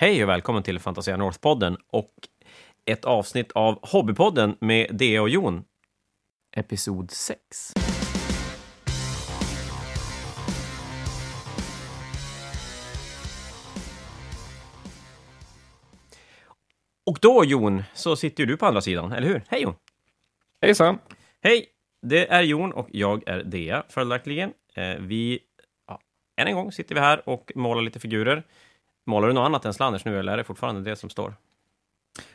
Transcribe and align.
Hej 0.00 0.22
och 0.22 0.28
välkommen 0.28 0.62
till 0.62 0.78
Fantasia 0.78 1.16
North-podden 1.16 1.76
och 1.90 2.14
ett 2.84 3.04
avsnitt 3.04 3.52
av 3.52 3.78
Hobbypodden 3.82 4.56
med 4.60 4.96
Dea 4.96 5.22
och 5.22 5.28
Jon. 5.28 5.64
Episod 6.56 7.10
6. 7.10 7.72
Och 17.06 17.18
då, 17.20 17.44
Jon, 17.44 17.82
så 17.94 18.16
sitter 18.16 18.42
ju 18.42 18.46
du 18.46 18.56
på 18.56 18.66
andra 18.66 18.80
sidan, 18.80 19.12
eller 19.12 19.28
hur? 19.28 19.42
Hej, 19.48 19.62
Jon! 19.62 19.74
Hejsan! 20.62 20.98
Hej! 21.42 21.66
Det 22.02 22.30
är 22.30 22.42
Jon 22.42 22.72
och 22.72 22.88
jag 22.92 23.28
är 23.28 23.44
Dea, 23.44 23.84
följaktligen. 23.88 24.52
Eh, 24.74 24.96
vi, 24.98 25.38
ja, 25.86 26.00
än 26.36 26.46
en 26.46 26.54
gång 26.54 26.72
sitter 26.72 26.94
vi 26.94 27.00
här 27.00 27.28
och 27.28 27.52
målar 27.54 27.82
lite 27.82 28.00
figurer. 28.00 28.42
Målar 29.08 29.28
du 29.28 29.34
något 29.34 29.46
annat 29.46 29.64
än 29.64 29.74
Slanners 29.74 30.04
nu, 30.04 30.18
eller 30.18 30.32
är 30.32 30.36
det 30.36 30.44
fortfarande 30.44 30.90
det 30.90 30.96
som 30.96 31.10
står? 31.10 31.34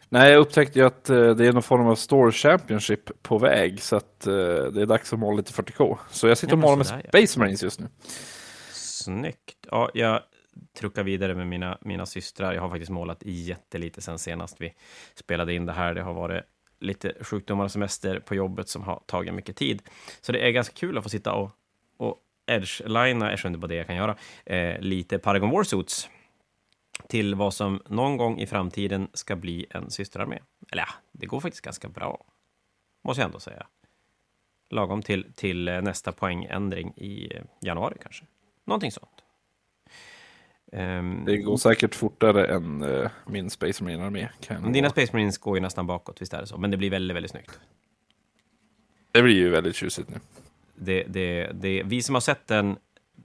Nej, 0.09 0.31
jag 0.31 0.39
upptäckte 0.39 0.79
ju 0.79 0.85
att 0.85 1.09
eh, 1.09 1.29
det 1.35 1.47
är 1.47 1.53
någon 1.53 1.63
form 1.63 1.87
av 1.87 1.95
Store 1.95 2.31
Championship 2.31 3.23
på 3.23 3.37
väg, 3.37 3.81
så 3.81 3.95
att 3.95 4.27
eh, 4.27 4.33
det 4.33 4.81
är 4.81 4.85
dags 4.85 5.13
att 5.13 5.19
måla 5.19 5.37
lite 5.37 5.51
40K. 5.51 5.97
Så 6.09 6.27
jag 6.27 6.37
sitter 6.37 6.53
och 6.53 6.59
målar 6.59 6.75
med. 6.75 6.87
Space 7.07 7.39
Marines 7.39 7.63
just 7.63 7.79
nu. 7.79 7.87
Snyggt. 8.71 9.67
Ja, 9.71 9.89
jag 9.93 10.21
truckar 10.79 11.03
vidare 11.03 11.35
med 11.35 11.47
mina, 11.47 11.77
mina 11.81 12.05
systrar. 12.05 12.53
Jag 12.53 12.61
har 12.61 12.69
faktiskt 12.69 12.91
målat 12.91 13.23
jättelite 13.25 14.01
sen 14.01 14.19
senast 14.19 14.61
vi 14.61 14.73
spelade 15.15 15.53
in 15.53 15.65
det 15.65 15.73
här. 15.73 15.93
Det 15.93 16.01
har 16.01 16.13
varit 16.13 16.43
lite 16.79 17.13
sjukdomar 17.21 17.63
och 17.63 17.71
semester 17.71 18.19
på 18.19 18.35
jobbet 18.35 18.69
som 18.69 18.83
har 18.83 19.03
tagit 19.05 19.33
mycket 19.33 19.55
tid. 19.55 19.81
Så 20.21 20.31
det 20.31 20.47
är 20.47 20.51
ganska 20.51 20.75
kul 20.75 20.97
att 20.97 21.03
få 21.03 21.09
sitta 21.09 21.33
och, 21.33 21.51
och 21.97 22.17
edge-lina, 22.47 23.31
jag 23.31 23.45
inte 23.45 23.59
på 23.59 23.67
det 23.67 23.75
jag 23.75 23.87
kan 23.87 23.95
göra, 23.95 24.15
eh, 24.45 24.79
lite 24.79 25.19
Paragon 25.19 25.49
Warsuits 25.49 26.09
till 27.07 27.35
vad 27.35 27.53
som 27.53 27.81
någon 27.89 28.17
gång 28.17 28.39
i 28.39 28.47
framtiden 28.47 29.07
ska 29.13 29.35
bli 29.35 29.65
en 29.69 29.89
systerarmé. 29.91 30.39
Eller 30.71 30.83
ja, 30.83 30.89
det 31.11 31.25
går 31.25 31.39
faktiskt 31.39 31.63
ganska 31.65 31.89
bra, 31.89 32.25
måste 33.03 33.21
jag 33.21 33.27
ändå 33.27 33.39
säga. 33.39 33.67
Lagom 34.69 35.01
till, 35.01 35.33
till 35.35 35.65
nästa 35.65 36.11
poängändring 36.11 36.93
i 36.97 37.31
januari 37.61 37.97
kanske. 38.01 38.25
Någonting 38.65 38.91
sånt. 38.91 39.23
Ehm, 40.71 41.25
Det 41.25 41.37
går 41.37 41.57
säkert 41.57 41.95
fortare 41.95 42.45
än 42.55 42.81
eh, 42.81 43.11
min 43.27 43.49
Space 43.49 43.83
Marine-armé. 43.83 44.29
dina. 44.73 44.89
Space 44.89 45.13
Marines 45.13 45.37
går 45.37 45.57
ju 45.57 45.61
nästan 45.61 45.87
bakåt, 45.87 46.21
visst 46.21 46.33
är 46.33 46.41
det 46.41 46.47
så? 46.47 46.57
Men 46.57 46.71
det 46.71 46.77
blir 46.77 46.89
väldigt, 46.89 47.15
väldigt 47.15 47.31
snyggt. 47.31 47.59
Det 49.11 49.21
blir 49.21 49.35
ju 49.35 49.49
väldigt 49.49 49.75
tjusigt 49.75 50.09
nu. 50.09 50.19
Det, 50.75 51.03
det, 51.03 51.51
det, 51.53 51.83
vi 51.85 52.01
som 52.01 52.15
har 52.15 52.19
sett 52.21 52.47
den, 52.47 52.77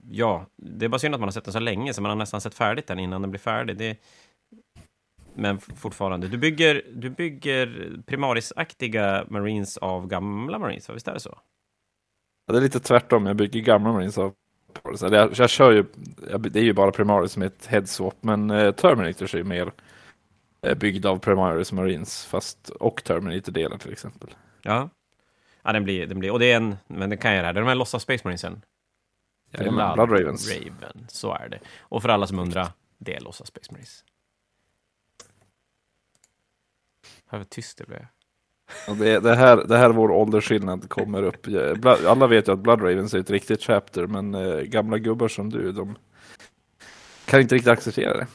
ja, 0.09 0.45
det 0.55 0.85
är 0.85 0.89
bara 0.89 0.99
synd 0.99 1.15
att 1.15 1.21
man 1.21 1.27
har 1.27 1.31
sett 1.31 1.43
den 1.43 1.53
så 1.53 1.59
länge, 1.59 1.93
så 1.93 2.01
man 2.01 2.09
har 2.09 2.15
nästan 2.15 2.41
sett 2.41 2.53
färdigt 2.53 2.87
den 2.87 2.99
innan 2.99 3.21
den 3.21 3.31
blir 3.31 3.39
färdig. 3.39 3.77
Det, 3.77 3.97
men 5.33 5.59
fortfarande, 5.59 6.27
du 6.27 6.37
bygger, 6.37 6.81
du 6.93 7.09
bygger 7.09 7.91
primarisaktiga 8.05 9.25
Marines 9.29 9.77
av 9.77 10.07
gamla 10.07 10.59
Marines, 10.59 10.89
visst 10.89 11.07
är 11.07 11.13
det 11.13 11.19
så? 11.19 11.39
Ja, 12.45 12.53
det 12.53 12.59
är 12.59 12.61
lite 12.61 12.79
tvärtom, 12.79 13.25
jag 13.25 13.35
bygger 13.35 13.61
gamla 13.61 13.91
Marines 13.91 14.17
av 14.17 14.33
Primaris. 14.73 15.01
Jag, 15.01 15.33
jag 15.35 15.49
kör 15.49 15.71
ju, 15.71 15.85
jag, 16.29 16.51
det 16.51 16.59
är 16.59 16.63
ju 16.63 16.73
bara 16.73 16.91
Primaris 16.91 17.31
som 17.31 17.41
ett 17.41 17.65
headswap, 17.65 18.15
men 18.21 18.49
eh, 18.51 18.71
Terminators 18.71 19.35
är 19.35 19.43
mer 19.43 19.71
eh, 20.61 20.77
byggd 20.77 21.05
av 21.05 21.19
Primaris 21.19 21.71
Marines, 21.71 22.25
fast 22.25 22.69
och 22.69 23.03
Terminator-delar 23.03 23.77
till 23.77 23.91
exempel. 23.91 24.29
Ja. 24.61 24.89
Ja, 25.63 25.73
den 25.73 25.83
blir, 25.83 26.07
den 26.07 26.19
blir, 26.19 26.31
och 26.31 26.39
det 26.39 26.51
är 26.51 26.57
en, 26.57 26.75
men 26.87 27.09
den 27.09 27.17
kan 27.17 27.33
jag 27.33 27.43
det 27.43 27.45
här, 27.45 27.53
det 27.53 27.59
är 27.59 27.61
de 27.61 27.67
här 27.67 27.75
låtsas 27.75 28.03
Space 28.03 28.21
Marinesen. 28.23 28.61
Jajamän, 29.51 29.95
Blood 29.95 30.11
Ravens. 30.11 30.49
Raven, 30.49 31.05
så 31.07 31.33
är 31.33 31.49
det. 31.49 31.59
Och 31.79 32.01
för 32.01 32.09
alla 32.09 32.27
som 32.27 32.39
undrar, 32.39 32.67
det 32.97 33.15
är 33.15 33.19
låtsas 33.19 33.47
Space 33.47 33.71
Marines. 33.71 34.03
Hör 37.25 37.37
vad 37.37 37.49
tyst 37.49 37.77
det 37.77 37.85
blev. 37.85 38.05
Och 38.87 38.95
det, 38.95 39.19
det, 39.19 39.35
här, 39.35 39.57
det 39.67 39.77
här 39.77 39.89
vår 39.89 40.11
åldersskillnad 40.11 40.89
kommer 40.89 41.23
upp. 41.23 41.47
Alla 42.07 42.27
vet 42.27 42.47
ju 42.47 42.51
att 42.51 42.59
Blood 42.59 42.81
Ravens 42.81 43.13
är 43.13 43.19
ett 43.19 43.29
riktigt 43.29 43.63
chapter, 43.63 44.07
men 44.07 44.35
eh, 44.35 44.61
gamla 44.61 44.97
gubbar 44.97 45.27
som 45.27 45.49
du, 45.49 45.71
de 45.71 45.97
kan 47.25 47.41
inte 47.41 47.55
riktigt 47.55 47.71
acceptera 47.71 48.17
det. 48.17 48.27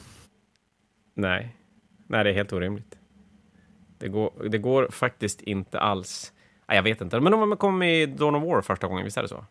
Nej. 1.13 1.55
Nej, 2.07 2.23
det 2.23 2.29
är 2.29 2.33
helt 2.33 2.53
orimligt. 2.53 2.97
Det 3.97 4.07
går, 4.07 4.49
det 4.49 4.57
går 4.57 4.87
faktiskt 4.91 5.41
inte 5.41 5.79
alls. 5.79 6.33
Nej, 6.67 6.75
jag 6.75 6.83
vet 6.83 7.01
inte. 7.01 7.19
Men 7.19 7.31
de 7.31 7.57
kom 7.57 7.83
i 7.83 8.05
Dawn 8.05 8.35
of 8.35 8.43
War 8.43 8.61
första 8.61 8.87
gången, 8.87 9.03
visst 9.03 9.17
är 9.17 9.21
det 9.21 9.27
så? 9.27 9.45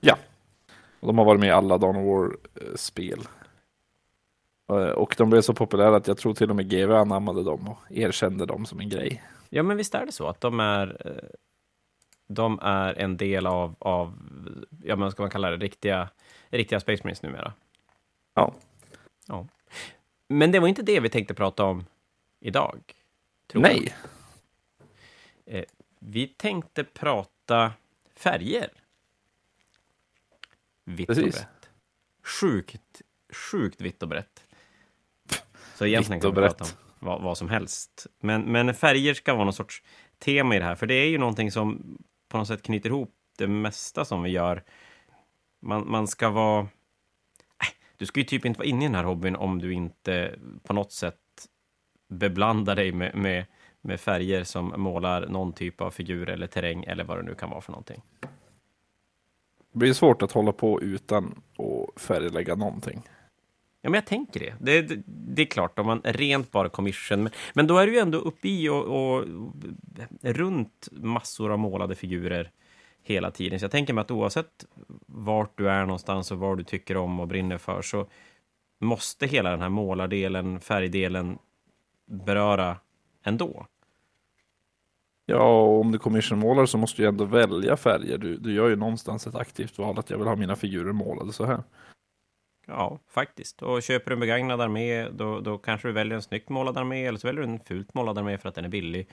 Ja. 0.00 0.16
Och 1.02 1.08
de 1.08 1.18
har 1.18 1.24
varit 1.24 1.40
med 1.40 1.48
i 1.48 1.52
alla 1.52 1.78
Dawn 1.78 1.96
of 1.96 2.04
War-spel. 2.06 3.20
Och 4.94 5.14
de 5.18 5.30
blev 5.30 5.40
så 5.40 5.54
populära 5.54 5.96
att 5.96 6.06
jag 6.06 6.18
tror 6.18 6.34
till 6.34 6.50
och 6.50 6.56
med 6.56 6.70
GW 6.70 6.92
anammade 6.92 7.42
dem 7.42 7.68
och 7.68 7.78
erkände 7.90 8.46
dem 8.46 8.66
som 8.66 8.80
en 8.80 8.88
grej. 8.88 9.22
Ja, 9.48 9.62
men 9.62 9.76
visst 9.76 9.94
är 9.94 10.06
det 10.06 10.12
så 10.12 10.28
att 10.28 10.40
de 10.40 10.60
är, 10.60 11.02
eh, 11.04 11.28
de 12.26 12.58
är 12.62 12.94
en 12.94 13.16
del 13.16 13.46
av, 13.46 13.74
av 13.78 14.18
ja, 14.84 14.96
men 14.96 15.10
ska 15.10 15.22
man 15.22 15.30
kalla 15.30 15.50
det, 15.50 15.56
riktiga, 15.56 16.08
riktiga 16.48 16.80
Space 16.80 17.02
Marines 17.04 17.22
numera. 17.22 17.52
Ja. 18.34 18.54
Ja. 19.28 19.46
Men 20.28 20.52
det 20.52 20.60
var 20.60 20.68
inte 20.68 20.82
det 20.82 21.00
vi 21.00 21.08
tänkte 21.08 21.34
prata 21.34 21.64
om 21.64 21.84
idag. 22.40 22.80
tror 23.46 23.66
jag. 23.66 23.72
Nej. 23.72 23.94
Eh, 25.46 25.64
vi 25.98 26.26
tänkte 26.26 26.84
prata 26.84 27.72
färger. 28.16 28.81
Vitt 30.84 31.10
och 31.10 31.16
Precis. 31.16 31.34
brett. 31.34 31.70
Sjukt, 32.40 33.02
sjukt 33.50 33.80
vitt 33.80 34.02
och 34.02 34.08
brett. 34.08 34.44
Så 35.74 35.86
egentligen 35.86 36.18
Vitt 36.18 36.22
kan 36.22 36.30
och 36.30 36.36
vi 36.36 36.48
prata 36.48 36.64
om 36.64 36.70
vad, 36.98 37.22
vad 37.22 37.38
som 37.38 37.48
helst. 37.48 38.06
Men, 38.20 38.42
men 38.42 38.74
färger 38.74 39.14
ska 39.14 39.34
vara 39.34 39.44
någon 39.44 39.52
sorts 39.52 39.82
tema 40.18 40.56
i 40.56 40.58
det 40.58 40.64
här, 40.64 40.74
för 40.74 40.86
det 40.86 40.94
är 40.94 41.08
ju 41.08 41.18
någonting 41.18 41.50
som 41.50 41.98
på 42.28 42.38
något 42.38 42.48
sätt 42.48 42.62
knyter 42.62 42.90
ihop 42.90 43.14
det 43.38 43.46
mesta 43.46 44.04
som 44.04 44.22
vi 44.22 44.30
gör. 44.30 44.64
Man, 45.62 45.90
man 45.90 46.08
ska 46.08 46.30
vara... 46.30 46.60
Äh, 46.60 47.68
du 47.96 48.06
ska 48.06 48.20
ju 48.20 48.24
typ 48.24 48.44
inte 48.44 48.58
vara 48.58 48.68
inne 48.68 48.84
i 48.84 48.88
den 48.88 48.94
här 48.94 49.04
hobbyn 49.04 49.36
om 49.36 49.58
du 49.58 49.72
inte 49.72 50.38
på 50.62 50.72
något 50.72 50.92
sätt 50.92 51.16
beblandar 52.08 52.76
dig 52.76 52.92
med, 52.92 53.14
med, 53.14 53.44
med 53.80 54.00
färger 54.00 54.44
som 54.44 54.74
målar 54.76 55.26
någon 55.26 55.52
typ 55.52 55.80
av 55.80 55.90
figur 55.90 56.28
eller 56.28 56.46
terräng 56.46 56.84
eller 56.84 57.04
vad 57.04 57.18
det 57.18 57.22
nu 57.22 57.34
kan 57.34 57.50
vara 57.50 57.60
för 57.60 57.72
någonting. 57.72 58.02
Det 59.72 59.78
blir 59.78 59.92
svårt 59.92 60.22
att 60.22 60.32
hålla 60.32 60.52
på 60.52 60.82
utan 60.82 61.42
att 61.58 62.02
färglägga 62.02 62.54
någonting. 62.54 63.02
Ja, 63.82 63.90
men 63.90 63.94
jag 63.94 64.06
tänker 64.06 64.40
det. 64.40 64.54
Det, 64.60 64.82
det, 64.82 65.02
det 65.06 65.42
är 65.42 65.46
klart, 65.46 65.78
om 65.78 65.86
man 65.86 66.00
rent 66.04 66.50
bara 66.50 66.68
commission, 66.68 67.22
men, 67.22 67.32
men 67.54 67.66
då 67.66 67.78
är 67.78 67.86
du 67.86 67.92
ju 67.92 67.98
ändå 67.98 68.18
uppe 68.18 68.48
i 68.48 68.68
och, 68.68 68.84
och 68.84 69.24
runt 70.22 70.88
massor 70.92 71.52
av 71.52 71.58
målade 71.58 71.94
figurer 71.94 72.50
hela 73.02 73.30
tiden. 73.30 73.58
Så 73.58 73.64
jag 73.64 73.70
tänker 73.70 73.94
mig 73.94 74.02
att 74.02 74.10
oavsett 74.10 74.66
vart 75.06 75.58
du 75.58 75.70
är 75.70 75.86
någonstans 75.86 76.30
och 76.30 76.38
vad 76.38 76.58
du 76.58 76.64
tycker 76.64 76.96
om 76.96 77.20
och 77.20 77.28
brinner 77.28 77.58
för, 77.58 77.82
så 77.82 78.06
måste 78.80 79.26
hela 79.26 79.50
den 79.50 79.60
här 79.60 79.68
målardelen, 79.68 80.60
färgdelen 80.60 81.38
beröra 82.06 82.76
ändå. 83.24 83.66
Ja, 85.26 85.62
och 85.62 85.80
om 85.80 85.92
du 85.92 85.98
commissionmålar 85.98 86.66
så 86.66 86.78
måste 86.78 86.96
du 86.96 87.02
ju 87.02 87.08
ändå 87.08 87.24
välja 87.24 87.76
färger. 87.76 88.18
Du, 88.18 88.36
du 88.36 88.52
gör 88.54 88.68
ju 88.68 88.76
någonstans 88.76 89.26
ett 89.26 89.34
aktivt 89.34 89.78
val 89.78 89.98
att 89.98 90.10
jag 90.10 90.18
vill 90.18 90.26
ha 90.26 90.36
mina 90.36 90.56
figurer 90.56 90.92
målade 90.92 91.32
så 91.32 91.44
här. 91.44 91.62
Ja, 92.66 92.98
faktiskt. 93.08 93.62
Och 93.62 93.82
köper 93.82 94.10
du 94.10 94.14
en 94.14 94.20
begagnad 94.20 94.60
armé, 94.60 95.08
då, 95.08 95.40
då 95.40 95.58
kanske 95.58 95.88
du 95.88 95.92
väljer 95.92 96.14
en 96.14 96.22
snyggt 96.22 96.48
målad 96.48 96.78
armé, 96.78 97.06
eller 97.06 97.18
så 97.18 97.26
väljer 97.26 97.42
du 97.42 97.48
en 97.48 97.60
fult 97.60 97.94
målad 97.94 98.18
armé 98.18 98.38
för 98.38 98.48
att 98.48 98.54
den 98.54 98.64
är 98.64 98.68
billig. 98.68 99.08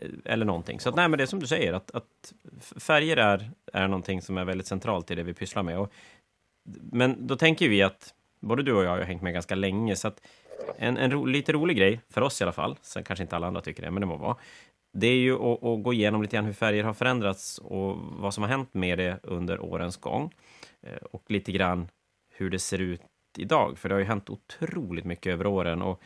Eh, 0.00 0.08
eller 0.24 0.46
någonting. 0.46 0.80
Så 0.80 0.88
att, 0.88 0.94
nej, 0.94 1.08
men 1.08 1.18
det 1.18 1.24
är 1.24 1.26
som 1.26 1.40
du 1.40 1.46
säger, 1.46 1.72
att, 1.72 1.90
att 1.90 2.32
färger 2.76 3.16
är, 3.16 3.50
är 3.72 3.88
någonting 3.88 4.22
som 4.22 4.38
är 4.38 4.44
väldigt 4.44 4.66
centralt 4.66 5.10
i 5.10 5.14
det 5.14 5.22
vi 5.22 5.34
pysslar 5.34 5.62
med. 5.62 5.78
Och, 5.78 5.92
men 6.92 7.26
då 7.26 7.36
tänker 7.36 7.68
vi 7.68 7.82
att, 7.82 8.14
både 8.40 8.62
du 8.62 8.72
och 8.72 8.84
jag 8.84 8.90
har 8.90 9.00
hängt 9.00 9.22
med 9.22 9.32
ganska 9.32 9.54
länge, 9.54 9.96
så 9.96 10.08
att 10.08 10.20
en, 10.78 10.96
en 10.96 11.10
ro, 11.10 11.24
lite 11.24 11.52
rolig 11.52 11.76
grej, 11.76 12.00
för 12.10 12.20
oss 12.20 12.40
i 12.40 12.44
alla 12.44 12.52
fall, 12.52 12.76
sen 12.82 13.04
kanske 13.04 13.22
inte 13.22 13.36
alla 13.36 13.46
andra 13.46 13.60
tycker 13.60 13.82
det, 13.82 13.90
men 13.90 14.00
det 14.00 14.06
må 14.06 14.16
vara, 14.16 14.36
det 14.92 15.06
är 15.06 15.16
ju 15.16 15.34
att, 15.34 15.64
att 15.64 15.82
gå 15.82 15.92
igenom 15.92 16.22
lite 16.22 16.36
grann 16.36 16.44
hur 16.44 16.52
färger 16.52 16.84
har 16.84 16.94
förändrats 16.94 17.58
och 17.58 17.96
vad 17.96 18.34
som 18.34 18.42
har 18.42 18.48
hänt 18.50 18.74
med 18.74 18.98
det 18.98 19.20
under 19.22 19.60
årens 19.60 19.96
gång. 19.96 20.34
Eh, 20.82 21.02
Och 21.12 21.30
lite 21.30 21.52
grann 21.52 21.88
hur 22.30 22.50
det 22.50 22.58
ser 22.58 22.78
ut 22.78 23.02
idag, 23.38 23.78
för 23.78 23.88
det 23.88 23.94
har 23.94 24.00
ju 24.00 24.04
hänt 24.06 24.30
otroligt 24.30 25.04
mycket 25.04 25.32
över 25.32 25.46
åren 25.46 25.82
och 25.82 26.02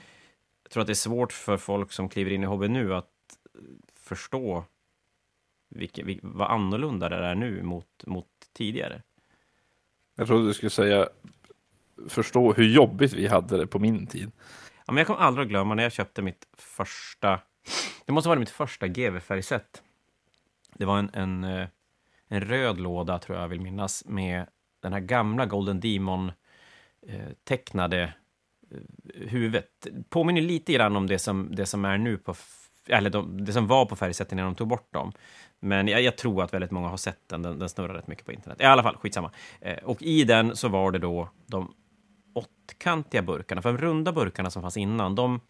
jag 0.63 0.71
tror 0.71 0.81
att 0.81 0.87
det 0.87 0.93
är 0.93 0.95
svårt 0.95 1.33
för 1.33 1.57
folk 1.57 1.93
som 1.93 2.09
kliver 2.09 2.31
in 2.31 2.43
i 2.43 2.47
hobbyn 2.47 2.73
nu 2.73 2.95
att 2.95 3.11
eh, 3.55 3.61
förstå 3.95 4.65
vilken, 5.69 6.07
vil, 6.07 6.21
vad 6.23 6.51
annorlunda 6.51 7.09
det 7.09 7.17
är 7.17 7.35
nu 7.35 7.63
mot, 7.63 8.07
mot 8.07 8.27
tidigare. 8.53 9.03
Jag 10.17 10.27
trodde 10.27 10.47
du 10.47 10.55
skulle 10.55 10.71
säga 10.71 11.09
förstå 12.09 12.53
hur 12.53 12.65
jobbigt 12.65 13.13
vi 13.13 13.27
hade 13.27 13.57
det 13.57 13.67
på 13.67 13.79
min 13.79 14.07
tid. 14.07 14.33
Ja, 14.87 14.93
men 14.93 14.97
jag 14.97 15.07
kommer 15.07 15.21
aldrig 15.21 15.45
att 15.45 15.49
glömma 15.51 15.75
när 15.75 15.83
jag 15.83 15.93
köpte 15.93 16.23
mitt 16.23 16.47
första, 16.57 17.41
det 18.05 18.13
måste 18.13 18.29
vara 18.29 18.39
mitt 18.39 18.51
första 18.51 18.87
GV-färgset. 18.87 19.83
Det 20.75 20.85
var 20.85 20.99
en, 20.99 21.11
en, 21.13 21.45
eh, 21.45 21.67
en 22.29 22.41
röd 22.41 22.81
låda, 22.81 23.19
tror 23.19 23.37
jag 23.37 23.45
jag 23.45 23.49
vill 23.49 23.61
minnas, 23.61 24.05
med 24.07 24.47
den 24.81 24.93
här 24.93 25.01
gamla 25.01 25.47
Golden 25.47 25.81
Demon-tecknade 25.81 28.03
eh, 28.03 28.11
eh, 28.71 28.79
huvudet. 29.29 29.87
Påminner 30.09 30.43
lite 30.43 30.73
grann 30.73 30.97
om 30.97 31.07
det 31.07 31.19
som, 31.19 31.55
det 31.55 31.67
som 31.67 31.85
är 31.85 31.99
nu 31.99 32.19
på, 32.19 32.35
eller 32.87 33.11
de, 33.11 33.45
det 33.45 33.53
som 33.53 33.67
var 33.67 33.87
på 33.87 33.97
färgsättningen 33.97 34.45
när 34.45 34.51
de 34.51 34.55
tog 34.55 34.69
bort 34.69 34.93
dem. 34.93 35.13
Men 35.61 35.89
jag, 35.89 36.03
jag, 36.03 36.17
tror 36.17 36.43
att 36.43 36.55
väldigt 36.55 36.71
många 36.71 36.89
har 36.89 36.97
sett 36.97 37.29
den. 37.29 37.43
den. 37.43 37.59
Den 37.59 37.69
snurrar 37.69 37.95
rätt 37.95 38.07
mycket 38.07 38.27
på 38.27 38.33
internet. 38.33 38.61
I 38.61 38.65
alla 38.65 38.83
fall, 38.83 38.97
skitsamma. 38.97 39.31
Eh, 39.61 39.85
och 39.85 40.03
i 40.03 40.25
den 40.25 40.57
så 40.57 40.69
var 40.69 40.93
det 40.93 40.99
då 40.99 41.29
de 41.47 41.75
åttkantiga 42.35 43.23
burkarna. 43.23 43.63
För 43.63 43.73
de 43.73 43.79
runda 43.79 44.13
burkarna 44.13 44.51
som 44.51 44.63
fanns 44.63 44.77
innan, 44.77 45.15
de 45.15 45.41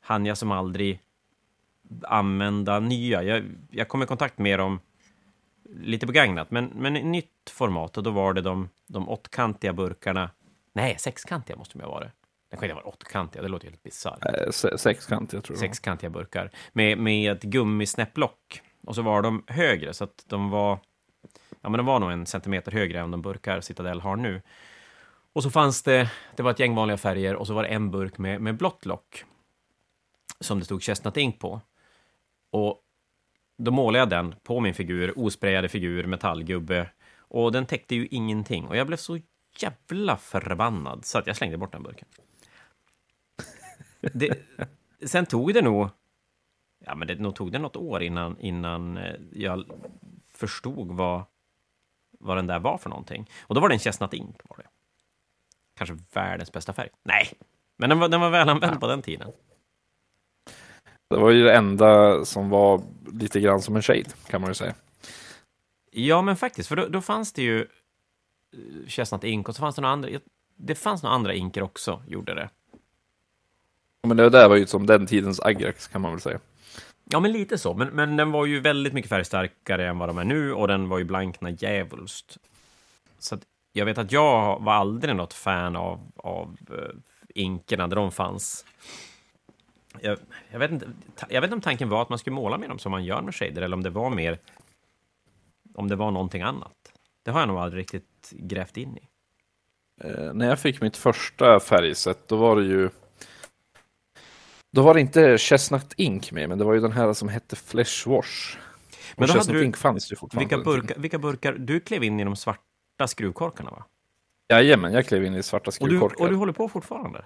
hann 0.00 0.26
jag 0.26 0.38
som 0.38 0.52
aldrig 0.52 1.00
använda 2.02 2.80
nya. 2.80 3.22
Jag, 3.22 3.44
jag 3.70 3.88
kom 3.88 4.02
i 4.02 4.06
kontakt 4.06 4.38
med 4.38 4.58
dem 4.58 4.80
lite 5.74 6.06
begagnat, 6.06 6.50
men, 6.50 6.64
men 6.66 6.96
i 6.96 7.02
nytt 7.02 7.50
format. 7.50 7.96
Och 7.96 8.02
då 8.02 8.10
var 8.10 8.32
det 8.32 8.40
de, 8.40 8.68
de 8.86 9.08
åttkantiga 9.08 9.72
burkarna. 9.72 10.30
Nej, 10.72 10.96
sexkantiga 10.98 11.56
måste 11.56 11.78
de 11.78 11.84
ha 11.84 11.90
varit. 11.90 12.10
Den 12.50 12.58
kan 12.58 12.64
inte 12.64 12.74
vara 12.74 12.84
åttkantiga, 12.84 13.42
det 13.42 13.48
låter 13.48 13.66
helt 13.66 13.82
bisarrt. 13.82 14.24
Eh, 14.24 14.76
sexkantiga 14.76 15.40
tror 15.40 15.56
jag. 15.56 15.60
Sexkantiga 15.60 16.10
burkar. 16.10 16.50
Med, 16.72 16.98
med 16.98 17.32
ett 17.32 17.42
gummisnäpplock. 17.42 18.62
Och 18.86 18.94
så 18.94 19.02
var 19.02 19.22
de 19.22 19.44
högre, 19.46 19.94
så 19.94 20.04
att 20.04 20.24
de 20.26 20.50
var... 20.50 20.78
Ja, 21.60 21.68
men 21.68 21.78
de 21.78 21.86
var 21.86 22.00
nog 22.00 22.12
en 22.12 22.26
centimeter 22.26 22.72
högre 22.72 23.00
än 23.00 23.10
de 23.10 23.22
burkar 23.22 23.60
Citadel 23.60 24.00
har 24.00 24.16
nu. 24.16 24.42
Och 25.32 25.42
så 25.42 25.50
fanns 25.50 25.82
det, 25.82 26.10
det 26.36 26.42
var 26.42 26.50
ett 26.50 26.58
gäng 26.58 26.74
vanliga 26.74 26.96
färger 26.96 27.34
och 27.34 27.46
så 27.46 27.54
var 27.54 27.62
det 27.62 27.68
en 27.68 27.90
burk 27.90 28.18
med, 28.18 28.40
med 28.40 28.56
blått 28.56 28.86
lock. 28.86 29.24
Som 30.40 30.58
det 30.58 30.64
stod 30.64 30.82
Chestnut 30.82 31.16
Ink 31.16 31.38
på. 31.38 31.60
Och 32.52 32.82
då 33.58 33.70
målade 33.70 33.98
jag 33.98 34.08
den 34.08 34.34
på 34.42 34.60
min 34.60 34.74
figur, 34.74 35.18
osprayade 35.18 35.68
figur, 35.68 36.06
metallgubbe. 36.06 36.90
Och 37.16 37.52
den 37.52 37.66
täckte 37.66 37.94
ju 37.94 38.06
ingenting. 38.06 38.66
Och 38.66 38.76
jag 38.76 38.86
blev 38.86 38.96
så 38.96 39.18
jävla 39.58 40.16
förbannad 40.16 41.04
så 41.04 41.18
att 41.18 41.26
jag 41.26 41.36
slängde 41.36 41.56
bort 41.56 41.72
den 41.72 41.82
burken. 41.82 42.08
Det, 44.00 44.38
sen 45.06 45.26
tog 45.26 45.54
det 45.54 45.62
nog... 45.62 45.88
Ja, 46.84 46.94
men 46.94 47.08
det 47.08 47.14
nog 47.14 47.34
tog 47.34 47.52
det 47.52 47.58
något 47.58 47.76
år 47.76 48.02
innan, 48.02 48.38
innan 48.40 48.96
eh, 48.96 49.14
jag 49.32 49.64
förstod 50.28 50.92
vad, 50.92 51.22
vad 52.18 52.36
den 52.36 52.46
där 52.46 52.58
var 52.58 52.78
för 52.78 52.90
någonting. 52.90 53.30
Och 53.42 53.54
då 53.54 53.60
var 53.60 53.68
det 53.68 53.74
en 53.74 53.78
Chestnut 53.78 54.14
Ink. 54.14 54.36
Var 54.44 54.56
det. 54.56 54.68
Kanske 55.76 55.96
världens 56.12 56.52
bästa 56.52 56.72
färg. 56.72 56.88
Nej, 57.02 57.32
men 57.76 57.88
den 57.88 57.98
var, 57.98 58.08
den 58.08 58.20
var 58.20 58.30
väl 58.30 58.48
använd 58.48 58.74
ja. 58.74 58.80
på 58.80 58.86
den 58.86 59.02
tiden. 59.02 59.32
Det 61.12 61.20
var 61.20 61.30
ju 61.30 61.44
det 61.44 61.54
enda 61.54 62.24
som 62.24 62.50
var 62.50 62.82
lite 63.12 63.40
grann 63.40 63.62
som 63.62 63.76
en 63.76 63.82
shade, 63.82 64.10
kan 64.26 64.40
man 64.40 64.50
ju 64.50 64.54
säga. 64.54 64.74
Ja, 65.90 66.22
men 66.22 66.36
faktiskt, 66.36 66.68
för 66.68 66.76
då, 66.76 66.88
då 66.88 67.00
fanns 67.00 67.32
det 67.32 67.42
ju 67.42 67.60
eh, 67.60 68.86
Chestnut 68.86 69.24
Ink 69.24 69.48
och 69.48 69.54
så 69.56 69.60
fanns 69.60 69.76
det 69.76 69.82
några 69.82 69.92
andra. 69.92 70.08
Det 70.56 70.74
fanns 70.74 71.02
några 71.02 71.14
andra 71.14 71.34
inker 71.34 71.62
också, 71.62 72.02
gjorde 72.08 72.34
det. 72.34 72.48
Men 74.02 74.16
det 74.16 74.30
där 74.30 74.48
var 74.48 74.56
ju 74.56 74.66
som 74.66 74.86
den 74.86 75.06
tidens 75.06 75.40
Agrax, 75.40 75.88
kan 75.88 76.00
man 76.00 76.10
väl 76.10 76.20
säga. 76.20 76.38
Ja, 77.04 77.20
men 77.20 77.32
lite 77.32 77.58
så. 77.58 77.74
Men, 77.74 77.88
men 77.88 78.16
den 78.16 78.32
var 78.32 78.46
ju 78.46 78.60
väldigt 78.60 78.92
mycket 78.92 79.08
färgstarkare 79.08 79.88
än 79.88 79.98
vad 79.98 80.08
de 80.08 80.18
är 80.18 80.24
nu 80.24 80.52
och 80.52 80.68
den 80.68 80.88
var 80.88 80.98
ju 80.98 81.04
blankna 81.04 81.50
djävulskt. 81.50 82.38
Så 83.18 83.38
jag 83.72 83.84
vet 83.84 83.98
att 83.98 84.12
jag 84.12 84.60
var 84.60 84.72
aldrig 84.72 85.16
något 85.16 85.34
fan 85.34 85.76
av, 85.76 86.00
av 86.16 86.56
uh, 86.70 87.00
inkerna 87.34 87.86
där 87.86 87.96
de 87.96 88.12
fanns. 88.12 88.64
Jag, 90.00 90.18
jag, 90.50 90.58
vet 90.58 90.70
inte, 90.70 90.86
jag 91.28 91.40
vet 91.40 91.48
inte 91.48 91.54
om 91.54 91.60
tanken 91.60 91.88
var 91.88 92.02
att 92.02 92.08
man 92.08 92.18
skulle 92.18 92.34
måla 92.34 92.58
med 92.58 92.68
dem 92.68 92.78
som 92.78 92.92
man 92.92 93.04
gör 93.04 93.22
med 93.22 93.34
shader, 93.34 93.62
eller 93.62 93.76
om 93.76 93.82
det 93.82 93.90
var 93.90 94.10
mer... 94.10 94.38
Om 95.74 95.88
det 95.88 95.96
var 95.96 96.10
någonting 96.10 96.42
annat. 96.42 96.72
Det 97.22 97.30
har 97.30 97.40
jag 97.40 97.48
nog 97.48 97.58
aldrig 97.58 97.80
riktigt 97.80 98.30
grävt 98.30 98.76
in 98.76 98.96
i. 98.96 99.08
Eh, 100.04 100.34
när 100.34 100.48
jag 100.48 100.60
fick 100.60 100.80
mitt 100.80 100.96
första 100.96 101.60
färgsätt, 101.60 102.28
då 102.28 102.36
var 102.36 102.56
det 102.56 102.62
ju... 102.62 102.90
Då 104.72 104.82
var 104.82 104.94
det 104.94 105.00
inte 105.00 105.38
Chestnut 105.38 105.94
Ink 105.96 106.32
med, 106.32 106.48
men 106.48 106.58
det 106.58 106.64
var 106.64 106.74
ju 106.74 106.80
den 106.80 106.92
här 106.92 107.12
som 107.12 107.28
hette 107.28 107.56
Flesh 107.56 108.08
Wash. 108.08 108.56
Men 109.16 109.28
då 109.28 109.38
hade 109.38 109.52
du, 109.52 109.64
Ink 109.64 109.76
fanns 109.76 110.12
ju 110.12 110.16
fortfarande. 110.16 110.56
Vilka 110.56 110.70
burkar, 110.70 110.98
vilka 110.98 111.18
burkar... 111.18 111.52
Du 111.52 111.80
klev 111.80 112.04
in 112.04 112.20
i 112.20 112.24
de 112.24 112.36
svarta 112.36 113.06
skruvkorkarna, 113.06 113.70
va? 113.70 113.84
Jajamän, 114.48 114.92
jag 114.92 115.06
klev 115.06 115.24
in 115.24 115.34
i 115.34 115.42
svarta 115.42 115.70
skruvkorkar. 115.70 116.16
Och 116.16 116.18
du, 116.18 116.24
och 116.24 116.30
du 116.30 116.36
håller 116.36 116.52
på 116.52 116.68
fortfarande? 116.68 117.24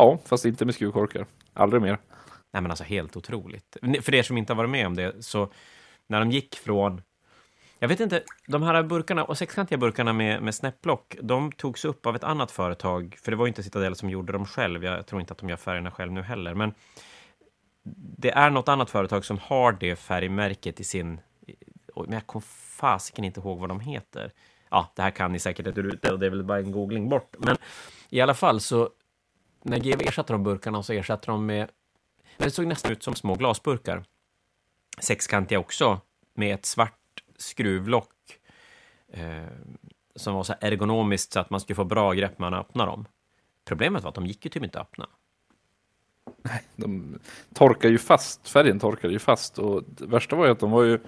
Ja, 0.00 0.18
fast 0.24 0.44
inte 0.44 0.64
med 0.64 0.74
skruvkorkar. 0.74 1.26
Aldrig 1.54 1.82
mer. 1.82 1.98
Nej, 2.50 2.62
men 2.62 2.70
alltså 2.70 2.84
helt 2.84 3.16
otroligt. 3.16 3.76
För 4.02 4.14
er 4.14 4.22
som 4.22 4.38
inte 4.38 4.52
har 4.52 4.56
varit 4.56 4.70
med 4.70 4.86
om 4.86 4.94
det, 4.96 5.24
så 5.24 5.52
när 6.06 6.20
de 6.20 6.30
gick 6.30 6.56
från... 6.56 7.02
Jag 7.78 7.88
vet 7.88 8.00
inte, 8.00 8.22
de 8.46 8.62
här 8.62 8.82
burkarna, 8.82 9.24
och 9.24 9.38
sexkantiga 9.38 9.78
burkarna 9.78 10.12
med, 10.12 10.42
med 10.42 10.54
snäpplock, 10.54 11.16
de 11.22 11.52
togs 11.52 11.84
upp 11.84 12.06
av 12.06 12.16
ett 12.16 12.24
annat 12.24 12.50
företag, 12.50 13.16
för 13.22 13.30
det 13.30 13.36
var 13.36 13.46
ju 13.46 13.48
inte 13.48 13.62
Citadel 13.62 13.96
som 13.96 14.10
gjorde 14.10 14.32
dem 14.32 14.46
själv. 14.46 14.84
Jag 14.84 15.06
tror 15.06 15.20
inte 15.20 15.32
att 15.32 15.38
de 15.38 15.48
gör 15.48 15.56
färgerna 15.56 15.90
själv 15.90 16.12
nu 16.12 16.22
heller, 16.22 16.54
men 16.54 16.74
det 18.18 18.30
är 18.30 18.50
något 18.50 18.68
annat 18.68 18.90
företag 18.90 19.24
som 19.24 19.38
har 19.38 19.72
det 19.72 19.96
färgmärket 19.96 20.80
i 20.80 20.84
sin... 20.84 21.20
Men 21.96 22.12
jag 22.12 22.26
kommer 22.26 22.44
fasiken 22.76 23.24
inte 23.24 23.40
ihåg 23.40 23.58
vad 23.58 23.68
de 23.68 23.80
heter. 23.80 24.32
Ja, 24.70 24.92
det 24.96 25.02
här 25.02 25.10
kan 25.10 25.32
ni 25.32 25.38
säkert 25.38 25.66
inte 25.66 25.80
ute 25.80 26.12
och 26.12 26.18
det 26.18 26.26
är 26.26 26.30
väl 26.30 26.44
bara 26.44 26.58
en 26.58 26.72
googling 26.72 27.08
bort. 27.08 27.36
Men 27.38 27.56
i 28.10 28.20
alla 28.20 28.34
fall 28.34 28.60
så 28.60 28.90
när 29.62 29.78
GV 29.78 30.02
ersatte 30.02 30.32
de 30.32 30.42
burkarna 30.42 30.82
så 30.82 30.92
ersatte 30.92 31.26
de 31.26 31.46
med, 31.46 31.70
det 32.36 32.50
såg 32.50 32.66
nästan 32.66 32.92
ut 32.92 33.02
som 33.02 33.14
små 33.14 33.34
glasburkar. 33.34 34.04
Sexkantiga 34.98 35.58
också, 35.58 36.00
med 36.34 36.54
ett 36.54 36.66
svart 36.66 37.22
skruvlock 37.36 38.38
eh, 39.12 39.44
som 40.16 40.34
var 40.34 40.42
så 40.42 40.54
ergonomiskt 40.60 41.32
så 41.32 41.40
att 41.40 41.50
man 41.50 41.60
skulle 41.60 41.74
få 41.74 41.84
bra 41.84 42.12
grepp 42.12 42.38
när 42.38 42.50
man 42.50 42.60
öppnade 42.60 42.90
dem. 42.90 43.06
Problemet 43.64 44.02
var 44.02 44.08
att 44.08 44.14
de 44.14 44.26
gick 44.26 44.44
ju 44.44 44.50
typ 44.50 44.64
inte 44.64 44.80
att 44.80 44.86
öppna. 44.86 45.06
Nej, 46.42 46.62
de 46.76 47.18
torkar 47.54 47.88
ju 47.88 47.98
fast, 47.98 48.48
färgen 48.48 48.80
torkade 48.80 49.12
ju 49.12 49.18
fast 49.18 49.58
och 49.58 49.84
det 49.86 50.06
värsta 50.06 50.36
var 50.36 50.46
ju 50.46 50.52
att 50.52 50.60
de 50.60 50.70
var 50.70 50.82
ju 50.82 50.98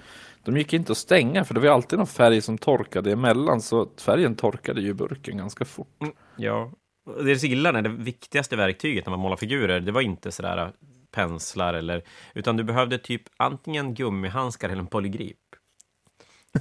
de 0.44 0.56
gick 0.56 0.72
inte 0.72 0.92
att 0.92 0.98
stänga 0.98 1.44
för 1.44 1.54
det 1.54 1.60
var 1.60 1.68
alltid 1.68 1.98
någon 1.98 2.06
färg 2.06 2.42
som 2.42 2.58
torkade 2.58 3.12
emellan 3.12 3.60
så 3.60 3.88
färgen 3.96 4.34
torkade 4.34 4.80
ju 4.80 4.94
burken 4.94 5.36
ganska 5.36 5.64
fort. 5.64 6.00
Mm, 6.00 6.14
ja, 6.36 6.70
det 7.04 7.30
är 7.30 7.36
så 7.36 7.46
illa 7.46 7.72
när 7.72 7.82
det 7.82 7.88
viktigaste 7.88 8.56
verktyget 8.56 9.06
när 9.06 9.10
man 9.10 9.20
målar 9.20 9.36
figurer, 9.36 9.80
det 9.80 9.92
var 9.92 10.00
inte 10.00 10.32
sådär 10.32 10.58
äh, 10.58 10.68
penslar 11.10 11.74
eller, 11.74 12.02
utan 12.34 12.56
du 12.56 12.64
behövde 12.64 12.98
typ 12.98 13.22
antingen 13.36 13.94
gummihandskar 13.94 14.68
eller 14.68 14.80
en 14.80 14.86
polygrip 14.86 15.38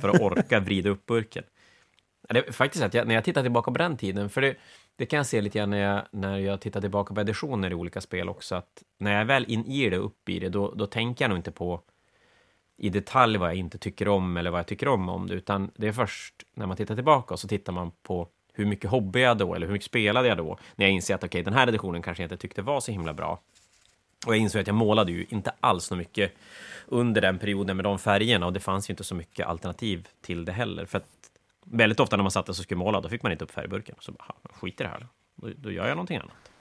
för 0.01 0.09
att 0.09 0.21
orka 0.21 0.59
vrida 0.65 0.89
upp 0.89 1.05
burken. 1.05 1.43
Det 2.29 2.47
är 2.47 2.51
faktiskt 2.51 2.83
att 2.83 2.93
jag, 2.93 3.07
när 3.07 3.15
jag 3.15 3.23
tittar 3.23 3.41
tillbaka 3.41 3.71
på 3.71 3.77
den 3.77 3.97
tiden, 3.97 4.29
för 4.29 4.41
det, 4.41 4.55
det 4.95 5.05
kan 5.05 5.17
jag 5.17 5.25
se 5.25 5.41
lite 5.41 5.57
grann 5.57 5.69
när 5.69 5.77
jag, 5.77 6.05
när 6.11 6.37
jag 6.37 6.61
tittar 6.61 6.81
tillbaka 6.81 7.13
på 7.13 7.21
editioner 7.21 7.71
i 7.71 7.73
olika 7.73 8.01
spel 8.01 8.29
också, 8.29 8.55
att 8.55 8.83
när 8.99 9.11
jag 9.11 9.21
är 9.21 9.25
väl 9.25 9.45
in 9.47 9.65
i 9.65 9.89
det, 9.89 9.97
upp 9.97 10.29
i 10.29 10.39
det, 10.39 10.49
då, 10.49 10.71
då 10.71 10.87
tänker 10.87 11.23
jag 11.25 11.29
nog 11.29 11.39
inte 11.39 11.51
på 11.51 11.81
i 12.77 12.89
detalj 12.89 13.37
vad 13.37 13.49
jag 13.49 13.57
inte 13.57 13.77
tycker 13.77 14.07
om 14.07 14.37
eller 14.37 14.51
vad 14.51 14.59
jag 14.59 14.67
tycker 14.67 14.87
om 14.87 15.09
om 15.09 15.27
det, 15.27 15.33
utan 15.33 15.71
det 15.75 15.87
är 15.87 15.91
först 15.91 16.35
när 16.55 16.67
man 16.67 16.77
tittar 16.77 16.95
tillbaka 16.95 17.33
och 17.33 17.39
så 17.39 17.47
tittar 17.47 17.73
man 17.73 17.91
på 18.03 18.27
hur 18.61 18.69
mycket 18.69 18.89
hobby 18.89 19.21
jag 19.21 19.37
då, 19.37 19.55
eller 19.55 19.67
hur 19.67 19.73
mycket 19.73 19.85
spelade 19.85 20.27
jag 20.27 20.37
då, 20.37 20.57
när 20.75 20.85
jag 20.85 20.93
inser 20.93 21.15
att 21.15 21.23
okej, 21.23 21.27
okay, 21.27 21.43
den 21.43 21.53
här 21.53 21.67
editionen 21.67 22.01
kanske 22.01 22.23
jag 22.23 22.25
inte 22.25 22.37
tyckte 22.37 22.61
var 22.61 22.79
så 22.79 22.91
himla 22.91 23.13
bra. 23.13 23.39
Och 24.25 24.33
jag 24.33 24.41
insåg 24.41 24.61
att 24.61 24.67
jag 24.67 24.75
målade 24.75 25.11
ju 25.11 25.25
inte 25.29 25.51
alls 25.59 25.85
så 25.85 25.95
mycket 25.95 26.33
under 26.87 27.21
den 27.21 27.39
perioden 27.39 27.77
med 27.77 27.83
de 27.83 27.99
färgerna 27.99 28.45
och 28.45 28.53
det 28.53 28.59
fanns 28.59 28.89
ju 28.89 28.91
inte 28.91 29.03
så 29.03 29.15
mycket 29.15 29.47
alternativ 29.47 30.07
till 30.21 30.45
det 30.45 30.51
heller. 30.51 30.85
För 30.85 30.97
att 30.97 31.05
väldigt 31.65 31.99
ofta 31.99 32.17
när 32.17 32.23
man 32.23 32.31
satte 32.31 32.53
sig 32.53 32.61
och 32.61 32.63
skulle 32.63 32.77
måla, 32.77 33.01
då 33.01 33.09
fick 33.09 33.23
man 33.23 33.31
inte 33.31 33.43
upp 33.43 33.51
färgburken. 33.51 33.95
Så 33.99 34.11
bara, 34.11 34.35
skit 34.53 34.81
i 34.81 34.83
det 34.83 34.89
här, 34.89 35.07
då, 35.35 35.47
då 35.57 35.71
gör 35.71 35.87
jag 35.87 35.95
någonting 35.95 36.17
annat. 36.17 36.51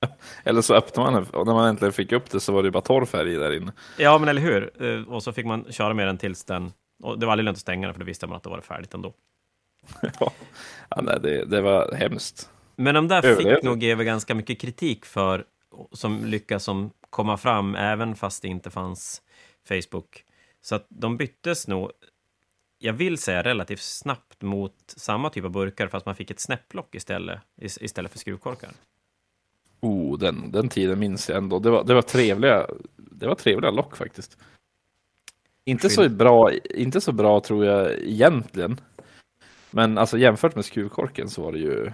Eller 0.44 0.62
så 0.62 0.74
öppnade 0.74 1.10
man 1.10 1.24
och 1.24 1.46
när 1.46 1.54
man 1.54 1.68
äntligen 1.68 1.92
fick 1.92 2.12
upp 2.12 2.30
det 2.30 2.40
så 2.40 2.52
var 2.52 2.62
det 2.62 2.70
bara 2.70 2.82
torr 2.82 3.04
färg 3.04 3.34
där 3.34 3.56
inne. 3.56 3.72
Ja, 3.98 4.18
men 4.18 4.28
eller 4.28 4.42
hur? 4.42 4.82
Eh, 4.84 5.08
och 5.08 5.22
så 5.22 5.32
fick 5.32 5.46
man 5.46 5.72
köra 5.72 5.94
med 5.94 6.06
den 6.06 6.18
tills 6.18 6.44
den... 6.44 6.72
Och 7.02 7.18
det 7.18 7.26
var 7.26 7.32
aldrig 7.32 7.44
lönt 7.44 7.56
att 7.56 7.60
stänga 7.60 7.86
den, 7.86 7.94
för 7.94 8.00
då 8.00 8.06
visste 8.06 8.26
man 8.26 8.36
att 8.36 8.42
det 8.42 8.50
var 8.50 8.60
färdigt 8.60 8.94
ändå. 8.94 9.14
Ja, 10.88 11.00
nej, 11.02 11.18
det, 11.22 11.44
det 11.44 11.60
var 11.60 11.92
hemskt. 11.92 12.50
Men 12.76 12.94
de 12.94 13.08
där 13.08 13.36
fick 13.36 13.62
nog 13.62 13.80
GW 13.80 14.04
ganska 14.04 14.34
mycket 14.34 14.60
kritik 14.60 15.04
för, 15.04 15.44
som 15.92 16.24
lyckas 16.24 16.64
som 16.64 16.90
komma 17.10 17.36
fram, 17.36 17.74
även 17.74 18.16
fast 18.16 18.42
det 18.42 18.48
inte 18.48 18.70
fanns 18.70 19.22
Facebook. 19.68 20.24
Så 20.60 20.74
att 20.74 20.86
de 20.88 21.16
byttes 21.16 21.68
nog, 21.68 21.90
jag 22.78 22.92
vill 22.92 23.18
säga 23.18 23.42
relativt 23.42 23.80
snabbt 23.80 24.42
mot 24.42 24.74
samma 24.86 25.30
typ 25.30 25.44
av 25.44 25.50
burkar, 25.50 25.88
fast 25.88 26.06
man 26.06 26.14
fick 26.14 26.30
ett 26.30 26.40
snäpplock 26.40 26.94
istället, 26.94 27.40
istället 27.60 28.12
för 28.12 28.18
skruvkorkar. 28.18 28.70
Oh, 29.80 30.18
den, 30.18 30.52
den 30.52 30.68
tiden 30.68 30.98
minns 30.98 31.28
jag 31.28 31.38
ändå. 31.38 31.58
Det 31.58 31.70
var, 31.70 31.84
det 31.84 31.94
var 31.94 32.02
trevliga, 32.02 32.66
det 32.96 33.26
var 33.26 33.34
trevliga 33.34 33.70
lock 33.70 33.96
faktiskt. 33.96 34.38
Inte 35.64 35.90
så, 35.90 36.08
bra, 36.08 36.52
inte 36.52 37.00
så 37.00 37.12
bra 37.12 37.40
tror 37.40 37.64
jag 37.64 37.92
egentligen. 37.92 38.80
Men 39.70 39.98
alltså 39.98 40.18
jämfört 40.18 40.54
med 40.54 40.64
skruvkorken 40.64 41.30
så 41.30 41.42
var 41.42 41.52
det 41.52 41.58
ju, 41.58 41.92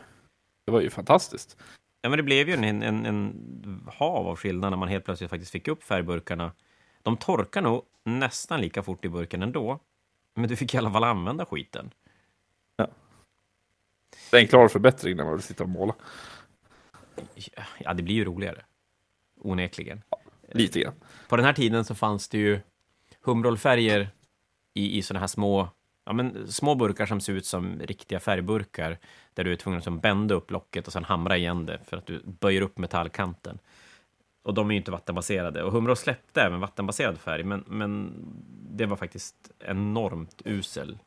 det 0.64 0.72
var 0.72 0.80
ju 0.80 0.90
fantastiskt. 0.90 1.56
Ja, 2.02 2.08
men 2.08 2.16
det 2.16 2.22
blev 2.22 2.48
ju 2.48 2.54
en, 2.54 2.64
en, 2.64 3.06
en 3.06 3.88
hav 3.92 4.26
av 4.28 4.36
skillnad 4.36 4.70
när 4.70 4.76
man 4.76 4.88
helt 4.88 5.04
plötsligt 5.04 5.30
faktiskt 5.30 5.52
fick 5.52 5.68
upp 5.68 5.82
färgburkarna. 5.82 6.52
De 7.02 7.16
torkar 7.16 7.62
nog 7.62 7.82
nästan 8.04 8.60
lika 8.60 8.82
fort 8.82 9.04
i 9.04 9.08
burken 9.08 9.42
ändå, 9.42 9.78
men 10.34 10.48
du 10.48 10.56
fick 10.56 10.74
i 10.74 10.78
alla 10.78 10.92
fall 10.92 11.04
använda 11.04 11.46
skiten. 11.46 11.90
Ja. 12.76 12.88
Det 14.30 14.36
är 14.36 14.40
en 14.40 14.48
klar 14.48 14.68
förbättring 14.68 15.16
när 15.16 15.24
man 15.24 15.32
vill 15.32 15.42
sitta 15.42 15.62
och 15.62 15.68
måla. 15.68 15.94
Ja, 17.78 17.94
det 17.94 18.02
blir 18.02 18.14
ju 18.14 18.24
roligare. 18.24 18.64
Onekligen. 19.40 20.02
Lite 20.52 20.80
grann. 20.80 20.94
På 21.28 21.36
den 21.36 21.44
här 21.44 21.52
tiden 21.52 21.84
så 21.84 21.94
fanns 21.94 22.28
det 22.28 22.38
ju 22.38 22.60
humrollfärger 23.20 24.08
i, 24.74 24.98
i 24.98 25.02
sådana 25.02 25.20
här 25.20 25.26
små, 25.26 25.68
ja, 26.04 26.12
men, 26.12 26.52
små 26.52 26.74
burkar 26.74 27.06
som 27.06 27.20
ser 27.20 27.32
ut 27.32 27.46
som 27.46 27.78
riktiga 27.80 28.20
färgburkar, 28.20 28.98
där 29.34 29.44
du 29.44 29.52
är 29.52 29.56
tvungen 29.56 29.76
att 29.76 29.80
liksom 29.80 30.00
bända 30.00 30.34
upp 30.34 30.50
locket 30.50 30.86
och 30.86 30.92
sen 30.92 31.04
hamra 31.04 31.36
igen 31.36 31.66
det 31.66 31.78
för 31.84 31.96
att 31.96 32.06
du 32.06 32.22
böjer 32.24 32.62
upp 32.62 32.78
metallkanten. 32.78 33.58
Och 34.42 34.54
de 34.54 34.70
är 34.70 34.74
ju 34.74 34.78
inte 34.78 34.90
vattenbaserade. 34.90 35.62
Och 35.62 35.72
Humra 35.72 35.96
släppte 35.96 36.42
även 36.42 36.60
vattenbaserad 36.60 37.18
färg, 37.18 37.44
men, 37.44 37.64
men 37.66 38.12
det 38.70 38.86
var 38.86 38.96
faktiskt 38.96 39.34
enormt 39.58 40.42
usel, 40.44 40.98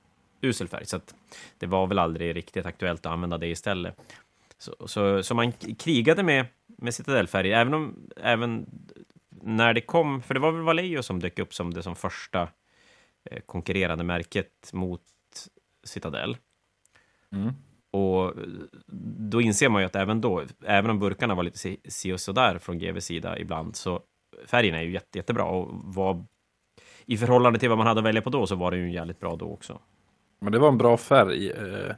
usel 0.41 0.67
färg, 0.67 0.85
så 0.85 0.97
att 0.97 1.15
det 1.57 1.67
var 1.67 1.87
väl 1.87 1.99
aldrig 1.99 2.35
riktigt 2.35 2.65
aktuellt 2.65 3.05
att 3.05 3.11
använda 3.11 3.37
det 3.37 3.47
istället. 3.47 3.95
Så, 4.57 4.75
så, 4.85 5.23
så 5.23 5.35
man 5.35 5.51
krigade 5.51 6.23
med, 6.23 6.45
med 6.65 6.93
citadellfärg, 6.93 7.53
även, 7.53 7.73
om, 7.73 8.09
även 8.17 8.65
när 9.29 9.73
det 9.73 9.81
kom, 9.81 10.21
för 10.21 10.33
det 10.33 10.39
var 10.39 10.51
väl 10.51 10.61
Vallejo 10.61 11.03
som 11.03 11.19
dök 11.19 11.39
upp 11.39 11.53
som 11.53 11.73
det 11.73 11.83
som 11.83 11.95
första 11.95 12.47
konkurrerande 13.45 14.03
märket 14.03 14.69
mot 14.73 15.01
Citadel. 15.83 16.37
Mm. 17.31 17.53
Och 17.91 18.33
då 19.31 19.41
inser 19.41 19.69
man 19.69 19.81
ju 19.81 19.85
att 19.85 19.95
även 19.95 20.21
då, 20.21 20.43
även 20.65 20.91
om 20.91 20.99
burkarna 20.99 21.35
var 21.35 21.43
lite 21.43 21.57
si, 21.57 21.77
si 21.85 22.13
och 22.13 22.19
sådär 22.21 22.57
från 22.59 22.79
GVs 22.79 23.05
sida 23.05 23.39
ibland, 23.39 23.75
så 23.75 24.01
färgen 24.45 24.75
är 24.75 24.81
ju 24.81 24.91
jätte, 24.91 25.17
jättebra 25.17 25.43
och 25.45 25.69
var, 25.83 26.25
i 27.05 27.17
förhållande 27.17 27.59
till 27.59 27.69
vad 27.69 27.77
man 27.77 27.87
hade 27.87 27.99
att 27.99 28.05
välja 28.05 28.21
på 28.21 28.29
då 28.29 28.47
så 28.47 28.55
var 28.55 28.71
det 28.71 28.77
ju 28.77 28.91
jävligt 28.93 29.19
bra 29.19 29.35
då 29.35 29.45
också. 29.45 29.79
Men 30.39 30.51
det 30.51 30.59
var 30.59 30.67
en 30.69 30.77
bra 30.77 30.97
färg. 30.97 31.51
eh, 31.51 31.95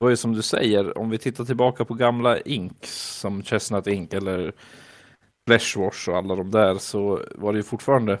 Det 0.00 0.04
var 0.04 0.10
ju 0.10 0.16
som 0.16 0.32
du 0.32 0.42
säger, 0.42 0.98
om 0.98 1.10
vi 1.10 1.18
tittar 1.18 1.44
tillbaka 1.44 1.84
på 1.84 1.94
gamla 1.94 2.40
inks 2.40 3.18
som 3.20 3.42
Chestnut 3.42 3.86
Ink 3.86 4.12
eller 4.12 4.52
Fleshwash 5.48 6.08
och 6.10 6.16
alla 6.16 6.36
de 6.36 6.50
där 6.50 6.74
så 6.78 7.20
var 7.34 7.52
det 7.52 7.56
ju 7.56 7.62
fortfarande 7.62 8.18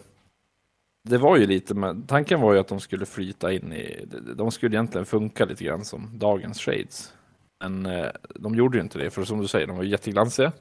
det 1.08 1.18
var 1.18 1.36
ju 1.36 1.46
lite, 1.46 1.74
men 1.74 2.06
tanken 2.06 2.40
var 2.40 2.52
ju 2.52 2.58
att 2.58 2.68
de 2.68 2.80
skulle 2.80 3.06
flyta 3.06 3.52
in 3.52 3.72
i, 3.72 4.06
de 4.36 4.50
skulle 4.50 4.76
egentligen 4.76 5.06
funka 5.06 5.44
lite 5.44 5.64
grann 5.64 5.84
som 5.84 6.18
dagens 6.18 6.60
shades. 6.60 7.14
Men 7.60 7.86
eh, 7.86 8.10
de 8.34 8.54
gjorde 8.54 8.76
ju 8.76 8.82
inte 8.82 8.98
det, 8.98 9.10
för 9.10 9.24
som 9.24 9.40
du 9.40 9.48
säger, 9.48 9.66
de 9.66 9.76
var 9.76 9.84
jätteglansiga. 9.84 10.52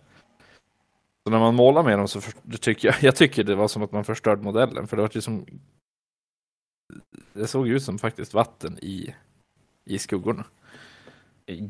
Så 1.23 1.31
när 1.31 1.39
man 1.39 1.55
målar 1.55 1.83
med 1.83 1.99
dem 1.99 2.07
så 2.07 2.21
för, 2.21 2.33
det 2.41 2.57
tycker 2.57 2.87
jag, 2.87 2.95
jag 3.01 3.15
tycker 3.15 3.43
det 3.43 3.55
var 3.55 3.67
som 3.67 3.83
att 3.83 3.91
man 3.91 4.03
förstörde 4.03 4.41
modellen, 4.41 4.87
för 4.87 4.97
det 4.97 5.01
var 5.01 5.09
ju 5.13 5.21
som 5.21 5.45
det 7.33 7.47
såg 7.47 7.67
ut 7.67 7.83
som 7.83 7.99
faktiskt 7.99 8.33
vatten 8.33 8.77
i, 8.81 9.15
i 9.85 9.99
skuggorna. 9.99 10.45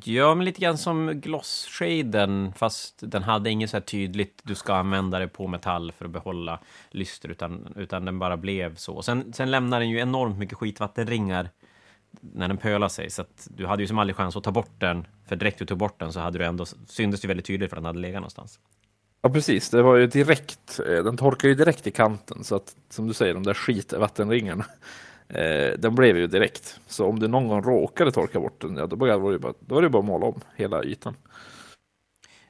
Ja, 0.03 0.35
men 0.35 0.45
lite 0.45 0.61
grann 0.61 0.77
som 0.77 1.21
gloss-shaden, 1.21 2.53
fast 2.55 2.95
den 2.99 3.23
hade 3.23 3.49
inget 3.49 3.69
så 3.69 3.77
här 3.77 3.81
tydligt 3.81 4.41
du 4.43 4.55
ska 4.55 4.73
använda 4.73 5.19
det 5.19 5.27
på 5.27 5.47
metall 5.47 5.91
för 5.91 6.05
att 6.05 6.11
behålla 6.11 6.59
lyster, 6.89 7.29
utan, 7.29 7.73
utan 7.75 8.05
den 8.05 8.19
bara 8.19 8.37
blev 8.37 8.75
så. 8.75 9.01
Sen, 9.01 9.33
sen 9.33 9.51
lämnar 9.51 9.79
den 9.79 9.89
ju 9.89 9.99
enormt 9.99 10.37
mycket 10.37 10.57
skitvattenringar 10.57 11.49
när 12.21 12.47
den 12.47 12.57
pölar 12.57 12.89
sig, 12.89 13.09
så 13.09 13.21
att 13.21 13.47
du 13.51 13.65
hade 13.65 13.83
ju 13.83 13.87
som 13.87 13.99
aldrig 13.99 14.15
chans 14.15 14.35
att 14.35 14.43
ta 14.43 14.51
bort 14.51 14.79
den, 14.79 15.07
för 15.27 15.35
direkt 15.35 15.59
du 15.59 15.65
tog 15.65 15.77
bort 15.77 15.99
den 15.99 16.13
så 16.13 16.19
hade 16.19 16.39
du 16.39 16.45
ändå, 16.45 16.65
syntes 16.87 17.21
det 17.21 17.27
väldigt 17.27 17.45
tydligt 17.45 17.69
för 17.69 17.75
den 17.75 17.85
hade 17.85 17.99
legat 17.99 18.21
någonstans. 18.21 18.59
Ja 19.21 19.29
precis, 19.29 19.69
det 19.69 19.81
var 19.81 19.95
ju 19.95 20.07
direkt, 20.07 20.79
eh, 20.79 21.03
den 21.03 21.17
torkar 21.17 21.47
ju 21.47 21.55
direkt 21.55 21.87
i 21.87 21.91
kanten 21.91 22.43
så 22.43 22.55
att 22.55 22.75
som 22.89 23.07
du 23.07 23.13
säger, 23.13 23.33
de 23.33 23.43
där 23.43 23.53
skitvattenringarna 23.53 24.65
Eh, 25.33 25.73
den 25.79 25.95
blev 25.95 26.17
ju 26.17 26.27
direkt. 26.27 26.79
Så 26.87 27.05
om 27.05 27.19
du 27.19 27.27
någon 27.27 27.47
gång 27.47 27.61
råkade 27.61 28.11
torka 28.11 28.39
bort 28.39 28.61
den, 28.61 28.77
ja, 28.77 28.87
då, 28.87 28.95
var 28.95 29.31
det 29.31 29.39
bara, 29.39 29.53
då 29.59 29.75
var 29.75 29.81
det 29.81 29.89
bara 29.89 29.99
att 29.99 30.05
måla 30.05 30.25
om 30.25 30.41
hela 30.55 30.83
ytan. 30.83 31.15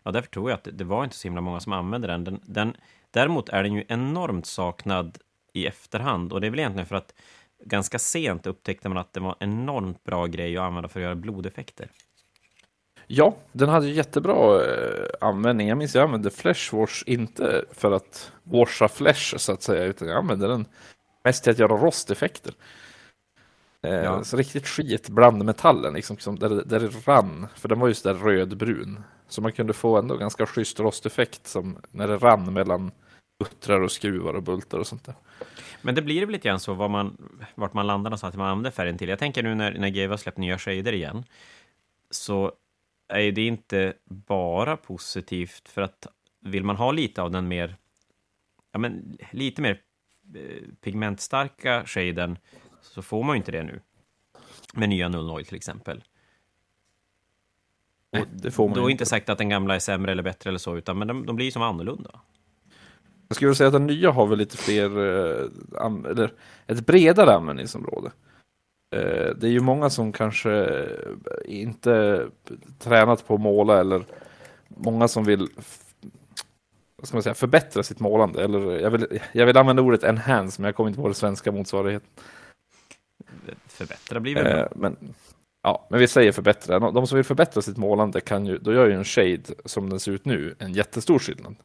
Ja, 0.04 0.12
därför 0.12 0.30
tror 0.30 0.50
jag 0.50 0.58
att 0.58 0.68
det 0.72 0.84
var 0.84 1.04
inte 1.04 1.16
så 1.16 1.28
himla 1.28 1.42
många 1.42 1.60
som 1.60 1.74
använde 1.74 2.08
den. 2.08 2.24
den, 2.24 2.40
den 2.46 2.78
däremot 3.12 3.50
är 3.50 3.64
den 3.64 3.74
ju 3.74 3.84
enormt 3.88 4.46
saknad 4.46 5.18
i 5.54 5.68
efterhand 5.68 6.34
och 6.34 6.42
det 6.42 6.48
är 6.48 6.52
väl 6.52 6.60
egentligen 6.60 6.86
för 6.86 6.96
att 6.96 7.14
ganska 7.66 8.00
sent 8.00 8.48
upptäckte 8.48 8.90
man 8.90 8.98
att 8.98 9.14
det 9.14 9.20
var 9.20 9.36
en 9.40 9.52
enormt 9.52 10.04
bra 10.04 10.26
grej 10.26 10.58
att 10.58 10.64
använda 10.64 10.90
för 10.90 11.00
att 11.00 11.04
göra 11.04 11.16
blodeffekter. 11.16 11.90
Ja, 13.08 13.36
den 13.52 13.70
hade 13.70 13.90
jättebra 13.90 14.66
eh, 14.66 15.06
användning. 15.22 15.68
Jag 15.68 15.78
minns 15.78 15.96
jag 15.96 16.04
använde 16.04 16.30
Fleshwash 16.30 17.04
inte 17.06 17.66
för 17.72 17.92
att 17.92 18.32
washa 18.44 18.88
flesh 18.88 19.38
så 19.38 19.52
att 19.52 19.64
säga, 19.64 19.84
utan 19.84 20.08
jag 20.08 20.18
använde 20.18 20.48
den 20.48 20.66
mest 21.24 21.44
till 21.44 21.52
att 21.52 21.60
göra 21.60 21.78
rosteffekter. 21.78 22.54
Eh, 23.82 23.94
ja. 23.94 24.24
Så 24.24 24.38
riktigt 24.38 24.68
skit 24.68 25.10
bland 25.10 25.46
metallen, 25.46 25.94
liksom, 25.94 26.36
där, 26.36 26.50
där 26.50 26.80
det 26.80 27.08
rann. 27.08 27.48
För 27.56 27.70
den 27.70 27.80
var 27.80 27.88
just 27.88 28.04
där 28.04 28.14
rödbrun. 28.14 29.04
Så 29.28 29.42
man 29.42 29.52
kunde 29.52 29.74
få 29.74 29.98
ändå 29.98 30.18
ganska 30.18 30.46
schysst 30.46 30.80
rosteffekt 30.80 31.48
som 31.48 31.78
när 31.92 32.08
det 32.08 32.18
rann 32.18 32.54
mellan 32.54 32.92
buttrar 33.40 33.82
och 33.82 33.92
skruvar 33.92 34.34
och 34.34 34.44
bultar 34.44 34.78
och 34.78 34.88
sånt 34.88 35.06
där. 35.06 35.16
Men 35.82 35.96
det 35.96 36.02
blir 36.02 36.22
väl 36.22 36.30
lite 36.30 36.48
grann 36.48 36.60
så 36.60 36.74
var 36.74 36.90
man, 36.90 37.18
vart 37.56 37.74
man 37.74 37.88
landar 37.88 38.10
någonstans, 38.10 38.34
att 38.34 38.38
man 38.38 38.50
använder 38.50 38.72
färgen 38.72 38.98
till. 38.98 39.10
Jag 39.10 39.20
tänker 39.20 39.44
nu 39.44 39.56
när, 39.56 39.80
när 39.80 39.90
GW 39.90 40.08
har 40.08 40.18
släppt 40.18 40.38
nya 40.38 40.58
shader 40.58 40.94
igen, 40.94 41.24
så 42.10 42.52
är 43.08 43.32
det 43.32 43.46
inte 43.46 43.94
bara 44.06 44.78
positivt 44.78 45.70
för 45.70 45.82
att 45.82 46.08
vill 46.40 46.64
man 46.64 46.76
ha 46.76 46.92
lite 46.92 47.22
av 47.22 47.32
den 47.32 47.48
mer, 47.48 47.76
ja 48.72 48.80
men 48.80 49.18
lite 49.32 49.62
mer 49.62 49.82
pigmentstarka 50.82 51.84
shaden 51.86 52.38
så 52.82 53.02
får 53.02 53.24
man 53.24 53.36
ju 53.36 53.38
inte 53.38 53.52
det 53.52 53.64
nu. 53.64 53.82
Med 54.74 54.90
nya 54.90 55.10
Null 55.10 55.46
till 55.46 55.56
exempel. 55.56 56.04
Och 58.12 58.28
det 58.32 58.52
får 58.52 58.68
man 58.68 58.78
då 58.78 58.86
är 58.86 58.90
inte 58.90 59.06
sagt 59.06 59.30
att 59.30 59.38
den 59.38 59.50
gamla 59.50 59.76
är 59.76 59.80
sämre 59.80 60.12
eller 60.12 60.24
bättre 60.24 60.50
eller 60.50 60.60
så, 60.60 60.78
utan 60.78 60.98
men 60.98 61.08
de, 61.08 61.26
de 61.26 61.36
blir 61.36 61.46
ju 61.46 61.52
som 61.52 61.62
annorlunda. 61.62 62.20
Jag 63.28 63.36
skulle 63.36 63.56
säga 63.56 63.68
att 63.68 63.74
den 63.74 63.88
nya 63.88 64.12
har 64.12 64.28
väl 64.28 64.38
lite 64.38 64.58
fler, 64.58 64.86
eh, 64.86 66.12
eller 66.12 66.34
ett 66.68 66.86
bredare 66.86 67.36
användningsområde. 67.36 68.12
Eh, 68.96 69.36
det 69.36 69.48
är 69.48 69.52
ju 69.52 69.60
många 69.60 69.90
som 69.90 70.12
kanske 70.12 70.86
inte 71.46 72.26
tränat 72.80 73.28
på 73.28 73.34
att 73.36 73.42
måla 73.42 73.80
eller 73.80 74.06
många 74.68 75.08
som 75.08 75.24
vill 75.24 75.48
vad 77.04 77.08
ska 77.08 77.16
man 77.16 77.24
säga, 77.24 77.34
förbättra 77.34 77.84
sitt 77.84 78.00
målande. 78.00 78.44
Eller 78.44 78.80
jag 78.80 78.92
vill, 78.92 79.20
jag 79.32 79.46
vill 79.46 79.58
använda 79.58 79.82
ordet 79.82 80.04
enhance, 80.04 80.62
men 80.62 80.68
jag 80.68 80.76
kommer 80.76 80.90
inte 80.90 81.02
på 81.02 81.08
det 81.08 81.14
svenska 81.14 81.52
motsvarigheten. 81.52 82.10
Förbättra 83.68 84.20
blir 84.20 84.36
väl 84.36 84.44
bra. 84.44 84.54
Eh, 84.54 84.68
men, 84.76 85.14
ja, 85.64 85.88
men 85.90 86.00
vi 86.00 86.08
säger 86.08 86.32
förbättra. 86.32 86.80
De 86.80 87.08
som 87.08 87.16
vill 87.16 87.26
förbättra 87.26 87.62
sitt 87.62 87.78
målande 87.78 88.22
kan 88.22 88.46
ju, 88.46 88.58
då 88.58 88.74
gör 88.74 88.88
ju 88.88 88.94
en 88.94 89.04
shade 89.04 89.44
som 89.66 89.90
den 89.90 90.00
ser 90.00 90.12
ut 90.12 90.26
nu 90.26 90.56
en 90.60 90.74
jättestor 90.74 91.20
skillnad. 91.20 91.56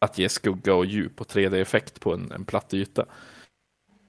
Att 0.00 0.18
ge 0.18 0.28
skugga 0.28 0.74
och 0.74 0.86
djup 0.86 1.20
och 1.20 1.26
3D-effekt 1.26 2.00
på 2.00 2.14
en, 2.14 2.32
en 2.32 2.44
platt 2.44 2.74
yta. 2.74 3.06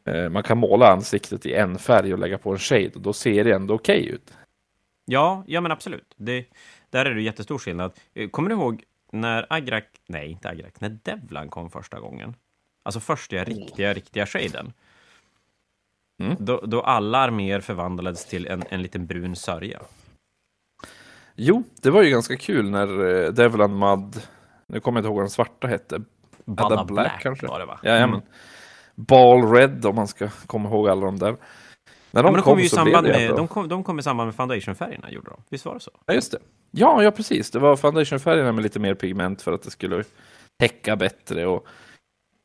Eh, 0.10 0.30
man 0.30 0.44
kan 0.44 0.58
måla 0.58 0.92
ansiktet 0.92 1.46
i 1.46 1.54
en 1.54 1.78
färg 1.78 2.14
och 2.14 2.20
lägga 2.20 2.38
på 2.38 2.52
en 2.52 2.60
shade 2.60 2.92
och 2.96 3.02
då 3.02 3.14
ser 3.14 3.44
det 3.44 3.52
ändå 3.52 3.74
okej 3.74 4.02
okay 4.02 4.14
ut. 4.14 4.34
Ja, 5.06 5.44
ja 5.48 5.62
men 5.62 5.72
absolut. 5.72 6.14
Det, 6.18 6.46
där 6.90 7.06
är 7.06 7.16
det 7.16 7.22
jättestor 7.22 7.58
skillnad. 7.58 7.92
Eh, 8.14 8.30
kommer 8.30 8.50
du 8.50 8.56
ihåg 8.56 8.84
när 9.12 9.46
Agrak, 9.50 9.86
nej 10.08 10.32
inte 10.32 10.50
Agrak, 10.50 10.82
när 10.82 10.90
Devlan 10.90 11.50
kom 11.50 11.70
första 11.70 12.00
gången, 12.00 12.36
alltså 12.84 13.00
första 13.00 13.44
riktiga, 13.44 13.94
riktiga 13.94 14.26
shaden, 14.26 14.74
mm. 16.24 16.36
då, 16.40 16.62
då 16.66 16.82
alla 16.82 17.18
arméer 17.18 17.60
förvandlades 17.60 18.26
till 18.26 18.48
en, 18.48 18.64
en 18.70 18.82
liten 18.82 19.08
brun 19.08 19.36
sörja. 19.36 19.82
Jo, 21.36 21.64
det 21.82 21.90
var 21.90 22.04
ju 22.04 22.10
ganska 22.10 22.38
kul 22.38 22.70
när 22.70 23.02
uh, 23.02 23.34
Devlan 23.34 23.80
Mud, 23.80 24.28
nu 24.68 24.80
kommer 24.80 24.98
jag 24.98 25.02
inte 25.02 25.08
ihåg 25.08 25.16
vad 25.16 25.24
den 25.24 25.30
svarta 25.30 25.68
hette, 25.68 26.02
Balla 26.46 26.86
Black, 26.86 26.88
Black 26.88 27.22
kanske? 27.22 27.48
var 27.48 27.60
det 27.60 27.66
va? 27.66 27.80
Ja, 27.84 27.92
mm. 27.92 28.22
Ball 28.96 29.52
Red 29.52 29.86
om 29.86 29.96
man 29.96 30.08
ska 30.08 30.30
komma 30.30 30.70
ihåg 30.70 30.90
alla 30.90 31.06
de 31.06 31.20
där. 31.20 31.36
När 32.12 32.24
de, 32.24 32.28
ja, 32.28 32.36
de 32.36 32.42
kom, 32.42 32.44
kom 32.44 32.60
i 32.60 32.70
samband 32.70 33.08
med, 33.08 33.36
de 33.36 33.48
kom, 33.48 33.68
de 33.68 33.84
kom 33.84 34.00
i 34.00 34.04
samband 34.04 34.28
med 34.28 34.36
foundationfärgerna, 34.36 35.12
gjorde 35.12 35.30
de? 35.30 35.42
Visst 35.50 35.66
var 35.66 35.74
det 35.74 35.80
så? 35.80 35.92
Ja, 36.06 36.14
just 36.14 36.32
det. 36.32 36.40
Ja, 36.72 37.04
ja 37.04 37.12
precis. 37.12 37.52
Det 37.52 37.60
var 37.60 37.76
foundationfärgerna 37.76 38.52
med 38.52 38.64
lite 38.64 38.80
mer 38.80 38.94
pigment 38.94 39.42
för 39.42 39.52
att 39.52 39.62
det 39.62 39.72
skulle 39.72 40.04
täcka 40.60 40.96
bättre. 40.96 41.48
Och, 41.48 41.68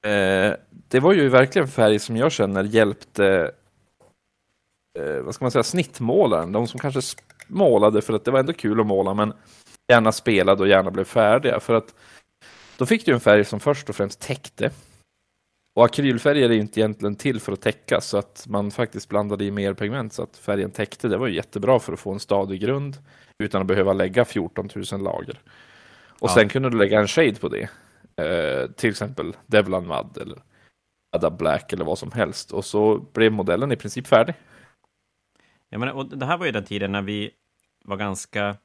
eh, 0.07 0.55
det 0.89 1.01
var 1.01 1.13
ju 1.13 1.29
verkligen 1.29 1.69
färg 1.69 1.99
som 1.99 2.17
jag 2.17 2.33
känner 2.33 2.65
hjälpte 2.65 3.53
eh, 4.99 5.23
vad 5.23 5.35
ska 5.35 5.45
man 5.45 5.53
säga, 5.53 5.63
snittmålaren. 5.63 6.53
De 6.53 6.69
som 6.69 6.81
kanske 6.81 7.01
målade 7.47 8.03
för 8.03 8.13
att 8.13 8.25
det 8.25 8.31
var 8.31 8.41
ändå 8.41 8.53
kul 8.53 8.81
att 8.81 8.87
måla, 8.87 9.15
men 9.15 9.33
gärna 9.93 10.13
spelade 10.13 10.63
och 10.63 10.69
gärna 10.69 10.91
blev 10.91 11.05
färdiga. 11.05 11.61
För 11.61 11.75
att 11.75 11.95
då 12.77 12.87
fick 12.87 13.07
du 13.07 13.13
en 13.13 13.21
färg 13.21 13.45
som 13.45 13.61
först 13.61 13.89
och 13.89 13.97
främst 13.97 14.21
täckte. 14.21 14.71
Och 15.75 15.85
akrylfärger 15.85 16.51
är 16.51 16.55
ju 16.55 16.61
inte 16.61 16.81
egentligen 16.81 17.17
till 17.17 17.41
för 17.41 17.53
att 17.53 17.61
täcka 17.61 18.01
så 18.01 18.19
att 18.19 18.45
man 18.49 18.71
faktiskt 18.71 19.09
blandade 19.09 19.45
i 19.45 19.51
mer 19.51 19.75
pigment 19.75 20.13
så 20.13 20.23
att 20.23 20.37
färgen 20.37 20.71
täckte. 20.71 21.09
Det 21.09 21.17
var 21.17 21.27
ju 21.27 21.35
jättebra 21.35 21.79
för 21.79 21.93
att 21.93 22.01
få 22.01 22.13
en 22.13 22.21
stadig 22.21 22.61
grund 22.61 22.97
utan 23.39 23.61
att 23.61 23.67
behöva 23.67 23.93
lägga 23.93 24.25
14 24.25 24.69
000 24.93 25.03
lager. 25.03 25.41
Och 26.21 26.31
ja. 26.31 26.35
sen 26.35 26.49
kunde 26.49 26.71
du 26.71 26.79
lägga 26.79 27.01
en 27.01 27.09
shade 27.09 27.35
på 27.35 27.49
det. 27.49 27.69
Eh, 28.17 28.71
till 28.71 28.91
exempel 28.91 29.37
Devlan 29.47 29.87
Mud 29.87 30.23
eller 30.23 30.43
Ada 31.17 31.31
Black 31.31 31.73
eller 31.73 31.85
vad 31.85 31.99
som 31.99 32.13
helst. 32.13 32.53
Och 32.53 32.65
så 32.65 32.99
blev 32.99 33.33
modellen 33.33 33.73
i 33.73 33.77
princip 33.77 34.07
färdig. 34.07 34.35
Ja, 35.69 35.79
men, 35.79 35.89
och 35.89 36.07
det 36.19 36.27
här 36.27 36.39
var 36.39 36.47
ju 36.47 36.53
den 36.53 36.65
tiden 36.65 36.93
när 36.93 37.03
vi 37.03 37.31
var 37.85 37.97
ganska 37.97 38.57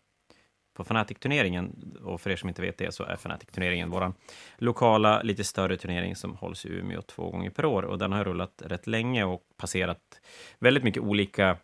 på 0.78 0.84
Fnatic-turneringen. 0.84 1.98
Och 2.04 2.22
för 2.22 2.30
er 2.30 2.36
som 2.36 2.50
inte 2.50 2.62
vet 2.62 2.78
det 2.78 2.94
så 2.94 3.04
är 3.04 3.14
Fnatic-turneringen 3.14 3.90
vår 3.90 4.14
lokala, 4.58 5.22
lite 5.22 5.44
större 5.44 5.78
turnering 5.78 6.16
som 6.16 6.36
hålls 6.36 6.66
i 6.66 6.70
Umeå 6.70 7.02
två 7.02 7.30
gånger 7.30 7.50
per 7.50 7.66
år. 7.66 7.84
Och 7.84 7.98
den 7.98 8.12
har 8.12 8.24
rullat 8.24 8.62
rätt 8.66 8.88
länge 8.88 9.24
och 9.24 9.42
passerat 9.58 10.22
väldigt 10.60 10.84
mycket 10.84 11.04
olika 11.04 11.58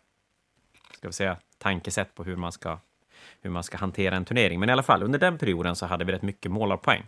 ska 0.92 1.08
vi 1.08 1.12
säga, 1.12 1.36
tankesätt 1.58 2.14
på 2.14 2.24
hur 2.24 2.36
man 2.36 2.52
ska 2.52 2.78
hur 3.40 3.50
man 3.50 3.62
ska 3.62 3.76
hantera 3.76 4.16
en 4.16 4.24
turnering. 4.24 4.60
Men 4.60 4.68
i 4.68 4.72
alla 4.72 4.82
fall, 4.82 5.02
under 5.02 5.18
den 5.18 5.38
perioden 5.38 5.76
så 5.76 5.86
hade 5.86 6.04
vi 6.04 6.12
rätt 6.12 6.22
mycket 6.22 6.52
målarpoäng. 6.52 7.02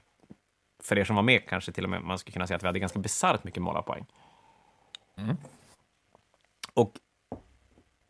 För 0.82 0.98
er 0.98 1.04
som 1.04 1.16
var 1.16 1.22
med 1.22 1.48
kanske 1.48 1.72
till 1.72 1.84
och 1.84 1.90
med 1.90 2.02
man 2.02 2.18
skulle 2.18 2.32
kunna 2.32 2.46
säga 2.46 2.56
att 2.56 2.62
vi 2.62 2.66
hade 2.66 2.78
ganska 2.78 2.98
bisarrt 2.98 3.44
mycket 3.44 3.62
målarpoäng. 3.62 4.06
Mm. 5.16 5.36
Och 6.74 6.92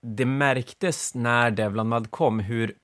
det 0.01 0.27
märktes 0.27 1.15
när 1.15 1.51
Devlan 1.51 1.89
Mud 1.89 2.11
kom 2.11 2.41
hur 2.41 2.75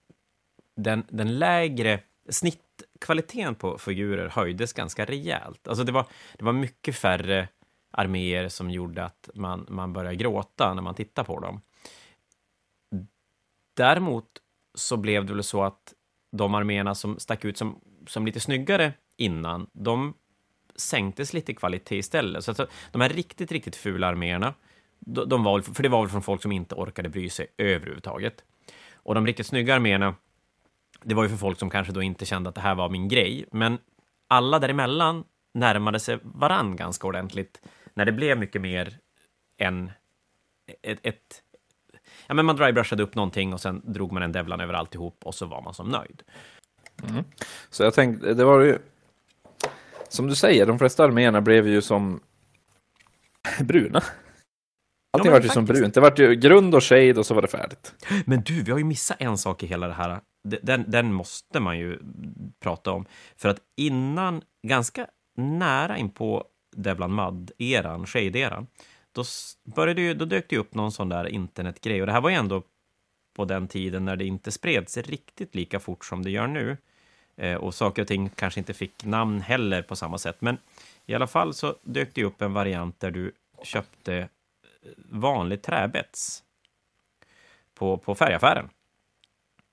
den, 0.76 1.04
den 1.08 1.38
lägre 1.38 2.00
snittkvaliteten 2.28 3.54
på 3.54 3.78
figurer 3.78 4.28
höjdes 4.28 4.72
ganska 4.72 5.04
rejält. 5.04 5.68
Alltså 5.68 5.84
det 5.84 5.92
var, 5.92 6.06
det 6.38 6.44
var 6.44 6.52
mycket 6.52 6.96
färre 6.96 7.48
arméer 7.90 8.48
som 8.48 8.70
gjorde 8.70 9.04
att 9.04 9.30
man, 9.34 9.66
man 9.68 9.92
började 9.92 10.16
gråta 10.16 10.74
när 10.74 10.82
man 10.82 10.94
tittade 10.94 11.26
på 11.26 11.40
dem. 11.40 11.60
Däremot 13.76 14.26
så 14.74 14.96
blev 14.96 15.26
det 15.26 15.34
väl 15.34 15.42
så 15.42 15.62
att 15.62 15.94
de 16.32 16.54
arméerna 16.54 16.94
som 16.94 17.18
stack 17.18 17.44
ut 17.44 17.58
som, 17.58 17.80
som 18.06 18.26
lite 18.26 18.40
snyggare 18.40 18.92
innan, 19.16 19.66
de 19.72 20.14
sänktes 20.76 21.32
lite 21.32 21.52
i 21.52 21.54
kvalitet 21.54 21.96
istället. 21.96 22.44
Så 22.44 22.50
alltså, 22.50 22.66
de 22.92 23.00
här 23.00 23.08
riktigt, 23.08 23.52
riktigt 23.52 23.76
fula 23.76 24.06
arméerna, 24.06 24.54
de, 24.98 25.28
de 25.28 25.44
var, 25.44 25.60
för 25.60 25.82
det 25.82 25.88
var 25.88 26.02
väl 26.02 26.10
från 26.10 26.22
folk 26.22 26.42
som 26.42 26.52
inte 26.52 26.74
orkade 26.74 27.08
bry 27.08 27.30
sig 27.30 27.46
överhuvudtaget. 27.58 28.44
Och 28.94 29.14
de 29.14 29.26
riktigt 29.26 29.46
snygga 29.46 29.74
arméerna, 29.74 30.14
det 31.04 31.14
var 31.14 31.22
ju 31.22 31.28
för 31.28 31.36
folk 31.36 31.58
som 31.58 31.70
kanske 31.70 31.92
då 31.92 32.02
inte 32.02 32.24
kände 32.24 32.48
att 32.48 32.54
det 32.54 32.60
här 32.60 32.74
var 32.74 32.88
min 32.88 33.08
grej. 33.08 33.44
Men 33.52 33.78
alla 34.28 34.58
däremellan 34.58 35.24
närmade 35.54 36.00
sig 36.00 36.18
varann 36.22 36.76
ganska 36.76 37.06
ordentligt 37.06 37.60
när 37.94 38.04
det 38.04 38.12
blev 38.12 38.38
mycket 38.38 38.60
mer 38.60 38.98
än 39.58 39.90
ett, 40.82 40.98
ett 41.02 41.42
ja, 42.26 42.34
men 42.34 42.46
man 42.46 42.56
drybrushade 42.56 43.02
upp 43.02 43.14
någonting 43.14 43.52
och 43.52 43.60
sen 43.60 43.82
drog 43.84 44.12
man 44.12 44.22
en 44.22 44.32
devlan 44.32 44.60
över 44.60 44.74
alltihop 44.74 45.20
och 45.24 45.34
så 45.34 45.46
var 45.46 45.62
man 45.62 45.74
som 45.74 45.88
nöjd. 45.88 46.22
Mm. 47.08 47.24
Så 47.70 47.82
jag 47.82 47.94
tänkte, 47.94 48.34
det 48.34 48.44
var 48.44 48.60
ju 48.60 48.78
som 50.08 50.26
du 50.26 50.34
säger, 50.34 50.66
de 50.66 50.78
flesta 50.78 51.04
arméerna 51.04 51.40
blev 51.40 51.68
ju 51.68 51.82
som 51.82 52.20
bruna. 53.60 54.02
Allting 55.16 55.32
ja, 55.32 55.38
var 55.38 55.40
ju 55.44 55.48
som 55.48 55.64
brunt. 55.64 55.94
Det 55.94 56.00
var 56.00 56.14
ju 56.16 56.34
grund 56.34 56.74
och 56.74 56.84
shade 56.84 57.14
och 57.14 57.26
så 57.26 57.34
var 57.34 57.42
det 57.42 57.48
färdigt. 57.48 57.94
Men 58.26 58.42
du, 58.42 58.62
vi 58.62 58.70
har 58.70 58.78
ju 58.78 58.84
missat 58.84 59.16
en 59.20 59.38
sak 59.38 59.62
i 59.62 59.66
hela 59.66 59.86
det 59.86 59.94
här. 59.94 60.20
Den, 60.42 60.84
den 60.88 61.12
måste 61.12 61.60
man 61.60 61.78
ju 61.78 61.98
prata 62.60 62.92
om. 62.92 63.04
För 63.36 63.48
att 63.48 63.60
innan, 63.76 64.42
ganska 64.62 65.06
nära 65.34 65.98
in 65.98 66.10
på 66.10 66.44
Devlan 66.76 67.14
Mud-eran, 67.14 68.06
Shade-eran, 68.06 68.66
då, 69.12 69.24
började 69.64 70.02
ju, 70.02 70.14
då 70.14 70.24
dök 70.24 70.48
det 70.48 70.58
upp 70.58 70.74
någon 70.74 70.92
sån 70.92 71.08
där 71.08 71.26
internetgrej. 71.28 72.00
Och 72.00 72.06
det 72.06 72.12
här 72.12 72.20
var 72.20 72.30
ju 72.30 72.36
ändå 72.36 72.62
på 73.34 73.44
den 73.44 73.68
tiden 73.68 74.04
när 74.04 74.16
det 74.16 74.24
inte 74.24 74.50
spreds 74.50 74.96
riktigt 74.96 75.54
lika 75.54 75.80
fort 75.80 76.04
som 76.04 76.22
det 76.22 76.30
gör 76.30 76.46
nu. 76.46 76.76
Eh, 77.36 77.54
och 77.54 77.74
saker 77.74 78.02
och 78.02 78.08
ting 78.08 78.28
kanske 78.28 78.60
inte 78.60 78.74
fick 78.74 79.04
namn 79.04 79.40
heller 79.40 79.82
på 79.82 79.96
samma 79.96 80.18
sätt. 80.18 80.36
Men 80.40 80.58
i 81.06 81.14
alla 81.14 81.26
fall 81.26 81.54
så 81.54 81.76
dök 81.82 82.14
det 82.14 82.24
upp 82.24 82.42
en 82.42 82.52
variant 82.52 83.00
där 83.00 83.10
du 83.10 83.32
köpte 83.62 84.16
eh, 84.16 84.28
vanlig 84.96 85.62
träbets 85.62 86.42
på, 87.74 87.96
på 87.96 88.14
färgaffären. 88.14 88.68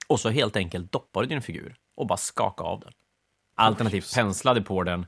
Och 0.09 0.19
så 0.19 0.29
helt 0.29 0.55
enkelt 0.55 0.91
doppade 0.91 1.27
din 1.27 1.41
figur 1.41 1.75
och 1.95 2.07
bara 2.07 2.17
skakade 2.17 2.69
av 2.69 2.79
den. 2.79 2.91
Alternativt 3.55 4.15
penslade 4.15 4.61
på 4.61 4.83
den 4.83 5.05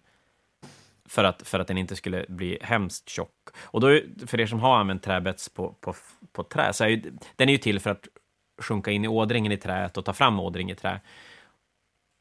för 1.06 1.24
att, 1.24 1.48
för 1.48 1.60
att 1.60 1.68
den 1.68 1.78
inte 1.78 1.96
skulle 1.96 2.26
bli 2.30 2.58
hemskt 2.62 3.10
tjock. 3.10 3.50
Och 3.60 3.82
då, 3.82 4.00
för 4.28 4.40
er 4.40 4.46
som 4.46 4.60
har 4.60 4.78
använt 4.78 5.04
träbets 5.04 5.50
på, 5.50 5.74
på, 5.74 5.96
på 6.32 6.44
trä, 6.44 6.74
så 6.74 6.84
är 6.84 6.88
ju, 6.88 7.02
den 7.36 7.50
är 7.50 7.54
ju 7.54 7.58
till 7.58 7.80
för 7.80 7.90
att 7.90 8.08
sjunka 8.62 8.92
in 8.92 9.06
i 9.06 9.08
ådringen 9.08 9.52
i 9.52 9.58
träet 9.58 9.98
och 9.98 10.06
ta 10.06 10.14
fram 10.14 10.40
ådring 10.40 10.72
i 10.72 10.76
trä. 10.76 11.02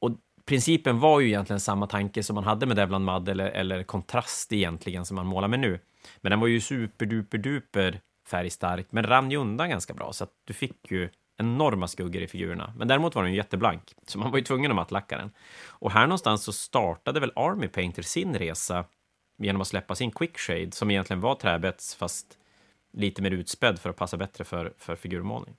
Och 0.01 0.11
principen 0.45 1.01
var 1.01 1.21
ju 1.21 1.27
egentligen 1.27 1.61
samma 1.61 1.87
tanke 1.87 2.23
som 2.23 2.35
man 2.35 2.45
hade 2.45 2.67
med 2.67 2.77
Devlan 2.77 3.05
Mud, 3.05 3.29
eller, 3.29 3.47
eller 3.51 3.83
kontrast 3.83 4.53
egentligen, 4.53 5.05
som 5.05 5.15
man 5.15 5.27
målar 5.27 5.49
med 5.49 5.61
nu. 5.61 5.81
Men 6.21 6.31
den 6.31 6.41
var 6.41 6.47
ju 6.47 6.61
superduper 6.61 7.39
duper 7.39 8.01
färgstark, 8.29 8.87
men 8.91 9.05
rann 9.07 9.31
ju 9.31 9.37
undan 9.37 9.71
ganska 9.71 9.95
bra, 9.95 10.13
så 10.13 10.25
att 10.25 10.33
du 10.45 10.53
fick 10.53 10.91
ju 10.91 11.09
enorma 11.41 11.89
skuggor 11.89 12.23
i 12.23 12.27
figurerna. 12.27 12.73
Men 12.77 12.89
däremot 12.89 13.15
var 13.15 13.23
den 13.23 13.35
jätteblank, 13.35 13.95
så 14.07 14.19
man 14.19 14.31
var 14.31 14.39
ju 14.39 14.45
tvungen 14.45 14.71
att 14.71 14.75
mattlacka 14.75 15.17
den. 15.17 15.31
Och 15.67 15.91
här 15.91 16.07
någonstans 16.07 16.45
så 16.45 16.53
startade 16.53 17.21
väl 17.21 17.33
Army 17.37 17.69
Painter 17.69 18.03
sin 18.03 18.35
resa 18.39 18.85
genom 19.39 19.63
att 19.63 19.69
släppa 19.69 19.95
sin 19.95 20.11
Quick 20.11 20.39
Shade, 20.39 20.73
som 20.73 20.91
egentligen 20.91 21.21
var 21.21 21.35
träbets, 21.35 21.95
fast 21.95 22.27
lite 22.93 23.23
mer 23.23 23.31
utspädd 23.31 23.79
för 23.79 23.91
att 23.91 23.97
passa 23.97 24.17
bättre 24.17 24.45
för, 24.45 24.73
för 24.79 24.97
figurmålning. 24.97 25.57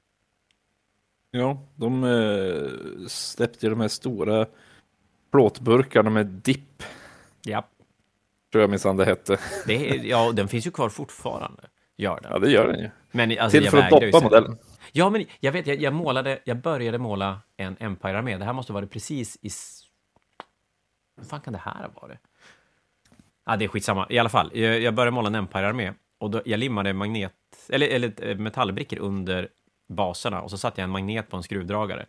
Ja, 1.31 1.61
de 1.75 2.03
eh, 2.03 3.07
släppte 3.07 3.65
ju 3.65 3.69
de 3.69 3.81
här 3.81 3.87
stora 3.87 4.45
plåtburkarna 5.31 6.09
med 6.09 6.25
dipp. 6.25 6.83
Ja. 7.43 7.67
Tror 8.51 8.61
jag 8.61 8.69
minsann 8.69 8.97
det 8.97 9.05
hette. 9.05 9.37
Det 9.65 9.85
ja, 9.85 10.31
den 10.31 10.47
finns 10.47 10.67
ju 10.67 10.71
kvar 10.71 10.89
fortfarande. 10.89 11.63
Gör 11.97 12.19
den. 12.21 12.31
Ja, 12.31 12.39
det 12.39 12.51
gör 12.51 12.67
den 12.67 12.79
ju. 12.79 12.89
Men, 13.11 13.39
alltså, 13.39 13.59
Till 13.59 13.69
för 13.69 13.77
att 13.77 13.89
doppa 13.89 14.19
modellen. 14.19 14.57
Ja, 14.91 15.09
men 15.09 15.25
jag 15.39 15.51
vet, 15.51 15.67
jag, 15.67 15.81
jag, 15.81 15.93
målade, 15.93 16.39
jag 16.43 16.57
började 16.57 16.97
måla 16.97 17.39
en 17.57 17.77
Empire-armé. 17.79 18.37
Det 18.37 18.45
här 18.45 18.53
måste 18.53 18.73
vara 18.73 18.87
precis 18.87 19.37
i... 19.41 19.49
Hur 21.17 21.23
fan 21.23 21.41
kan 21.41 21.53
det 21.53 21.59
här 21.59 21.81
ha 21.81 22.01
varit? 22.01 22.19
Ja, 23.45 23.57
det 23.57 23.65
är 23.65 23.69
skitsamma. 23.69 24.07
I 24.09 24.19
alla 24.19 24.29
fall, 24.29 24.51
jag, 24.53 24.79
jag 24.81 24.93
började 24.93 25.11
måla 25.11 25.27
en 25.27 25.35
Empire-armé 25.35 25.93
och 26.17 26.31
då, 26.31 26.41
jag 26.45 26.59
limmade 26.59 26.93
magnet, 26.93 27.33
eller, 27.69 27.87
eller 27.87 28.29
eh, 28.29 28.37
metallbrickor 28.37 28.99
under 28.99 29.49
baserna 29.89 30.41
och 30.41 30.49
så 30.51 30.57
satte 30.57 30.81
jag 30.81 30.83
en 30.83 30.91
magnet 30.91 31.29
på 31.29 31.37
en 31.37 31.43
skruvdragare. 31.43 32.05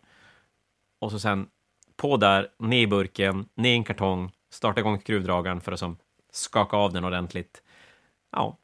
Och 0.99 1.11
så 1.11 1.19
sen 1.19 1.47
på 1.95 2.17
där, 2.17 2.47
ner 2.59 2.81
i 2.81 2.87
burken, 2.87 3.49
ner 3.55 3.71
i 3.71 3.75
en 3.75 3.83
kartong, 3.83 4.31
starta 4.49 4.79
igång 4.79 4.99
skruvdragaren 4.99 5.61
för 5.61 5.71
att 5.71 5.79
som 5.79 5.97
skaka 6.31 6.77
av 6.77 6.93
den 6.93 7.05
ordentligt. 7.05 7.63
Ja, 8.31 8.57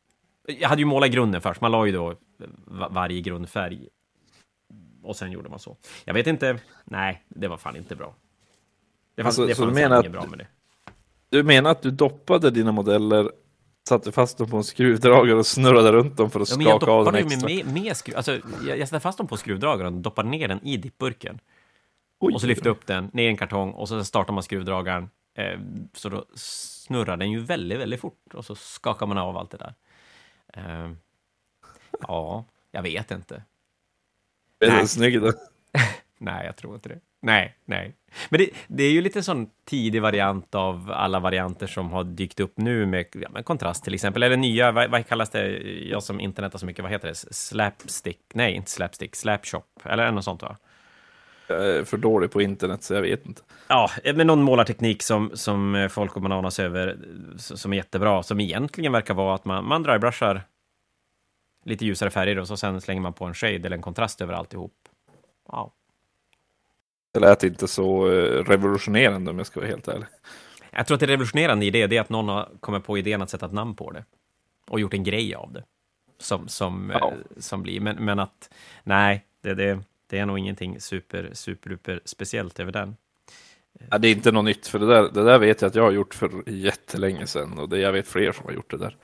jag 0.48 0.70
hade 0.70 0.82
ju 0.82 0.86
målat 0.86 1.12
grunden 1.12 1.42
först. 1.42 1.62
Man 1.62 1.72
la 1.72 1.86
ju 1.86 1.92
då 1.92 2.12
eh, 2.12 2.18
varje 2.90 3.22
grundfärg 3.22 3.90
och 5.04 5.16
sen 5.16 5.32
gjorde 5.32 5.50
man 5.50 5.60
så. 5.60 5.78
Jag 6.06 6.14
vet 6.14 6.28
inte. 6.28 6.60
Nej, 6.84 7.24
det 7.28 7.48
var 7.48 7.58
fan 7.58 7.76
inte 7.76 7.96
bra. 7.96 8.16
Det 9.16 9.24
fanns, 9.24 9.40
alltså, 9.40 9.66
det 9.66 9.74
fanns 9.74 10.00
inget 10.00 10.12
bra 10.12 10.26
med 10.26 10.40
det. 10.40 10.48
Du 11.30 11.44
menar 11.44 11.72
att 11.72 11.82
du 11.82 11.92
doppade 11.92 12.52
dina 12.52 12.72
modeller, 12.72 13.32
satte 13.90 14.12
fast 14.12 14.38
dem 14.38 14.50
på 14.50 14.58
en 14.58 14.64
skruvdragare 14.64 15.38
och 15.38 15.48
snurrade 15.48 15.92
runt 15.92 16.18
dem 16.18 16.32
för 16.32 16.40
att 16.40 16.50
ja, 16.50 16.56
skaka 16.56 16.92
av 16.92 17.06
dem 17.06 17.16
extra? 17.16 17.50
Med, 17.50 17.74
med 17.74 17.98
skruv, 17.98 18.18
alltså, 18.18 18.40
jag, 18.68 18.80
jag 18.80 18.88
satte 18.88 19.00
fast 19.00 19.18
dem 19.18 19.28
på 19.28 19.38
skruvdragaren 19.38 19.96
och 19.96 20.02
doppade 20.02 20.30
ner 20.30 20.48
den 20.48 20.64
i 20.64 20.78
dippburken. 20.78 21.40
Oj. 22.20 22.34
Och 22.34 22.42
så 22.42 22.48
lyfte 22.48 22.70
upp 22.70 22.88
den 22.88 23.10
ner 23.14 23.24
i 23.24 23.28
en 23.28 23.38
kartong 23.38 23.72
och 23.72 23.88
så 23.88 24.04
startar 24.04 24.34
man 24.34 24.44
skruvdragaren. 24.44 25.10
Eh, 25.36 25.60
så 25.94 26.10
då 26.10 26.26
snurrar 26.36 27.18
den 27.18 27.32
ju 27.32 27.40
väldigt, 27.40 27.80
väldigt 27.80 28.00
fort 28.00 28.34
och 28.34 28.46
så 28.46 28.56
skakar 28.56 29.06
man 29.06 29.18
av 29.18 29.38
allt 29.38 29.52
det 29.52 29.58
där. 29.58 29.74
Eh, 30.54 30.92
ja, 32.00 32.46
jag 32.72 32.82
vet 32.82 33.12
inte. 33.12 33.44
Är 34.60 34.68
den 34.68 34.88
snygg 34.88 35.22
då? 35.22 35.34
nej, 36.18 36.46
jag 36.46 36.56
tror 36.56 36.76
inte 36.76 36.90
det. 36.90 37.00
Nej, 37.22 37.56
nej. 37.66 37.96
Men 38.30 38.40
det, 38.40 38.50
det, 38.68 38.84
är 38.84 38.92
ju 38.92 39.02
lite 39.02 39.24
sån 39.24 39.50
tidig 39.66 40.02
variant 40.02 40.56
av 40.56 40.92
alla 40.92 41.20
varianter 41.20 41.68
som 41.68 41.92
har 41.92 42.04
dykt 42.04 42.40
upp 42.40 42.54
nu 42.56 42.86
med, 42.86 43.06
ja, 43.12 43.30
med 43.30 43.46
kontrast 43.46 43.84
till 43.84 43.94
exempel. 43.94 44.24
Eller 44.24 44.38
nya, 44.38 44.72
vad, 44.72 44.92
vad 44.92 45.08
kallas 45.08 45.30
det? 45.30 45.48
Jag 45.90 46.04
som 46.04 46.20
internetar 46.20 46.60
så 46.60 46.66
mycket, 46.66 46.84
vad 46.84 46.92
heter 46.92 47.08
det? 47.08 47.16
Slapstick? 47.16 48.20
Nej, 48.34 48.54
inte 48.54 48.72
slapstick, 48.72 49.16
slapshop. 49.16 49.66
Eller 49.84 50.12
något 50.12 50.26
sånt 50.26 50.42
va? 50.42 50.58
Jag 51.48 51.68
är 51.68 51.84
för 51.84 51.98
dålig 51.98 52.32
på 52.32 52.42
internet 52.42 52.84
så 52.84 52.94
jag 52.94 53.02
vet 53.02 53.26
inte. 53.26 53.42
Ja, 53.68 53.90
med 54.16 54.28
någon 54.28 54.44
målarteknik 54.44 55.04
som, 55.04 55.32
som 55.34 55.90
folk 55.92 56.16
och 56.16 56.22
bananas 56.22 56.60
över, 56.60 56.98
som 57.38 57.74
är 57.74 57.78
jättebra, 57.78 58.24
som 58.24 58.40
egentligen 58.40 58.92
verkar 58.92 59.14
vara 59.14 59.36
att 59.36 59.46
man, 59.46 59.66
man 59.66 59.84
drybrushar 59.84 60.44
lite 61.66 61.86
ljusare 61.86 62.10
färger 62.10 62.40
och 62.40 62.48
så 62.48 62.58
sen 62.58 62.82
slänger 62.82 63.02
man 63.02 63.14
på 63.14 63.26
en 63.26 63.34
shade 63.34 63.56
eller 63.56 63.72
en 63.72 63.82
kontrast 63.82 64.22
över 64.22 64.34
alltihop. 64.34 64.74
Wow. 65.52 65.72
Det 67.14 67.20
lät 67.20 67.44
inte 67.44 67.68
så 67.68 68.12
eh, 68.12 68.44
revolutionerande 68.44 69.32
om 69.32 69.38
jag 69.38 69.48
ska 69.48 69.60
vara 69.60 69.70
helt 69.70 69.88
ärlig. 69.88 70.06
Jag 70.72 70.88
tror 70.88 70.96
att 70.96 71.00
det 71.00 71.08
revolutionerande 71.08 71.66
i 71.66 71.72
det, 71.72 71.88
det 71.88 71.98
är 71.98 72.02
att 72.02 72.10
någon 72.10 72.30
har 72.30 72.50
kommit 72.60 72.84
på 72.84 72.98
idén 72.98 73.22
att 73.22 73.30
sätta 73.30 73.46
ett 73.46 73.54
namn 73.54 73.76
på 73.76 73.92
det 73.92 74.06
och 74.68 74.80
gjort 74.80 74.94
en 74.94 75.04
grej 75.04 75.36
av 75.36 75.54
det 75.54 75.64
som, 76.18 76.48
som, 76.48 76.92
ja. 76.94 77.08
eh, 77.12 77.18
som 77.38 77.64
blir. 77.64 77.80
Men, 77.80 78.06
men 78.06 78.20
att 78.20 78.50
nej, 78.84 79.26
det, 79.42 79.54
det, 79.54 79.80
det 80.08 80.20
är 80.20 80.26
nog 80.26 80.40
ingenting 80.40 80.80
super, 80.80 81.30
super, 81.34 81.70
super 81.70 82.02
speciellt 82.06 82.60
över 82.60 82.72
den. 82.72 82.96
Ja, 83.90 83.98
det 83.98 84.08
är 84.08 84.12
inte 84.12 84.32
något 84.32 84.46
nytt, 84.46 84.68
för 84.68 84.80
det 84.80 84.86
där, 84.86 85.10
det 85.10 85.24
där 85.24 85.40
vet 85.40 85.62
jag 85.62 85.70
att 85.70 85.76
jag 85.76 85.84
har 85.84 85.92
gjort 85.92 86.14
för 86.14 86.44
jättelänge 86.46 87.28
sedan 87.28 87.60
och 87.60 87.70
det, 87.70 87.80
jag 87.80 87.92
vet 87.92 88.08
fler 88.08 88.32
som 88.32 88.46
har 88.46 88.52
gjort 88.52 88.72
det 88.72 88.78
där. 88.78 88.96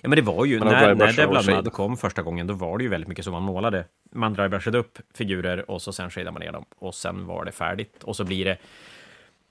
Ja, 0.00 0.08
men 0.08 0.16
det 0.16 0.22
var 0.22 0.44
ju, 0.44 0.58
Man 0.58 0.68
när, 0.68 0.94
när 0.94 1.12
Devlad 1.12 1.44
shade. 1.44 1.70
kom 1.70 1.96
första 1.96 2.22
gången, 2.22 2.46
då 2.46 2.54
var 2.54 2.78
det 2.78 2.84
ju 2.84 2.90
väldigt 2.90 3.08
mycket 3.08 3.24
så 3.24 3.30
man 3.30 3.42
målade. 3.42 3.84
Man 4.12 4.32
drybrushade 4.34 4.78
upp 4.78 4.98
figurer 5.14 5.70
och 5.70 5.82
så 5.82 5.92
sen 5.92 6.10
shadade 6.10 6.30
man 6.32 6.40
ner 6.42 6.52
dem. 6.52 6.64
Och 6.78 6.94
sen 6.94 7.26
var 7.26 7.44
det 7.44 7.52
färdigt. 7.52 8.04
Och 8.04 8.16
så 8.16 8.24
blir 8.24 8.44
det, 8.44 8.58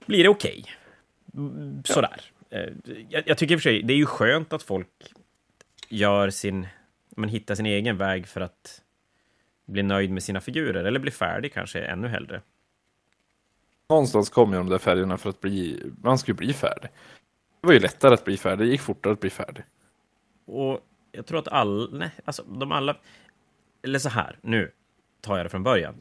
blir 0.06 0.24
det 0.24 0.30
okej. 0.30 0.66
Mm, 1.34 1.84
Sådär. 1.86 2.22
Eh, 2.50 2.60
Jag, 3.10 3.24
jag 3.26 3.38
tycker 3.38 3.54
i 3.56 3.58
och 3.58 3.62
för 3.62 3.70
sig, 3.70 3.84
det 3.84 3.94
är 3.94 3.98
ju 3.98 4.06
skönt 4.06 4.54
att 4.54 4.64
folk 4.64 4.90
gör 5.90 6.30
sin, 6.30 6.68
men 7.10 7.30
hittar 7.30 7.56
sin 7.56 7.66
egen 7.66 7.98
väg 7.98 8.28
för 8.28 8.42
att 8.42 8.82
bli 9.66 9.84
nöjd 9.84 10.12
med 10.12 10.24
sina 10.24 10.42
figurer, 10.42 10.84
eller 10.84 11.00
bli 11.00 11.12
färdig 11.12 11.54
kanske 11.54 11.80
ännu 11.80 12.08
hellre. 12.08 12.42
Någonstans 13.90 14.30
kom 14.30 14.52
ju 14.52 14.58
de 14.58 14.70
där 14.70 14.78
färgerna 14.78 15.18
för 15.18 15.30
att 15.30 15.42
bli, 15.42 15.84
man 16.04 16.18
skulle 16.18 16.36
bli 16.36 16.54
färdig. 16.54 16.90
Det 17.62 17.68
var 17.68 17.74
ju 17.74 17.80
lättare 17.80 18.14
att 18.14 18.26
bli 18.26 18.38
färdig, 18.38 18.68
det 18.68 18.72
gick 18.72 18.82
fortare 18.82 19.14
att 19.14 19.20
bli 19.20 19.30
färdig. 19.30 19.64
Och 20.48 20.80
jag 21.12 21.26
tror 21.26 21.40
att 21.40 21.48
alla, 21.48 21.88
nej, 21.92 22.12
alltså 22.26 22.44
de 22.44 22.72
alla, 22.72 22.98
eller 23.82 24.00
så 24.00 24.10
här, 24.10 24.40
nu 24.42 24.72
tar 25.22 25.38
jag 25.38 25.46
det 25.46 25.50
från 25.50 25.64
början. 25.64 25.96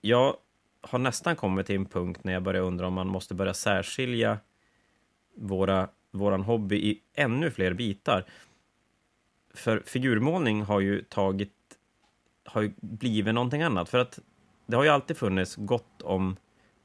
Jag 0.00 0.36
har 0.80 0.98
nästan 0.98 1.36
kommit 1.36 1.66
till 1.66 1.76
en 1.76 1.86
punkt 1.86 2.20
när 2.24 2.32
jag 2.32 2.42
börjar 2.42 2.62
undra 2.62 2.86
om 2.86 2.94
man 2.94 3.06
måste 3.06 3.34
börja 3.34 3.54
särskilja 3.54 4.38
våra, 5.34 5.88
våran 6.10 6.42
hobby 6.42 6.76
i 6.76 7.02
ännu 7.14 7.50
fler 7.50 7.74
bitar. 7.74 8.24
För 9.54 9.82
figurmålning 9.86 10.62
har 10.62 10.80
ju 10.80 11.02
tagit, 11.02 11.52
har 12.44 12.62
ju 12.62 12.72
blivit 12.80 13.34
någonting 13.34 13.62
annat. 13.62 13.88
För 13.88 13.98
att 13.98 14.18
det 14.66 14.76
har 14.76 14.84
ju 14.84 14.90
alltid 14.90 15.16
funnits 15.16 15.56
gott 15.56 16.02
om 16.02 16.36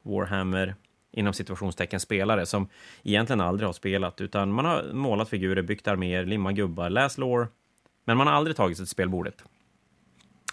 Warhammer 0.02 0.74
inom 1.12 1.32
situationstecken 1.32 2.00
spelare 2.00 2.46
som 2.46 2.68
egentligen 3.02 3.40
aldrig 3.40 3.68
har 3.68 3.72
spelat, 3.72 4.20
utan 4.20 4.52
man 4.52 4.64
har 4.64 4.92
målat 4.92 5.28
figurer, 5.28 5.62
byggt 5.62 5.88
arméer, 5.88 6.24
limmat 6.24 6.54
gubbar, 6.54 6.90
läst 6.90 7.18
lore, 7.18 7.46
men 8.04 8.16
man 8.16 8.26
har 8.26 8.34
aldrig 8.34 8.56
tagit 8.56 8.76
sig 8.76 8.86
till 8.86 8.90
spelbordet. 8.90 9.44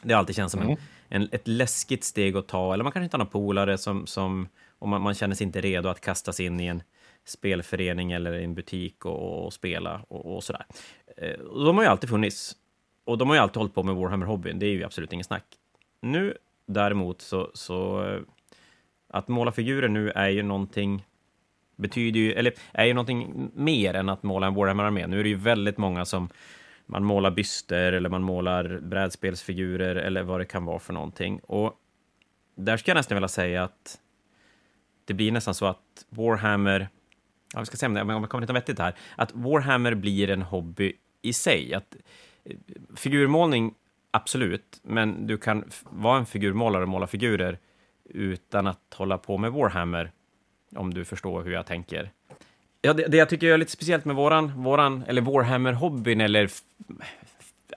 Det 0.04 0.14
har 0.14 0.20
alltid 0.20 0.36
känts 0.36 0.52
som 0.52 0.62
en, 0.62 0.68
Mm. 0.68 0.80
en, 1.10 1.30
ett 1.32 1.48
läskigt 1.48 2.04
steg 2.04 2.38
att 2.38 2.48
ta, 2.48 2.74
eller 2.74 2.84
man 2.84 2.94
kanske 2.94 3.04
inte 3.04 3.16
har 3.16 3.20
några 3.20 3.32
polare 3.32 3.78
som, 3.78 4.08
som 4.08 4.48
och 4.80 4.88
man, 4.88 5.02
man 5.02 5.14
känner 5.16 5.36
sig 5.36 5.48
inte 5.48 5.62
redo 5.62 5.90
att 5.90 6.02
kastas 6.02 6.40
in 6.40 6.60
i 6.60 6.66
en 6.66 6.84
spelförening 7.26 8.12
eller 8.12 8.34
i 8.34 8.44
en 8.44 8.56
butik 8.56 9.06
och, 9.06 9.46
och 9.46 9.54
spela 9.54 10.02
och, 10.08 10.36
och 10.36 10.44
sådär. 10.44 10.66
Eh, 11.18 11.40
och 11.40 11.66
de 11.66 11.78
har 11.78 11.84
ju 11.84 11.90
alltid 11.90 12.10
funnits. 12.10 12.56
Och 13.04 13.18
de 13.18 13.28
har 13.30 13.36
ju 13.36 13.42
alltid 13.42 13.58
hållit 13.58 13.74
på 13.74 13.84
med 13.84 13.96
Warhammer-hobbyn, 13.96 14.60
det 14.60 14.66
är 14.66 14.72
ju 14.72 14.84
absolut 14.84 15.14
ingen 15.14 15.24
snack. 15.24 15.46
Nu 16.02 16.38
däremot 16.66 17.22
så, 17.22 17.52
så 17.54 18.06
eh, 18.06 18.20
att 19.10 19.28
måla 19.28 19.52
figurer 19.52 19.88
nu 19.88 20.12
är 20.12 20.30
ju 20.30 20.44
någonting 20.44 21.06
betyder 21.80 22.20
ju, 22.20 22.34
eller 22.34 22.54
är 22.72 22.86
ju 22.86 22.94
någonting 22.94 23.52
mer 23.54 23.94
än 23.94 24.10
att 24.10 24.24
måla 24.24 24.48
en 24.48 24.54
Warhammer-armé. 24.54 25.08
Nu 25.08 25.20
är 25.20 25.24
det 25.24 25.30
ju 25.30 25.36
väldigt 25.36 25.78
många 25.78 26.06
som 26.06 26.30
man 26.86 27.04
målar 27.04 27.32
byster 27.32 27.94
eller 27.94 28.10
man 28.10 28.24
målar 28.24 28.80
brädspelsfigurer 28.80 29.96
eller 29.96 30.24
vad 30.24 30.40
det 30.40 30.46
kan 30.46 30.66
vara 30.66 30.80
för 30.80 30.94
någonting. 30.94 31.40
Och 31.40 31.74
där 32.56 32.78
ska 32.78 32.92
jag 32.92 32.96
nästan 32.96 33.16
vilja 33.16 33.28
säga 33.28 33.64
att 33.64 34.00
det 35.06 35.14
blir 35.14 35.32
nästan 35.32 35.54
så 35.54 35.66
att 35.66 36.06
Warhammer, 36.10 36.90
ja, 37.54 37.60
vi 37.60 37.66
ska 37.66 37.78
se 37.78 37.86
om, 37.86 37.94
det, 37.94 38.02
om 38.02 38.10
jag 38.10 38.30
kommer 38.30 38.42
hitta 38.42 38.54
vettigt 38.54 38.80
här, 38.80 38.96
att 39.16 39.32
Warhammer 39.34 39.96
blir 39.96 40.30
en 40.30 40.42
hobby 40.42 40.94
i 41.22 41.34
sig. 41.34 41.74
Att 41.74 41.96
eh, 42.44 42.58
figurmålning, 42.96 43.74
absolut, 44.12 44.80
men 44.84 45.28
du 45.28 45.38
kan 45.38 45.64
vara 45.84 46.18
en 46.18 46.26
figurmålare 46.26 46.84
och 46.84 46.90
måla 46.90 47.08
figurer 47.08 47.60
utan 48.10 48.68
att 48.68 48.94
hålla 48.96 49.18
på 49.18 49.38
med 49.38 49.52
Warhammer, 49.52 50.12
om 50.76 50.94
du 50.94 51.06
förstår 51.06 51.44
hur 51.44 51.52
jag 51.52 51.66
tänker. 51.66 52.12
Ja, 52.82 52.94
det, 52.94 53.08
det 53.08 53.18
jag 53.18 53.30
tycker 53.30 53.48
är 53.48 53.58
lite 53.58 53.72
speciellt 53.72 54.06
med 54.06 54.16
våran, 54.16 54.64
våran 54.64 55.04
eller 55.08 55.22
Warhammer-hobbyn, 55.22 56.22
eller 56.22 56.44
f- 56.44 56.62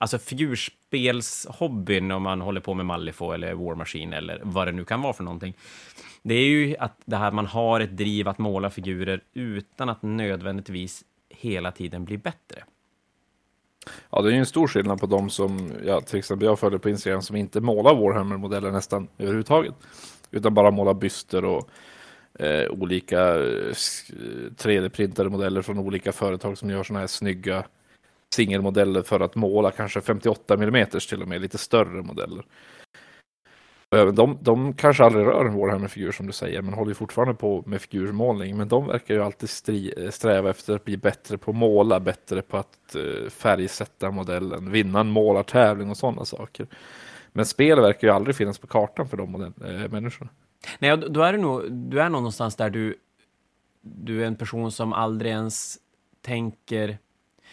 alltså 0.00 0.18
figurspelshobbyn, 0.18 2.10
om 2.10 2.22
man 2.22 2.40
håller 2.40 2.60
på 2.60 2.74
med 2.74 2.86
Malifaux 2.86 3.34
eller 3.34 3.54
War 3.54 3.74
Machine 3.74 4.12
eller 4.12 4.40
vad 4.42 4.68
det 4.68 4.72
nu 4.72 4.84
kan 4.84 5.02
vara 5.02 5.12
för 5.12 5.24
någonting, 5.24 5.54
det 6.22 6.34
är 6.34 6.46
ju 6.48 6.76
att 6.78 6.96
det 7.04 7.16
här 7.16 7.30
man 7.30 7.46
har 7.46 7.80
ett 7.80 7.96
driv 7.96 8.28
att 8.28 8.38
måla 8.38 8.70
figurer 8.70 9.20
utan 9.32 9.88
att 9.88 10.02
nödvändigtvis 10.02 11.04
hela 11.28 11.72
tiden 11.72 12.04
bli 12.04 12.18
bättre. 12.18 12.64
Ja, 14.10 14.22
det 14.22 14.28
är 14.28 14.32
ju 14.32 14.38
en 14.38 14.46
stor 14.46 14.66
skillnad 14.68 15.00
på 15.00 15.06
de 15.06 15.30
som, 15.30 15.72
ja, 15.84 16.00
till 16.00 16.18
exempel 16.18 16.46
jag 16.46 16.58
följer 16.58 16.78
på 16.78 16.90
Instagram, 16.90 17.22
som 17.22 17.36
inte 17.36 17.60
målar 17.60 17.94
Warhammer-modeller 17.94 18.70
nästan 18.70 19.08
överhuvudtaget. 19.18 19.74
Utan 20.32 20.54
bara 20.54 20.70
måla 20.70 20.94
byster 20.94 21.44
och 21.44 21.70
eh, 22.38 22.70
olika 22.70 23.20
eh, 23.34 23.72
3D-printade 24.56 25.28
modeller 25.28 25.62
från 25.62 25.78
olika 25.78 26.12
företag 26.12 26.58
som 26.58 26.70
gör 26.70 26.82
sådana 26.82 27.00
här 27.00 27.06
snygga 27.06 27.64
singelmodeller 28.34 29.02
för 29.02 29.20
att 29.20 29.34
måla 29.34 29.70
kanske 29.70 30.00
58 30.00 30.54
mm 30.54 30.86
till 30.86 31.22
och 31.22 31.28
med, 31.28 31.40
lite 31.40 31.58
större 31.58 32.02
modeller. 32.02 32.44
Även 33.94 34.14
De, 34.14 34.38
de 34.40 34.72
kanske 34.72 35.04
aldrig 35.04 35.26
rör 35.26 35.44
en 35.44 35.54
Warhammer-figur 35.54 36.12
som 36.12 36.26
du 36.26 36.32
säger, 36.32 36.62
men 36.62 36.74
håller 36.74 36.90
ju 36.90 36.94
fortfarande 36.94 37.34
på 37.34 37.62
med 37.66 37.80
figurmålning. 37.80 38.56
Men 38.56 38.68
de 38.68 38.86
verkar 38.86 39.14
ju 39.14 39.22
alltid 39.22 39.50
stri, 39.50 39.94
eh, 39.96 40.10
sträva 40.10 40.50
efter 40.50 40.74
att 40.74 40.84
bli 40.84 40.96
bättre 40.96 41.38
på 41.38 41.50
att 41.50 41.56
måla, 41.56 42.00
bättre 42.00 42.42
på 42.42 42.56
att 42.56 42.94
eh, 42.94 43.28
färgsätta 43.30 44.10
modellen, 44.10 44.70
vinna 44.70 45.00
en 45.00 45.08
målartävling 45.08 45.90
och 45.90 45.96
sådana 45.96 46.24
saker. 46.24 46.66
Men 47.32 47.46
spel 47.46 47.80
verkar 47.80 48.08
ju 48.08 48.14
aldrig 48.14 48.36
finnas 48.36 48.58
på 48.58 48.66
kartan 48.66 49.08
för 49.08 49.16
de 49.16 49.34
äh, 49.44 49.88
människorna. 49.90 50.30
Nej, 50.78 50.96
då 50.96 51.22
är 51.22 51.32
du 51.32 51.38
nog, 51.38 51.72
du 51.72 52.00
är 52.00 52.08
nog 52.08 52.12
någonstans 52.12 52.56
där 52.56 52.70
du, 52.70 52.98
du 53.80 54.22
är 54.22 54.26
en 54.26 54.36
person 54.36 54.72
som 54.72 54.92
aldrig 54.92 55.32
ens 55.32 55.78
tänker... 56.20 56.98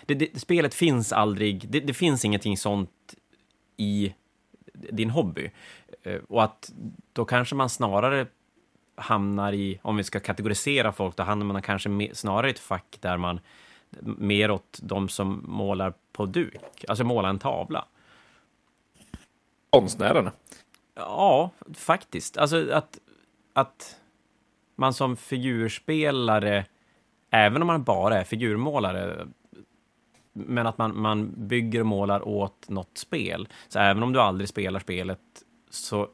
Det, 0.06 0.14
det, 0.16 0.40
spelet 0.40 0.74
finns 0.74 1.14
aldrig, 1.14 1.70
det, 1.70 1.80
det 1.80 1.94
finns 1.94 2.26
ingenting 2.26 2.58
sånt 2.58 3.16
i 3.78 4.14
din 4.74 5.10
hobby. 5.10 5.52
Eh, 6.04 6.20
och 6.30 6.44
att 6.44 6.72
då 7.14 7.26
kanske 7.26 7.56
man 7.56 7.70
snarare 7.70 8.28
hamnar 8.96 9.54
i, 9.54 9.80
om 9.82 9.98
vi 9.98 10.04
ska 10.04 10.20
kategorisera 10.20 10.92
folk, 10.92 11.16
då 11.16 11.24
hamnar 11.24 11.46
man 11.46 11.62
kanske 11.62 12.10
snarare 12.14 12.48
i 12.48 12.52
ett 12.52 12.60
fack 12.60 12.98
där 13.00 13.18
man 13.18 13.40
mer 14.02 14.52
åt 14.52 14.80
de 14.82 15.10
som 15.10 15.44
målar 15.48 15.94
på 16.12 16.26
duk, 16.26 16.86
alltså 16.88 17.04
målar 17.04 17.30
en 17.30 17.40
tavla. 17.40 17.86
Konstnärerna. 19.70 20.32
Ja, 20.96 21.52
faktiskt. 21.74 22.38
Alltså 22.38 22.72
att, 22.72 23.00
att 23.54 24.00
man 24.76 24.94
som 24.94 25.18
figurspelare, 25.18 26.66
även 27.30 27.62
om 27.62 27.68
man 27.68 27.84
bara 27.84 28.18
är 28.20 28.24
figurmålare, 28.24 29.28
men 30.34 30.68
att 30.68 30.78
man, 30.78 31.02
man 31.02 31.48
bygger 31.48 31.80
och 31.80 31.86
målar 31.86 32.28
åt 32.28 32.70
något 32.70 32.98
spel. 32.98 33.48
Så 33.68 33.80
även 33.80 34.04
om 34.04 34.14
du 34.14 34.22
aldrig 34.22 34.50
spelar 34.50 34.80
spelet 34.80 35.20
så 35.70 36.10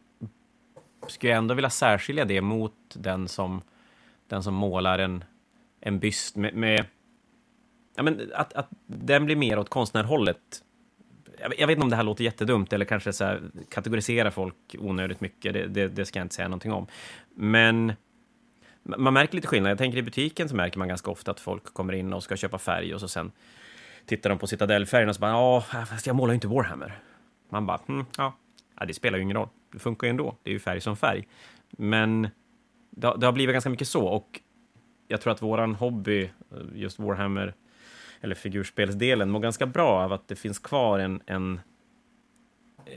skulle 1.07 1.31
jag 1.31 1.37
ändå 1.37 1.53
vilja 1.53 1.69
särskilja 1.69 2.25
det 2.25 2.41
mot 2.41 2.73
den 2.93 3.27
som, 3.27 3.61
den 4.27 4.43
som 4.43 4.53
målar 4.53 4.99
en, 4.99 5.23
en 5.79 5.99
byst 5.99 6.35
med, 6.35 6.53
med 6.53 6.85
ja, 7.95 8.03
men 8.03 8.31
att, 8.33 8.53
att 8.53 8.67
den 8.87 9.25
blir 9.25 9.35
mer 9.35 9.59
åt 9.59 9.69
konstnärhållet 9.69 10.63
jag 11.39 11.67
vet- 11.67 11.69
inte 11.69 11.84
om 11.84 11.89
det 11.89 11.95
här 11.95 12.04
låter 12.04 12.24
jättedumt 12.24 12.74
eller 12.74 12.86
kanske 12.86 13.13
så 13.13 13.24
här, 13.24 13.41
kategorisera 13.69 14.32
folk 14.32 14.76
onödigt 14.80 15.21
mycket. 15.21 15.54
Det, 15.54 15.67
det, 15.67 15.88
det 15.88 16.06
ska 16.06 16.19
jag 16.19 16.26
inte 16.26 16.36
säga 16.36 16.48
någonting 16.48 16.71
om. 16.71 16.88
Men 17.36 17.93
man 18.84 19.13
märker 19.13 19.36
lite 19.36 19.48
skillnad. 19.48 19.71
Jag 19.71 19.78
tänker 19.78 19.98
i 19.98 20.02
butiken 20.02 20.50
så 20.50 20.56
märker 20.56 20.80
man 20.80 20.88
ganska 20.88 21.12
ofta 21.12 21.32
att 21.32 21.39
folk 21.39 21.63
kommer 21.74 21.93
in 21.93 22.13
och 22.13 22.24
ska 22.24 22.36
köpa 22.38 22.58
färg 22.58 22.93
och 22.93 23.00
så 23.00 23.08
sen 23.08 23.32
tittar 24.06 24.30
de 24.30 24.39
på 24.39 24.48
citadellfärgen 24.48 25.10
och 25.10 25.15
så 25.15 25.21
bara 25.21 25.32
ja, 25.32 25.62
fast 25.86 26.08
jag 26.08 26.15
målar 26.15 26.32
ju 26.34 26.36
inte 26.36 26.48
Warhammer. 26.48 27.00
Man 27.50 27.65
bara, 27.65 27.80
hm, 27.88 28.06
ja. 28.17 28.36
ja, 28.80 28.86
det 28.86 28.93
spelar 28.93 29.17
ju 29.17 29.24
ingen 29.24 29.38
roll. 29.38 29.50
Det 29.74 29.80
funkar 29.80 30.08
ju 30.08 30.10
ändå. 30.10 30.36
Det 30.43 30.50
är 30.50 30.54
ju 30.54 30.60
färg 30.60 30.82
som 30.82 30.98
färg. 30.98 31.28
Men 31.71 32.21
det, 32.89 33.13
det 33.17 33.26
har 33.26 33.32
blivit 33.32 33.54
ganska 33.54 33.69
mycket 33.69 33.88
så 33.88 34.06
och 34.08 34.39
jag 35.08 35.21
tror 35.21 35.34
att 35.34 35.41
våran 35.41 35.76
hobby, 35.76 36.24
eh, 36.24 36.30
just 36.74 37.00
Warhammer, 37.00 37.54
eller 38.21 38.36
figurspelsdelen, 38.36 39.30
mår 39.30 39.39
ganska 39.39 39.65
bra 39.65 40.04
av 40.04 40.13
att 40.13 40.28
det 40.28 40.36
finns 40.36 40.60
kvar 40.60 40.99
en, 40.99 41.21
en, 41.25 41.60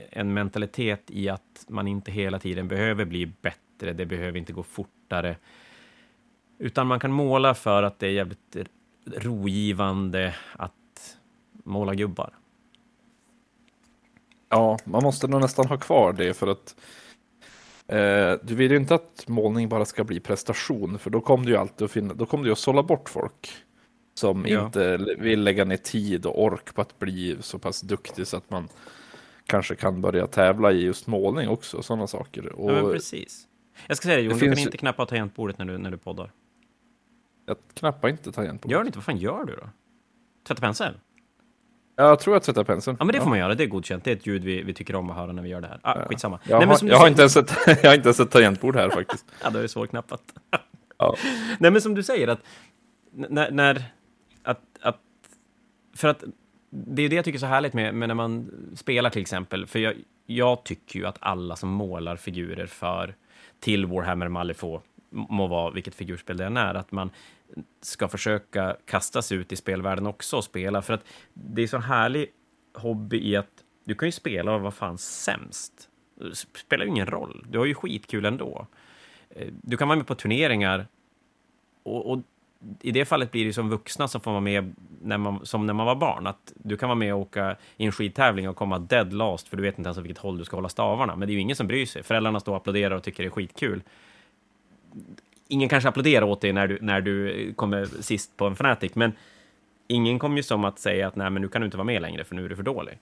en 0.09 0.33
mentalitet 0.33 1.03
i 1.07 1.29
att 1.29 1.65
man 1.67 1.87
inte 1.87 2.11
hela 2.11 2.39
tiden 2.39 2.67
behöver 2.67 3.05
bli 3.05 3.25
bättre, 3.25 3.93
det 3.93 4.05
behöver 4.05 4.37
inte 4.37 4.53
gå 4.53 4.63
fortare. 4.63 5.35
Utan 6.57 6.87
man 6.87 6.99
kan 6.99 7.11
måla 7.11 7.53
för 7.53 7.83
att 7.83 7.99
det 7.99 8.07
är 8.07 8.11
jävligt 8.11 8.57
rogivande 9.05 10.35
att 10.53 11.17
måla 11.63 11.95
gubbar. 11.95 12.33
Ja, 14.49 14.77
man 14.83 15.03
måste 15.03 15.27
nog 15.27 15.41
nästan 15.41 15.67
ha 15.67 15.77
kvar 15.77 16.13
det 16.13 16.33
för 16.33 16.47
att 16.47 16.75
eh, 17.87 18.33
du 18.43 18.55
vill 18.55 18.71
ju 18.71 18.77
inte 18.77 18.95
att 18.95 19.27
målning 19.27 19.69
bara 19.69 19.85
ska 19.85 20.03
bli 20.03 20.19
prestation, 20.19 20.99
för 20.99 21.09
då 21.09 21.21
kommer 21.21 21.45
du 21.45 21.51
ju 21.51 21.57
alltid 21.57 21.85
att 21.85 21.91
finna, 21.91 22.13
då 22.13 22.25
kommer 22.25 22.45
du 22.45 22.51
att 22.51 22.59
sålla 22.59 22.83
bort 22.83 23.09
folk 23.09 23.49
som 24.19 24.45
Ja. 24.47 24.65
inte 24.65 24.97
vill 24.97 25.43
lägga 25.43 25.65
ner 25.65 25.77
tid 25.77 26.25
och 26.25 26.43
ork 26.43 26.73
på 26.75 26.81
att 26.81 26.99
bli 26.99 27.37
så 27.41 27.59
pass 27.59 27.81
duktig 27.81 28.27
så 28.27 28.37
att 28.37 28.49
man 28.49 28.67
kanske 29.45 29.75
kan 29.75 30.01
börja 30.01 30.27
tävla 30.27 30.71
i 30.71 30.83
just 30.83 31.07
målning 31.07 31.49
också, 31.49 31.81
sådana 31.81 32.07
saker. 32.07 32.51
Och 32.53 32.71
Ja, 32.71 32.91
precis. 32.91 33.47
Jag 33.87 33.97
ska 33.97 34.05
säga 34.05 34.17
det, 34.17 34.23
Jon, 34.23 34.29
Det 34.33 34.39
du 34.39 34.45
kan 34.47 34.55
finns- 34.55 34.65
inte 34.67 34.77
knappa 34.77 35.05
tangentbordet 35.05 35.57
när 35.57 35.65
du, 35.65 35.77
när 35.77 35.91
du 35.91 35.97
poddar. 35.97 36.31
jag 37.45 37.57
knappar 37.73 38.09
inte 38.09 38.31
tangentbordet. 38.31 38.71
Gör 38.71 38.83
det 38.83 38.87
inte, 38.87 38.97
vad 38.97 39.05
fan 39.05 39.17
gör 39.17 39.45
du 39.45 39.55
då? 39.55 39.69
Tvätta 40.47 40.61
pensel? 40.61 40.93
Jag 41.95 42.19
tror 42.19 42.35
jag 42.35 42.43
tvättar 42.43 42.63
penseln. 42.63 42.97
Ja, 42.99 43.05
men 43.05 43.13
det 43.13 43.21
får 43.21 43.29
man 43.29 43.39
göra. 43.39 43.55
Det 43.55 43.63
är 43.63 43.67
godkänt. 43.67 44.03
Det 44.03 44.11
är 44.11 44.15
ett 44.15 44.27
ljud 44.27 44.43
vi, 44.43 44.61
vi 44.63 44.73
tycker 44.73 44.95
om 44.95 45.09
att 45.09 45.15
höra 45.15 45.31
när 45.31 45.43
vi 45.43 45.49
gör 45.49 45.61
det 45.61 45.67
här. 45.67 45.79
Ah, 45.83 46.05
skitsamma. 46.05 46.39
Jag, 46.43 46.49
Nej, 46.49 46.59
men 46.59 46.69
har, 46.69 46.75
som 46.75 46.87
du 46.87 46.93
jag, 46.93 46.99
har 46.99 47.07
inte 47.07 47.21
ens 47.21 47.37
ett, 47.37 47.51
jag 47.67 47.89
har 47.89 47.95
inte 47.95 48.07
ens 48.07 48.19
ett 48.19 48.31
tangentbord 48.31 48.75
här 48.75 48.89
faktiskt. 48.89 49.25
Ja, 49.43 49.49
då 49.49 49.57
är 49.57 49.61
det 49.61 49.67
svårknappat. 49.67 50.21
Ja. 50.97 51.15
Nej, 51.59 51.71
men 51.71 51.81
som 51.81 51.95
du 51.95 52.03
säger, 52.03 52.27
att 52.27 52.39
när... 53.11 53.51
när 53.51 53.83
för 55.99 56.07
att 56.07 56.23
det 56.69 57.01
är 57.01 57.09
det 57.09 57.15
jag 57.15 57.25
tycker 57.25 57.37
är 57.37 57.39
så 57.39 57.45
härligt 57.45 57.73
med, 57.73 57.95
med 57.95 58.07
när 58.07 58.15
man 58.15 58.51
spelar 58.75 59.09
till 59.09 59.21
exempel. 59.21 59.67
För 59.67 59.79
jag, 59.79 59.93
jag 60.25 60.63
tycker 60.63 60.99
ju 60.99 61.05
att 61.05 61.17
alla 61.19 61.55
som 61.55 61.69
målar 61.69 62.15
figurer 62.15 62.65
för 62.65 63.15
till 63.59 63.85
Warhammer 63.85 64.27
Malifaux, 64.27 64.85
må 65.09 65.47
vara 65.47 65.71
vilket 65.71 65.95
figurspel 65.95 66.37
det 66.37 66.45
än 66.45 66.57
är, 66.57 66.75
att 66.75 66.91
man 66.91 67.09
ska 67.81 68.07
försöka 68.07 68.77
kasta 68.85 69.21
sig 69.21 69.37
ut 69.37 69.51
i 69.51 69.55
spelvärlden 69.55 70.07
också 70.07 70.37
och 70.37 70.43
spela. 70.43 70.81
För 70.81 70.93
att 70.93 71.03
det 71.33 71.61
är 71.61 71.67
så 71.67 71.77
härlig 71.77 72.27
hobby 72.73 73.29
i 73.31 73.35
att 73.35 73.63
du 73.83 73.95
kan 73.95 74.07
ju 74.07 74.11
spela 74.11 74.55
och 74.55 74.61
vara 74.61 74.71
fan 74.71 74.97
sämst. 74.97 75.89
Det 76.15 76.35
spelar 76.35 76.85
ju 76.85 76.91
ingen 76.91 77.07
roll. 77.07 77.45
Du 77.49 77.57
har 77.57 77.65
ju 77.65 77.73
skitkul 77.73 78.25
ändå. 78.25 78.67
Eh, 79.29 79.47
du 79.61 79.77
kan 79.77 79.87
vara 79.87 79.97
med 79.97 80.07
på 80.07 80.15
turneringar 80.15 80.87
och, 81.83 82.11
och 82.11 82.19
i 82.81 82.91
det 82.91 83.05
fallet 83.05 83.31
blir 83.31 83.45
det 83.45 83.53
som 83.53 83.69
vuxna 83.69 84.07
som 84.07 84.21
får 84.21 84.31
vara 84.31 84.41
med 84.41 84.75
när 85.01 85.17
man, 85.17 85.45
som 85.45 85.65
när 85.65 85.73
man 85.73 85.85
var 85.85 85.95
barn. 85.95 86.27
Att 86.27 86.53
du 86.55 86.77
kan 86.77 86.89
vara 86.89 86.99
med 86.99 87.13
och 87.13 87.19
åka 87.19 87.55
i 87.77 87.85
en 87.85 87.91
skidtävling 87.91 88.49
och 88.49 88.55
komma 88.55 88.79
dead 88.79 89.13
last 89.13 89.47
för 89.47 89.57
du 89.57 89.63
vet 89.63 89.77
inte 89.77 89.87
ens 89.87 89.97
åt 89.97 90.03
vilket 90.03 90.17
håll 90.17 90.37
du 90.37 90.45
ska 90.45 90.57
hålla 90.57 90.69
stavarna. 90.69 91.15
Men 91.15 91.27
det 91.27 91.31
är 91.31 91.35
ju 91.35 91.41
ingen 91.41 91.55
som 91.55 91.67
bryr 91.67 91.85
sig. 91.85 92.03
Föräldrarna 92.03 92.39
står 92.39 92.51
och 92.51 92.57
applåderar 92.57 92.95
och 92.95 93.03
tycker 93.03 93.23
det 93.23 93.27
är 93.27 93.31
skitkul. 93.31 93.83
Ingen 95.47 95.69
kanske 95.69 95.89
applåderar 95.89 96.25
åt 96.25 96.41
dig 96.41 96.53
när 96.53 96.67
du, 96.67 96.77
när 96.81 97.01
du 97.01 97.53
kommer 97.53 97.85
sist 97.85 98.37
på 98.37 98.47
en 98.47 98.53
Fnatic, 98.53 98.95
men 98.95 99.11
ingen 99.87 100.19
kommer 100.19 100.37
ju 100.37 100.43
som 100.43 100.65
att 100.65 100.79
säga 100.79 101.07
att 101.07 101.15
nej, 101.15 101.29
men 101.29 101.41
nu 101.41 101.47
kan 101.47 101.61
du 101.61 101.65
inte 101.65 101.77
vara 101.77 101.85
med 101.85 102.01
längre 102.01 102.23
för 102.23 102.35
nu 102.35 102.45
är 102.45 102.49
du 102.49 102.55
för 102.55 102.63
dålig. 102.63 102.99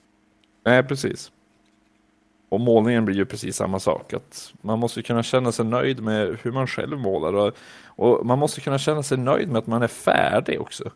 Nej, 0.65 0.83
precis. 0.83 1.31
Och 2.49 2.59
målningen 2.59 3.05
blir 3.05 3.15
ju 3.15 3.25
precis 3.25 3.55
samma 3.55 3.79
sak. 3.79 4.13
Att 4.13 4.53
man 4.61 4.79
måste 4.79 5.03
kunna 5.03 5.23
känna 5.23 5.51
sig 5.51 5.65
nöjd 5.65 6.03
med 6.03 6.37
hur 6.41 6.51
man 6.51 6.67
själv 6.67 6.97
målar. 6.99 7.33
Och, 7.33 7.57
och 7.85 8.25
man 8.25 8.39
måste 8.39 8.61
kunna 8.61 8.77
känna 8.77 9.03
sig 9.03 9.17
nöjd 9.17 9.49
med 9.49 9.57
att 9.57 9.67
man 9.67 9.83
är 9.83 9.87
färdig 9.87 10.61
också. 10.61 10.91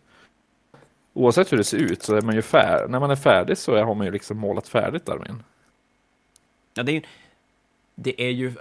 Oavsett 1.13 1.51
hur 1.51 1.57
det 1.57 1.63
ser 1.63 1.77
ut 1.77 2.03
så 2.03 2.15
är 2.15 2.21
man 2.21 2.35
ju 2.35 2.41
färdig. 2.41 2.91
När 2.91 2.99
man 2.99 3.11
är 3.11 3.15
färdig 3.15 3.57
så 3.57 3.83
har 3.83 3.95
man 3.95 4.05
ju 4.05 4.11
liksom 4.11 4.37
målat 4.37 4.67
färdigt 4.67 5.09
armén. 5.09 5.43
Ja, 6.73 6.83
det, 6.83 6.91
är 6.91 6.93
ju, 6.93 7.01
det 7.95 8.21
är 8.21 8.31
ju 8.31 8.53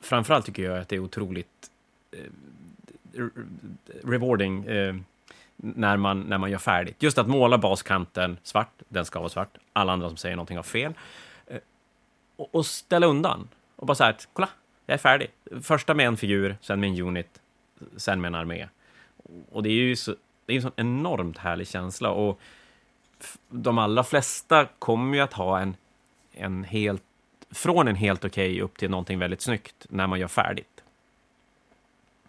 framförallt 0.00 0.46
tycker 0.46 0.62
jag 0.62 0.78
att 0.78 0.88
det 0.88 0.96
är 0.96 1.00
otroligt 1.00 1.70
eh, 2.12 3.24
rewarding 4.04 4.64
eh, 4.64 4.94
när, 5.56 5.96
man, 5.96 6.20
när 6.20 6.38
man 6.38 6.50
gör 6.50 6.58
färdigt. 6.58 7.02
Just 7.02 7.18
att 7.18 7.28
måla 7.28 7.58
baskanten 7.58 8.38
svart, 8.42 8.82
den 8.88 9.04
ska 9.04 9.18
vara 9.18 9.28
svart. 9.28 9.58
Alla 9.72 9.92
andra 9.92 10.08
som 10.08 10.16
säger 10.16 10.36
någonting 10.36 10.56
har 10.56 10.64
fel. 10.64 10.94
Och, 12.36 12.54
och 12.54 12.66
ställa 12.66 13.06
undan. 13.06 13.48
Och 13.76 13.86
bara 13.86 13.94
så 13.94 14.04
här, 14.04 14.10
att, 14.10 14.28
kolla, 14.32 14.48
jag 14.86 14.94
är 14.94 14.98
färdig. 14.98 15.30
Första 15.62 15.94
med 15.94 16.06
en 16.06 16.16
figur, 16.16 16.56
sen 16.60 16.80
med 16.80 16.90
en 16.90 17.00
unit, 17.00 17.40
sen 17.96 18.20
med 18.20 18.28
en 18.28 18.34
armé. 18.34 18.68
Och 19.52 19.62
det 19.62 19.68
är 19.68 19.72
ju 19.72 19.96
så, 19.96 20.14
det 20.46 20.52
är 20.52 20.56
en 20.56 20.62
sån 20.62 20.72
enormt 20.76 21.38
härlig 21.38 21.68
känsla. 21.68 22.10
Och 22.10 22.40
de 23.48 23.78
allra 23.78 24.04
flesta 24.04 24.68
kommer 24.78 25.16
ju 25.16 25.22
att 25.22 25.32
ha 25.32 25.60
en, 25.60 25.76
en 26.32 26.64
helt, 26.64 27.02
från 27.50 27.88
en 27.88 27.96
helt 27.96 28.24
okej 28.24 28.60
upp 28.60 28.78
till 28.78 28.90
någonting 28.90 29.18
väldigt 29.18 29.40
snyggt 29.40 29.86
när 29.88 30.06
man 30.06 30.20
gör 30.20 30.28
färdigt. 30.28 30.82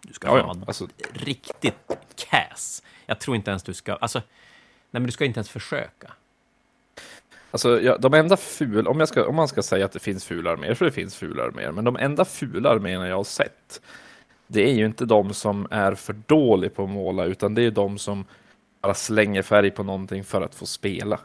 Du 0.00 0.12
ska 0.12 0.28
Ja, 0.28 0.32
vara 0.32 0.42
ja. 0.42 0.64
Alltså, 0.66 0.88
riktigt 1.12 1.98
cass. 2.16 2.82
Jag 3.06 3.18
tror 3.20 3.36
inte 3.36 3.50
ens 3.50 3.62
du 3.62 3.74
ska, 3.74 3.94
alltså, 3.94 4.18
nej 4.18 5.00
men 5.00 5.06
du 5.06 5.12
ska 5.12 5.24
inte 5.24 5.38
ens 5.38 5.50
försöka. 5.50 6.12
Alltså 7.50 7.80
ja, 7.80 7.98
de 7.98 8.14
enda 8.14 8.36
ful, 8.36 8.86
om, 8.86 8.98
jag 8.98 9.08
ska, 9.08 9.28
om 9.28 9.34
man 9.34 9.48
ska 9.48 9.62
säga 9.62 9.84
att 9.84 9.92
det 9.92 9.98
finns 9.98 10.24
fula 10.24 10.50
arméer, 10.50 10.74
för 10.74 10.84
det 10.84 10.92
finns 10.92 11.16
fula 11.16 11.42
arméer, 11.44 11.72
men 11.72 11.84
de 11.84 11.96
enda 11.96 12.24
fula 12.24 12.70
arméerna 12.70 13.08
jag 13.08 13.16
har 13.16 13.24
sett, 13.24 13.82
det 14.46 14.70
är 14.70 14.74
ju 14.74 14.86
inte 14.86 15.04
de 15.04 15.34
som 15.34 15.66
är 15.70 15.94
för 15.94 16.12
dåliga 16.12 16.70
på 16.70 16.84
att 16.84 16.90
måla, 16.90 17.24
utan 17.24 17.54
det 17.54 17.62
är 17.62 17.70
de 17.70 17.98
som 17.98 18.24
bara 18.82 18.94
slänger 18.94 19.42
färg 19.42 19.70
på 19.70 19.82
någonting 19.82 20.24
för 20.24 20.42
att 20.42 20.54
få 20.54 20.66
spela. 20.66 21.20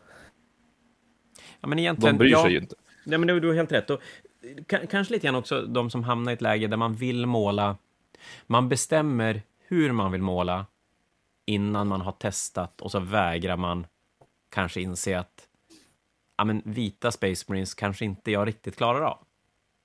Ja, 1.62 1.68
men 1.68 1.80
egentligen, 1.80 2.16
De 2.16 2.20
bryr 2.20 2.32
ja, 2.32 2.44
sig 2.44 2.52
ju 2.52 2.60
inte. 2.60 2.76
Nej, 3.04 3.20
men 3.20 3.28
du, 3.42 3.48
har 3.48 3.54
helt 3.56 3.72
rätt. 3.72 3.90
Och, 3.90 4.02
ka- 4.44 4.88
kanske 4.88 5.14
lite 5.14 5.28
grann 5.28 5.36
också 5.36 5.62
de 5.62 5.90
som 5.90 6.04
hamnar 6.04 6.32
i 6.32 6.34
ett 6.34 6.42
läge 6.42 6.68
där 6.68 6.78
man 6.78 6.96
vill 6.96 7.26
måla. 7.26 7.78
Man 8.48 8.70
bestämmer 8.70 9.42
hur 9.68 9.92
man 9.92 10.12
vill 10.12 10.22
måla 10.22 10.66
innan 11.46 11.88
man 11.88 12.02
har 12.02 12.12
testat 12.12 12.82
och 12.82 12.92
så 12.92 13.00
vägrar 13.00 13.58
man 13.58 13.88
kanske 14.52 14.82
inse 14.82 15.20
att 15.20 15.33
ja, 16.38 16.44
men 16.44 16.62
vita 16.66 17.12
Space 17.12 17.46
Marines 17.48 17.74
kanske 17.74 18.06
inte 18.06 18.32
jag 18.32 18.48
riktigt 18.48 18.78
klarar 18.78 19.02
av. 19.02 19.18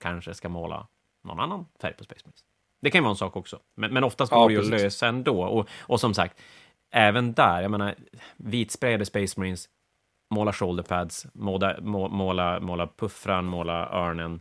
Kanske 0.00 0.34
ska 0.34 0.48
måla 0.48 0.86
någon 1.24 1.40
annan 1.40 1.66
färg 1.80 1.94
på 1.94 2.04
Space 2.04 2.22
Marines. 2.24 2.44
Det 2.80 2.90
kan 2.90 2.98
ju 2.98 3.02
vara 3.02 3.10
en 3.10 3.16
sak 3.16 3.36
också, 3.36 3.60
men, 3.74 3.92
men 3.92 4.04
oftast 4.04 4.32
Ja, 4.32 4.38
går 4.38 4.48
det 4.48 4.54
ju 4.54 4.60
att 4.60 4.66
lösa 4.66 5.06
ändå. 5.08 5.42
Och, 5.42 5.68
och 5.78 6.00
som 6.00 6.14
sagt, 6.14 6.40
även 6.90 7.32
där, 7.32 7.62
jag 7.62 7.70
menar, 7.70 7.94
vitsprayade 8.36 9.04
Space 9.04 9.40
Marines, 9.40 9.68
måla 10.30 10.52
shoulderpads, 10.52 11.26
måla, 11.32 11.76
må- 11.80 12.08
måla, 12.08 12.60
måla 12.60 12.86
puffran, 12.86 13.44
måla 13.44 13.88
örnen, 13.88 14.40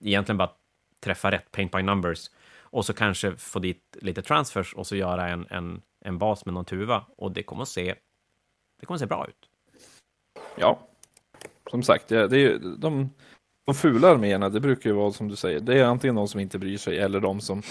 egentligen 0.00 0.36
bara 0.38 0.50
träffa 1.00 1.30
rätt, 1.30 1.52
paint 1.52 1.72
by 1.72 1.82
numbers, 1.82 2.30
och 2.60 2.86
så 2.86 2.92
kanske 2.92 3.36
få 3.36 3.58
dit 3.58 3.96
lite 4.00 4.22
transfers 4.22 4.74
och 4.74 4.86
så 4.86 4.96
göra 4.96 5.28
en, 5.28 5.46
en, 5.50 5.82
en 6.00 6.18
bas 6.18 6.44
med 6.44 6.54
någon 6.54 6.64
tuva, 6.64 7.04
och 7.16 7.32
det 7.32 7.42
kommer 7.42 7.62
att 7.62 7.68
se, 7.68 7.94
det 8.80 8.86
kommer 8.86 8.96
att 8.96 9.00
se 9.00 9.06
bra 9.06 9.26
ut. 9.28 9.48
Ja, 10.56 10.78
som 11.70 11.82
sagt, 11.82 12.10
ja, 12.10 12.26
det 12.26 12.36
är, 12.36 12.40
ju- 12.40 12.58
de, 12.58 13.10
de 13.66 13.74
fula 13.74 14.08
arméerna, 14.08 14.48
det 14.48 14.60
brukar 14.60 14.90
ju 14.90 14.96
vara 14.96 15.12
som 15.12 15.28
du 15.28 15.36
säger, 15.36 15.60
det 15.60 15.78
är 15.80 15.84
antingen 15.84 16.14
de 16.14 16.28
som 16.28 16.40
inte 16.40 16.58
bryr 16.58 16.78
sig 16.78 16.98
eller 16.98 17.20
de 17.20 17.40
som 17.40 17.62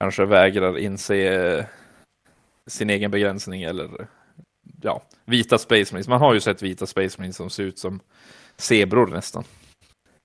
kanske 0.00 0.24
vägrar 0.24 0.78
inse 0.78 1.16
eh, 1.58 1.64
sin 2.66 2.90
egen 2.90 3.10
begränsning 3.10 3.62
eller 3.62 4.08
ja, 4.82 5.02
vita 5.24 5.58
Space 5.58 5.94
Marines. 5.94 6.08
Man 6.08 6.20
har 6.20 6.34
ju 6.34 6.40
sett 6.40 6.62
vita 6.62 6.86
Space 6.86 7.20
Marines 7.20 7.36
som 7.36 7.50
ser 7.50 7.62
ut 7.62 7.78
som 7.78 8.00
zebror 8.56 9.06
nästan. 9.06 9.44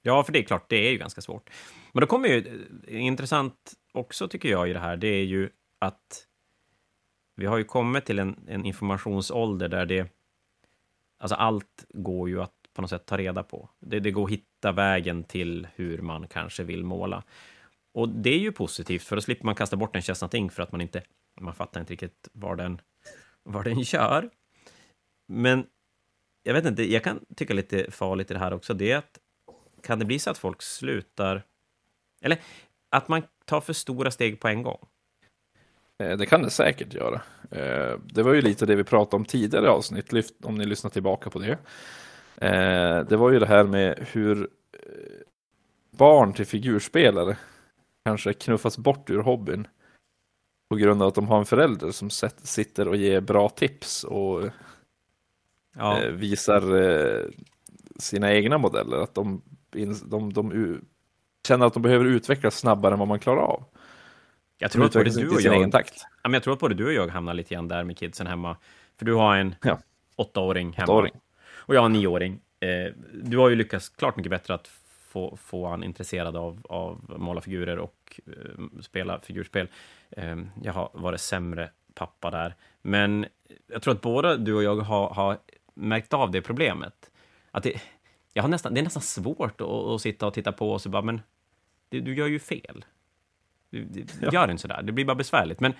Ja, 0.02 0.24
för 0.24 0.34
det 0.34 0.40
är 0.40 0.44
klart, 0.44 0.70
det 0.70 0.88
är 0.88 0.92
ju 0.92 0.98
ganska 0.98 1.22
svårt. 1.22 1.50
Men 1.92 2.02
då 2.02 2.08
kommer 2.08 2.28
ju, 2.28 2.66
eh, 2.88 3.02
intressant 3.06 3.74
också 3.94 4.28
tycker 4.28 4.50
jag 4.50 4.70
i 4.70 4.74
det 4.74 4.80
här, 4.80 4.98
det 4.98 5.08
är 5.08 5.24
ju 5.24 5.50
att 5.80 6.26
vi 7.36 7.46
har 7.46 7.58
ju 7.58 7.64
kommit 7.64 8.06
till 8.06 8.20
en, 8.20 8.40
en 8.48 8.66
informationsålder 8.66 9.68
där 9.68 9.86
det, 9.86 10.08
alltså 11.20 11.36
allt 11.36 11.86
går 11.90 12.30
ju 12.30 12.42
att 12.42 12.59
på 12.80 12.82
något 12.82 12.90
sätt 12.90 13.06
ta 13.06 13.18
reda 13.18 13.44
på. 13.44 13.70
Det, 13.80 14.00
det 14.00 14.12
går 14.12 14.24
att 14.24 14.32
hitta 14.32 14.72
vägen 14.72 15.24
till 15.24 15.68
hur 15.76 15.98
man 15.98 16.28
kanske 16.28 16.64
vill 16.64 16.84
måla. 16.84 17.24
Och 17.94 18.10
det 18.10 18.30
är 18.30 18.40
ju 18.40 18.52
positivt, 18.52 19.04
för 19.04 19.16
då 19.16 19.22
slipper 19.22 19.46
man 19.46 19.56
kasta 19.56 19.76
bort 19.76 19.96
en 19.96 20.02
Chestnut 20.02 20.32
ting 20.32 20.50
för 20.50 20.64
att 20.64 20.72
man 20.72 20.82
inte, 20.82 21.04
man 21.42 21.56
fattar 21.56 21.80
inte 21.80 21.94
riktigt 21.94 22.30
var 22.34 22.56
den, 22.56 22.82
var 23.44 23.64
den 23.64 23.80
gör. 23.80 24.30
Men 25.28 25.66
jag 26.44 26.54
vet 26.54 26.66
inte, 26.66 26.92
jag 26.92 27.04
kan 27.04 27.26
tycka 27.36 27.54
lite 27.54 27.92
farligt 27.92 28.32
i 28.32 28.34
det 28.34 28.40
här 28.40 28.54
också, 28.54 28.74
det 28.74 28.92
är 28.92 28.98
att 28.98 29.20
kan 29.84 30.00
det 30.00 30.06
bli 30.06 30.20
så 30.20 30.30
att 30.32 30.38
folk 30.38 30.62
slutar... 30.62 31.44
Eller 32.22 32.40
att 32.90 33.08
man 33.08 33.24
tar 33.46 33.62
för 33.62 33.74
stora 33.74 34.12
steg 34.12 34.40
på 34.40 34.48
en 34.48 34.64
gång? 34.64 34.88
Eh, 36.04 36.18
det 36.18 36.26
kan 36.26 36.42
det 36.42 36.50
säkert 36.50 36.94
göra. 36.94 37.22
Eh, 37.52 38.00
det 38.04 38.24
var 38.24 38.34
ju 38.34 38.42
lite 38.42 38.66
det 38.66 38.76
vi 38.76 38.84
pratade 38.84 39.16
om 39.16 39.26
tidigare 39.26 39.70
avsnitt, 39.70 40.14
om 40.44 40.56
ni 40.56 40.66
lyssnar 40.66 40.90
tillbaka 40.90 41.30
på 41.30 41.40
det. 41.40 41.58
Eh, 42.42 43.00
Det 43.06 43.18
var 43.18 43.32
ju 43.32 43.40
det 43.40 43.46
här 43.46 43.64
med 43.64 44.08
hur 44.12 44.42
eh, 44.74 45.20
barn 45.92 46.34
till 46.34 46.46
figurspelare 46.46 47.38
kanske 48.06 48.34
knuffas 48.34 48.78
bort 48.78 49.10
ur 49.10 49.20
hobbyn 49.20 49.68
på 50.70 50.76
grund 50.76 51.02
av 51.02 51.08
att 51.08 51.16
de 51.16 51.28
har 51.28 51.40
en 51.40 51.46
förälder 51.46 51.92
som 51.92 52.10
sitter 52.44 52.88
och 52.88 52.96
ger 52.96 53.22
bra 53.22 53.50
tips 53.50 54.04
och 54.04 54.44
Ja, 55.76 56.02
eh, 56.02 56.12
visar 56.12 56.76
eh, 56.82 57.26
sina 58.00 58.34
egna 58.34 58.58
modeller. 58.58 58.98
Att 58.98 59.16
de, 59.16 59.42
de, 60.06 60.34
de 60.34 60.82
känner 61.48 61.66
att 61.66 61.74
de 61.74 61.82
behöver 61.84 62.06
utvecklas 62.06 62.58
snabbare 62.58 62.94
än 62.94 63.00
vad 63.00 63.08
man 63.08 63.20
klarar 63.20 63.42
av. 63.42 63.64
jag 64.58 64.72
tror 64.72 64.86
att 64.86 64.94
både 64.94 65.10
du 65.10 65.30
och 65.30 65.42
jag... 65.42 65.74
Ja, 65.74 65.84
men 66.24 66.34
jag 66.34 66.44
tror 66.44 66.54
att 66.54 66.60
både 66.60 66.76
du 66.76 66.86
och 66.86 66.94
jag 66.94 67.08
hamnar 67.08 67.34
lite 67.34 67.54
grann 67.56 67.68
där 67.68 67.84
med 67.84 67.98
kidsen 67.98 68.28
hemma. 68.28 68.58
För 68.98 69.06
du 69.06 69.14
har 69.14 69.36
en 69.36 69.56
Ja. 69.64 69.80
åttaåring 70.16 70.74
hemma. 70.74 70.84
Åttaåring. 70.86 71.14
Och 71.70 71.76
jag 71.76 71.82
har 71.82 71.86
en 71.86 71.94
nioåring. 71.94 72.40
Eh, 72.60 72.94
du 73.14 73.38
har 73.38 73.50
ju 73.50 73.56
lyckats 73.56 73.90
klart 73.90 74.18
mycket 74.18 74.30
bättre 74.30 74.54
att 74.54 74.68
få, 75.08 75.38
få 75.38 75.68
han 75.68 75.84
intresserad 75.84 76.36
av, 76.36 76.62
av 76.70 77.16
måla 77.20 77.42
figurer 77.42 77.78
och 77.78 78.22
eh, 78.28 78.82
spela 78.82 79.20
figurspel. 79.20 79.68
Eh, 80.10 80.38
jag 80.64 80.74
har 80.74 80.90
varit 80.94 81.22
sämre 81.22 81.70
pappa 81.94 82.32
där. 82.32 82.56
Men 82.82 83.26
jag 83.68 83.82
tror 83.82 83.94
att 83.94 84.02
båda 84.02 84.38
du 84.38 84.54
och 84.54 84.64
jag 84.64 84.76
har, 84.76 85.10
har 85.10 85.38
märkt 85.74 86.14
av 86.14 86.32
det 86.32 86.42
problemet. 86.42 87.12
Att 87.52 87.64
det, 87.64 87.82
jag 88.34 88.44
har 88.44 88.50
nästan, 88.50 88.74
det 88.74 88.80
är 88.80 88.84
nästan 88.84 89.04
svårt 89.04 89.62
att, 89.62 89.68
att 89.68 90.02
sitta 90.02 90.28
och 90.28 90.34
titta 90.34 90.52
på 90.52 90.72
och 90.72 90.82
så 90.82 90.90
bara, 90.90 91.02
men 91.02 91.22
du, 91.90 92.02
du 92.02 92.16
gör 92.16 92.28
ju 92.28 92.40
fel. 92.40 92.86
Du, 93.70 93.84
du 93.84 94.06
Gör 94.32 94.52
inte 94.52 94.62
sådär, 94.62 94.82
det 94.82 94.92
blir 94.92 95.06
bara 95.06 95.16
besvärligt. 95.16 95.60
Men 95.60 95.74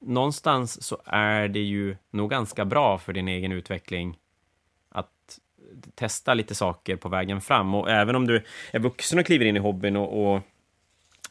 någonstans 0.00 0.82
så 0.82 1.02
är 1.04 1.48
det 1.48 1.62
ju 1.62 1.96
nog 2.10 2.30
ganska 2.30 2.64
bra 2.64 2.98
för 2.98 3.12
din 3.12 3.28
egen 3.28 3.52
utveckling 3.52 4.18
testa 5.94 6.34
lite 6.34 6.54
saker 6.54 6.96
på 6.96 7.08
vägen 7.08 7.40
fram. 7.40 7.74
Och 7.74 7.90
även 7.90 8.16
om 8.16 8.26
du 8.26 8.44
är 8.72 8.78
vuxen 8.78 9.18
och 9.18 9.26
kliver 9.26 9.44
in 9.46 9.56
i 9.56 9.60
hobbyn 9.60 9.96
och, 9.96 10.34
och 10.34 10.42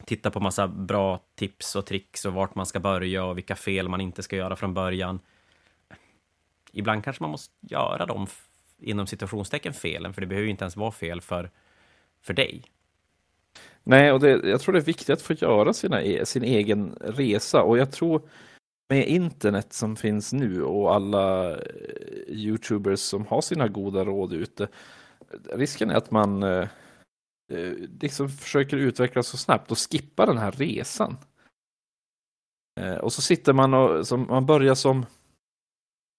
tittar 0.04 0.30
på 0.30 0.40
massa 0.40 0.68
bra 0.68 1.20
tips 1.34 1.76
och 1.76 1.86
tricks 1.86 2.24
och 2.24 2.32
vart 2.32 2.54
man 2.54 2.66
ska 2.66 2.80
börja 2.80 3.24
och 3.24 3.38
vilka 3.38 3.56
fel 3.56 3.88
man 3.88 4.00
inte 4.00 4.22
ska 4.22 4.36
göra 4.36 4.56
från 4.56 4.74
början. 4.74 5.20
Ibland 6.72 7.04
kanske 7.04 7.22
man 7.22 7.30
måste 7.30 7.54
göra 7.60 8.06
dem 8.06 8.26
inom 8.78 9.06
situationstecken 9.06 9.72
felen, 9.72 10.14
för 10.14 10.20
det 10.20 10.26
behöver 10.26 10.44
ju 10.44 10.50
inte 10.50 10.64
ens 10.64 10.76
vara 10.76 10.90
fel 10.90 11.20
för, 11.20 11.50
för 12.22 12.34
dig. 12.34 12.62
Nej, 13.82 14.12
och 14.12 14.20
det, 14.20 14.28
jag 14.48 14.60
tror 14.60 14.72
det 14.72 14.78
är 14.78 14.84
viktigt 14.84 15.10
att 15.10 15.22
få 15.22 15.32
göra 15.32 15.72
sina, 15.72 16.02
e- 16.02 16.26
sin 16.26 16.44
egen 16.44 16.96
resa 17.00 17.62
och 17.62 17.78
jag 17.78 17.92
tror 17.92 18.22
med 18.90 19.08
internet 19.08 19.72
som 19.72 19.96
finns 19.96 20.32
nu 20.32 20.62
och 20.62 20.94
alla 20.94 21.50
eh, 21.50 21.58
Youtubers 22.28 23.00
som 23.00 23.26
har 23.26 23.40
sina 23.40 23.68
goda 23.68 24.04
råd 24.04 24.32
ute. 24.32 24.68
Risken 25.52 25.90
är 25.90 25.94
att 25.94 26.10
man 26.10 26.42
eh, 26.42 26.68
eh 27.52 27.72
liksom 28.00 28.28
försöker 28.28 28.76
utvecklas 28.76 29.26
så 29.26 29.36
snabbt 29.36 29.70
och 29.70 29.78
skippa 29.78 30.26
den 30.26 30.38
här 30.38 30.52
resan. 30.52 31.16
Eh, 32.80 32.94
och 32.94 33.12
så 33.12 33.22
sitter 33.22 33.52
man 33.52 33.74
och 33.74 34.06
som, 34.06 34.26
man 34.28 34.46
börjar 34.46 34.74
som 34.74 35.06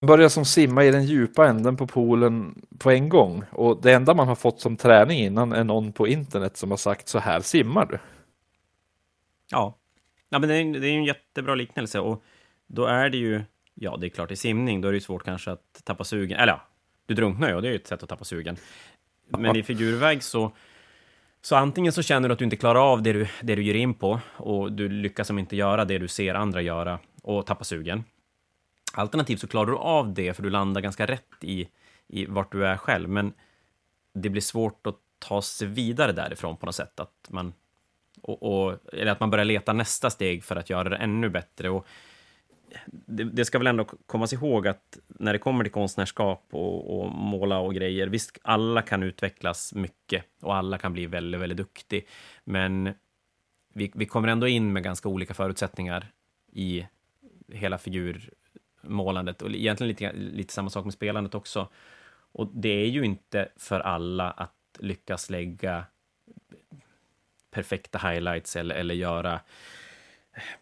börjar 0.05 0.29
som 0.29 0.45
simma 0.45 0.83
i 0.83 0.91
den 0.91 1.05
djupa 1.05 1.47
änden 1.47 1.77
på 1.77 1.87
poolen 1.87 2.61
på 2.79 2.91
en 2.91 3.09
gång. 3.09 3.43
Och 3.51 3.81
det 3.81 3.93
enda 3.93 4.13
man 4.13 4.27
har 4.27 4.35
fått 4.35 4.61
som 4.61 4.77
träning 4.77 5.19
innan 5.19 5.53
är 5.53 5.63
någon 5.63 5.93
på 5.93 6.07
internet 6.07 6.57
som 6.57 6.69
har 6.69 6.77
sagt 6.77 7.07
så 7.07 7.19
här 7.19 7.39
simmar 7.41 7.85
du. 7.85 7.99
Ja, 9.51 9.77
ja 10.29 10.39
men 10.39 10.49
det 10.49 10.55
är, 10.55 10.79
det 10.79 10.87
är 10.87 10.93
en 10.93 11.03
jättebra 11.03 11.55
liknelse. 11.55 11.99
Och 11.99 12.23
då 12.73 12.85
är 12.85 13.09
det 13.09 13.17
ju, 13.17 13.43
ja, 13.73 13.97
det 13.97 14.07
är 14.07 14.09
klart 14.09 14.31
i 14.31 14.35
simning, 14.35 14.81
då 14.81 14.87
är 14.87 14.91
det 14.91 14.95
ju 14.95 15.01
svårt 15.01 15.23
kanske 15.23 15.51
att 15.51 15.81
tappa 15.83 16.03
sugen. 16.03 16.39
Eller 16.39 16.53
ja, 16.53 16.61
du 17.05 17.13
drunknar 17.13 17.49
ju 17.49 17.55
och 17.55 17.61
det 17.61 17.67
är 17.67 17.71
ju 17.71 17.75
ett 17.75 17.87
sätt 17.87 18.03
att 18.03 18.09
tappa 18.09 18.23
sugen. 18.23 18.57
Men 19.27 19.55
i 19.55 19.63
figurväg 19.63 20.23
så, 20.23 20.51
så 21.41 21.55
antingen 21.55 21.91
så 21.93 22.01
känner 22.01 22.29
du 22.29 22.33
att 22.33 22.39
du 22.39 22.45
inte 22.45 22.57
klarar 22.57 22.91
av 22.91 23.03
det 23.03 23.13
du, 23.13 23.27
det 23.41 23.55
du 23.55 23.63
ger 23.63 23.73
in 23.73 23.93
på 23.93 24.19
och 24.37 24.71
du 24.71 24.89
lyckas 24.89 25.27
som 25.27 25.39
inte 25.39 25.55
göra 25.55 25.85
det 25.85 25.97
du 25.97 26.07
ser 26.07 26.35
andra 26.35 26.61
göra 26.61 26.99
och 27.23 27.45
tappa 27.45 27.63
sugen. 27.63 28.03
Alternativt 28.93 29.39
så 29.39 29.47
klarar 29.47 29.65
du 29.65 29.77
av 29.77 30.13
det 30.13 30.33
för 30.33 30.43
du 30.43 30.49
landar 30.49 30.81
ganska 30.81 31.05
rätt 31.05 31.33
i, 31.41 31.67
i 32.07 32.25
vart 32.25 32.51
du 32.51 32.65
är 32.65 32.77
själv, 32.77 33.09
men 33.09 33.33
det 34.13 34.29
blir 34.29 34.41
svårt 34.41 34.87
att 34.87 34.97
ta 35.19 35.41
sig 35.41 35.67
vidare 35.67 36.11
därifrån 36.11 36.57
på 36.57 36.65
något 36.65 36.75
sätt. 36.75 36.99
Att 36.99 37.27
man, 37.29 37.53
och, 38.21 38.43
och, 38.43 38.77
eller 38.93 39.11
att 39.11 39.19
man 39.19 39.29
börjar 39.29 39.45
leta 39.45 39.73
nästa 39.73 40.09
steg 40.09 40.43
för 40.43 40.55
att 40.55 40.69
göra 40.69 40.89
det 40.89 40.95
ännu 40.95 41.29
bättre. 41.29 41.69
Och 41.69 41.87
det, 42.85 43.23
det, 43.23 43.45
ska 43.45 43.57
väl 43.57 43.67
ändå 43.67 43.85
kommas 43.85 44.33
ihåg 44.33 44.67
att 44.67 44.97
när 45.07 45.33
det 45.33 45.39
kommer 45.39 45.63
till 45.63 45.73
konstnärskap 45.73 46.47
och, 46.51 46.99
och, 46.99 47.11
måla 47.11 47.59
och 47.59 47.73
grejer, 47.73 48.07
visst, 48.07 48.37
alla 48.41 48.81
kan 48.81 49.03
utvecklas 49.03 49.73
mycket 49.73 50.25
och 50.41 50.55
alla 50.55 50.77
kan 50.77 50.93
bli 50.93 51.05
väldigt, 51.05 51.41
väldigt 51.41 51.57
duktig. 51.57 52.07
Men 52.43 52.93
vi, 53.73 53.91
vi 53.95 54.05
kommer 54.05 54.27
ändå 54.27 54.47
in 54.47 54.73
med 54.73 54.83
ganska 54.83 55.09
olika 55.09 55.33
förutsättningar 55.33 56.11
i 56.51 56.87
hela 57.47 57.77
figurmålandet 57.77 59.41
och 59.41 59.51
egentligen 59.51 59.87
lite, 59.87 60.13
lite 60.13 60.53
samma 60.53 60.69
sak 60.69 60.85
med 60.85 60.93
spelandet 60.93 61.35
också. 61.35 61.69
Och 62.33 62.47
det 62.53 62.83
är 62.83 62.87
ju 62.87 63.05
inte 63.05 63.49
för 63.57 63.79
alla 63.79 64.31
att 64.31 64.55
lyckas 64.79 65.29
lägga 65.29 65.85
perfekta 67.51 67.97
highlights 67.97 68.55
eller, 68.55 68.75
eller 68.75 68.95
göra 68.95 69.39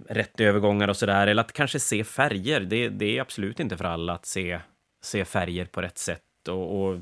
rätt 0.08 0.40
övergångar 0.40 0.88
och 0.88 0.98
sådär, 0.98 1.28
eller 1.28 1.42
att 1.42 1.54
kanske 1.54 1.80
se 1.80 2.04
färger. 2.04 2.60
Det, 2.60 2.90
det, 2.90 3.18
är 3.18 3.22
absolut 3.22 3.60
inte 3.60 3.78
för 3.78 3.86
alla 3.86 4.14
att 4.14 4.26
se, 4.26 4.60
se 5.02 5.26
färger 5.26 5.66
på 5.66 5.82
rätt 5.82 5.98
sätt. 5.98 6.48
Och, 6.48 6.82
och 6.82 7.02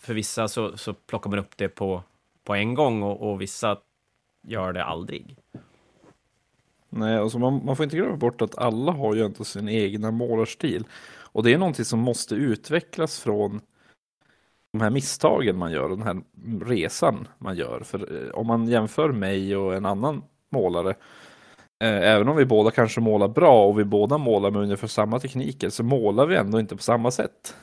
för 0.00 0.14
vissa 0.14 0.48
så, 0.48 0.76
så, 0.76 0.94
plockar 0.94 1.30
man 1.30 1.38
upp 1.38 1.56
det 1.56 1.68
på, 1.68 2.02
på 2.44 2.54
en 2.54 2.74
gång 2.74 3.02
och, 3.02 3.30
och 3.30 3.40
vissa 3.40 3.78
gör 4.42 4.72
det 4.72 4.84
aldrig. 4.84 5.36
Nej, 6.88 7.16
alltså 7.16 7.38
man, 7.38 7.64
man 7.64 7.76
får 7.76 7.84
inte 7.84 7.96
glömma 7.96 8.16
bort 8.16 8.42
att 8.42 8.58
alla 8.58 8.92
har 8.92 9.14
ju 9.14 9.26
inte 9.26 9.44
sin 9.44 9.68
egna 9.68 10.10
målarstil. 10.10 10.84
Och 11.20 11.42
det 11.42 11.52
är 11.52 11.58
någonting 11.58 11.84
som 11.84 11.98
måste 11.98 12.34
utvecklas 12.34 13.20
från 13.20 13.60
de 14.72 14.80
här 14.80 14.90
misstagen 14.90 15.58
man 15.58 15.72
gör, 15.72 15.88
den 15.88 16.02
här 16.02 16.22
resan 16.64 17.28
man 17.38 17.56
gör. 17.56 17.80
För 17.80 18.24
eh, 18.24 18.30
om 18.30 18.46
man 18.46 18.68
jämför 18.68 19.12
mig 19.12 19.56
och 19.56 19.74
en 19.74 19.86
annan 19.86 20.22
målare 20.50 20.94
även 21.84 22.28
om 22.28 22.36
vi 22.36 22.44
båda 22.44 22.70
kanske 22.70 23.00
målar 23.00 23.28
bra 23.28 23.66
och 23.66 23.78
vi 23.78 23.84
båda 23.84 24.18
målar 24.18 24.50
med 24.50 24.62
ungefär 24.62 24.88
samma 24.88 25.20
tekniker 25.20 25.70
så 25.70 25.82
målar 25.82 26.26
vi 26.26 26.36
ändå 26.36 26.60
inte 26.60 26.76
på 26.76 26.82
samma 26.82 27.10
sätt. 27.10 27.54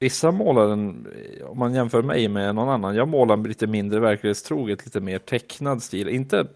Vissa 0.00 0.30
målar, 0.30 0.68
en, 0.68 1.06
om 1.46 1.58
man 1.58 1.74
jämför 1.74 2.02
mig 2.02 2.28
med 2.28 2.54
någon 2.54 2.68
annan, 2.68 2.94
jag 2.94 3.08
målar 3.08 3.36
lite 3.36 3.66
mindre 3.66 4.00
verklighetstroget, 4.00 4.84
lite 4.84 5.00
mer 5.00 5.18
tecknad 5.18 5.82
stil. 5.82 6.08
Inte 6.08 6.46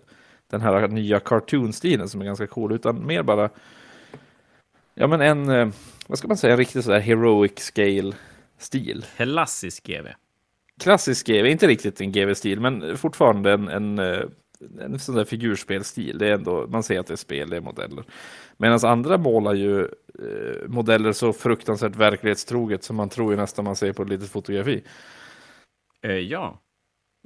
den 0.51 0.61
här 0.61 0.89
nya 0.89 1.21
cartoon-stilen 1.21 2.09
som 2.09 2.21
är 2.21 2.25
ganska 2.25 2.47
cool, 2.47 2.73
utan 2.73 3.07
mer 3.07 3.23
bara 3.23 3.51
Ja 4.95 5.07
men 5.07 5.21
en, 5.21 5.49
eh, 5.49 5.69
vad 6.07 6.19
ska 6.19 6.29
man 6.29 6.37
säga, 6.37 6.53
en 6.53 6.59
riktigt 6.59 6.85
sådär 6.85 7.01
heroic 7.01 7.59
scale 7.59 8.13
stil. 8.59 9.05
Klassisk 9.17 9.87
GV. 9.87 10.07
Klassisk 10.81 11.27
GV, 11.27 11.47
inte 11.47 11.67
riktigt 11.67 12.01
en 12.01 12.13
GV-stil, 12.13 12.61
men 12.61 12.97
fortfarande 12.97 13.53
en, 13.53 13.69
en 13.69 13.99
eh, 13.99 14.21
en 14.81 14.99
sån 14.99 15.15
där 15.15 15.25
figurspelstil. 15.25 16.19
Det 16.19 16.29
är 16.29 16.35
ändå, 16.35 16.67
man 16.69 16.83
ser 16.83 17.01
att 17.01 17.07
det 17.07 17.15
är 17.15 17.17
spel, 17.17 17.51
det 17.51 17.57
är 17.57 17.61
modeller. 17.61 18.05
Medan 18.57 18.79
andra 18.85 19.19
målar 19.19 19.55
ju 19.55 19.81
eh, 19.83 20.69
modeller 20.69 21.13
så 21.13 21.33
fruktansvärt 21.33 21.97
verklighetstroget 21.97 22.85
som 22.85 22.97
man 22.97 23.09
tror 23.09 23.33
ju 23.33 23.37
nästan 23.37 23.65
man 23.65 23.77
ser 23.77 23.93
på 23.93 24.03
ett 24.03 24.09
litet 24.09 24.29
fotografi. 24.29 24.83
Eh, 26.03 26.11
ja, 26.13 26.59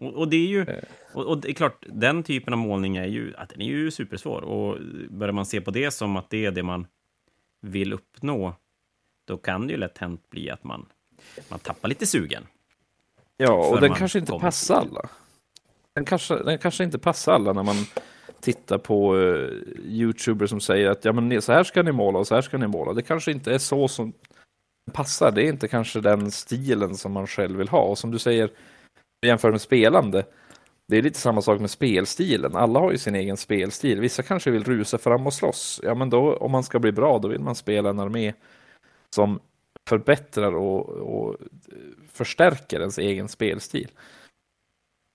och, 0.02 0.14
och, 0.14 0.28
det 0.28 0.36
är 0.36 0.46
ju, 0.46 0.62
eh. 0.62 0.84
och, 1.12 1.24
och, 1.24 1.38
det 1.40 1.50
är 1.50 1.52
klart, 1.52 1.84
den 1.88 2.22
typen 2.22 2.52
av 2.52 2.58
målning 2.58 2.96
är 2.96 3.06
ju, 3.06 3.34
att 3.36 3.48
den 3.48 3.60
är 3.60 3.66
ju 3.66 3.90
supersvår. 3.90 4.42
Och 4.42 4.78
börjar 5.10 5.32
man 5.32 5.46
se 5.46 5.60
på 5.60 5.70
det 5.70 5.90
som 5.90 6.16
att 6.16 6.30
det 6.30 6.44
är 6.44 6.50
det 6.50 6.62
man 6.62 6.86
vill 7.60 7.92
uppnå, 7.92 8.54
då 9.24 9.36
kan 9.36 9.66
det 9.66 9.72
ju 9.72 9.78
lätt 9.78 9.98
hänt 9.98 10.30
bli 10.30 10.50
att 10.50 10.64
man, 10.64 10.86
man 11.48 11.58
tappar 11.58 11.88
lite 11.88 12.06
sugen. 12.06 12.46
Ja, 13.36 13.52
och 13.52 13.80
den 13.80 13.94
kanske 13.94 14.18
inte 14.18 14.38
passar 14.40 14.80
alla 14.80 15.08
den 15.96 16.04
kanske, 16.04 16.36
den 16.36 16.58
kanske 16.58 16.84
inte 16.84 16.98
passar 16.98 17.32
alla 17.32 17.52
när 17.52 17.62
man 17.62 17.76
tittar 18.40 18.78
på 18.78 19.14
uh, 19.14 19.50
Youtubers 19.84 20.50
som 20.50 20.60
säger 20.60 20.90
att 20.90 21.04
ja, 21.04 21.12
men 21.12 21.42
så 21.42 21.52
här 21.52 21.64
ska 21.64 21.82
ni 21.82 21.92
måla 21.92 22.18
och 22.18 22.26
så 22.26 22.34
här 22.34 22.42
ska 22.42 22.58
ni 22.58 22.66
måla. 22.66 22.92
Det 22.92 23.02
kanske 23.02 23.32
inte 23.32 23.54
är 23.54 23.58
så 23.58 23.88
som 23.88 24.12
passar. 24.92 25.30
Det 25.30 25.42
är 25.42 25.48
inte 25.48 25.68
kanske 25.68 26.00
den 26.00 26.30
stilen 26.30 26.96
som 26.96 27.12
man 27.12 27.26
själv 27.26 27.58
vill 27.58 27.68
ha. 27.68 27.80
Och 27.80 27.98
som 27.98 28.10
du 28.10 28.18
säger, 28.18 28.50
jämför 29.26 29.50
med 29.50 29.60
spelande. 29.60 30.24
Det 30.88 30.96
är 30.96 31.02
lite 31.02 31.18
samma 31.18 31.42
sak 31.42 31.60
med 31.60 31.70
spelstilen. 31.70 32.56
Alla 32.56 32.80
har 32.80 32.92
ju 32.92 32.98
sin 32.98 33.14
egen 33.14 33.36
spelstil. 33.36 34.00
Vissa 34.00 34.22
kanske 34.22 34.50
vill 34.50 34.64
rusa 34.64 34.98
fram 34.98 35.26
och 35.26 35.34
slåss. 35.34 35.80
Ja, 35.82 35.94
men 35.94 36.10
då 36.10 36.36
om 36.36 36.52
man 36.52 36.64
ska 36.64 36.78
bli 36.78 36.92
bra, 36.92 37.18
då 37.18 37.28
vill 37.28 37.40
man 37.40 37.54
spela 37.54 37.90
en 37.90 38.00
armé 38.00 38.32
som 39.14 39.40
förbättrar 39.88 40.54
och, 40.54 40.88
och 40.88 41.36
förstärker 42.12 42.80
ens 42.80 42.98
egen 42.98 43.28
spelstil. 43.28 43.88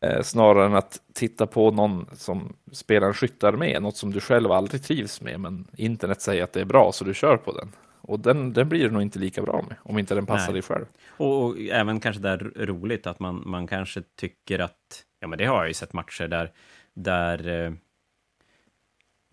Eh, 0.02 0.22
snarare 0.22 0.66
än 0.66 0.76
att 0.76 1.02
titta 1.14 1.48
på 1.48 1.72
någon 1.72 2.10
som 2.14 2.54
spelar 2.72 3.08
en 3.08 3.14
skyttarmé, 3.14 3.80
något 3.80 3.98
som 3.98 4.12
du 4.12 4.20
själv 4.20 4.52
aldrig 4.52 4.84
trivs 4.84 5.22
med, 5.22 5.40
men 5.40 5.68
internet 5.78 6.22
säger 6.22 6.44
att 6.44 6.54
det 6.54 6.62
är 6.62 6.66
bra 6.66 6.92
så 6.92 7.06
du 7.06 7.14
kör 7.14 7.38
på 7.38 7.52
den. 7.52 7.72
Och 8.02 8.20
den, 8.20 8.54
den 8.54 8.70
blir 8.70 8.84
du 8.84 8.92
nog 8.92 9.02
inte 9.02 9.20
lika 9.20 9.42
bra 9.42 9.66
med, 9.68 9.78
om 9.84 10.00
inte 10.00 10.16
den 10.16 10.26
passar 10.26 10.46
Nej. 10.46 10.54
dig 10.54 10.62
själv. 10.62 10.86
Och, 11.08 11.44
och, 11.44 11.58
även 11.60 12.00
kanske 12.00 12.22
där 12.22 12.52
roligt 12.56 13.08
att 13.08 13.20
man, 13.20 13.44
man 13.46 13.68
kanske 13.68 14.02
tycker 14.16 14.60
att, 14.60 15.06
ja 15.20 15.28
men 15.28 15.38
det 15.40 15.46
har 15.46 15.58
jag 15.58 15.68
ju 15.68 15.74
sett 15.74 15.94
matcher 15.94 16.28
där, 16.28 16.52
där 16.94 17.66
eh, 17.66 17.74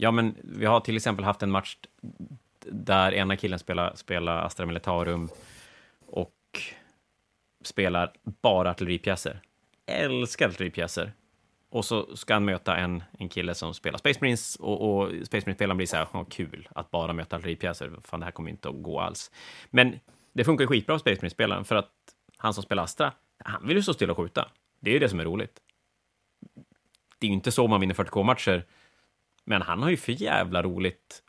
Ja, 0.00 0.10
men 0.10 0.34
vi 0.42 0.66
har 0.66 0.80
till 0.80 0.96
exempel 0.96 1.24
haft 1.24 1.42
en 1.42 1.50
match 1.50 1.76
där 2.66 3.12
ena 3.14 3.36
killen 3.36 3.58
spelar, 3.58 3.94
spelar 3.94 4.38
Astra 4.38 4.66
Militarum 4.66 5.28
och 6.06 6.34
spelar 7.64 8.12
bara 8.24 8.70
artilleripjäser 8.70 9.40
älskar 9.88 10.48
artilleripjäser. 10.48 11.12
Och 11.70 11.84
så 11.84 12.16
ska 12.16 12.34
han 12.34 12.44
möta 12.44 12.76
en, 12.76 13.02
en 13.18 13.28
kille 13.28 13.54
som 13.54 13.74
spelar 13.74 13.98
Space 13.98 14.18
Marines 14.20 14.56
och, 14.56 15.00
och 15.00 15.08
Space 15.08 15.46
Marines-spelaren 15.46 15.76
blir 15.76 15.86
så 15.86 15.96
här, 15.96 16.04
oh, 16.04 16.24
kul 16.28 16.68
att 16.74 16.90
bara 16.90 17.12
möta 17.12 17.36
artilleripjäser. 17.36 17.92
Fan, 18.04 18.20
det 18.20 18.26
här 18.26 18.32
kommer 18.32 18.50
inte 18.50 18.68
att 18.68 18.82
gå 18.82 19.00
alls. 19.00 19.30
Men 19.70 20.00
det 20.32 20.44
funkar 20.44 20.62
ju 20.62 20.68
skitbra 20.68 20.94
för 20.94 20.98
Space 20.98 21.16
Marines-spelaren 21.16 21.64
för 21.64 21.76
att 21.76 21.92
han 22.36 22.54
som 22.54 22.62
spelar 22.62 22.82
Astra, 22.82 23.12
han 23.44 23.66
vill 23.66 23.76
ju 23.76 23.82
stå 23.82 23.94
still 23.94 24.10
och 24.10 24.16
skjuta. 24.16 24.50
Det 24.80 24.90
är 24.90 24.94
ju 24.94 25.00
det 25.00 25.08
som 25.08 25.20
är 25.20 25.24
roligt. 25.24 25.60
Det 27.18 27.26
är 27.26 27.28
ju 27.28 27.34
inte 27.34 27.52
så 27.52 27.66
man 27.66 27.80
vinner 27.80 27.94
40k-matcher, 27.94 28.64
men 29.44 29.62
han 29.62 29.82
har 29.82 29.90
ju 29.90 29.96
för 29.96 30.12
jävla 30.12 30.62
roligt 30.62 31.22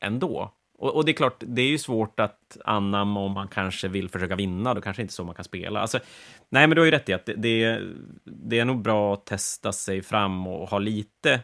ändå. 0.00 0.52
Och, 0.78 0.94
och, 0.94 1.04
det 1.04 1.12
är 1.12 1.14
klart, 1.14 1.42
det 1.46 1.62
är 1.62 1.68
ju 1.68 1.78
svårt 1.78 2.20
att 2.20 2.56
anamma 2.64 3.20
om 3.20 3.32
man 3.32 3.48
kanske 3.48 3.88
vill 3.88 4.08
försöka 4.08 4.36
vinna, 4.36 4.74
då 4.74 4.80
kanske 4.80 5.02
inte 5.02 5.14
så 5.14 5.24
man 5.24 5.34
kan 5.34 5.44
spela. 5.44 5.80
Alltså, 5.80 5.98
nej, 6.48 6.66
men 6.66 6.74
du 6.74 6.80
har 6.80 6.84
ju 6.84 6.90
rätt 6.90 7.08
i 7.08 7.12
att 7.12 7.26
det, 7.26 7.34
det, 7.34 7.80
det 8.24 8.58
är 8.58 8.64
nog 8.64 8.82
bra 8.82 9.14
att 9.14 9.26
testa 9.26 9.72
sig 9.72 10.02
fram 10.02 10.46
och 10.46 10.68
ha 10.68 10.78
lite 10.78 11.40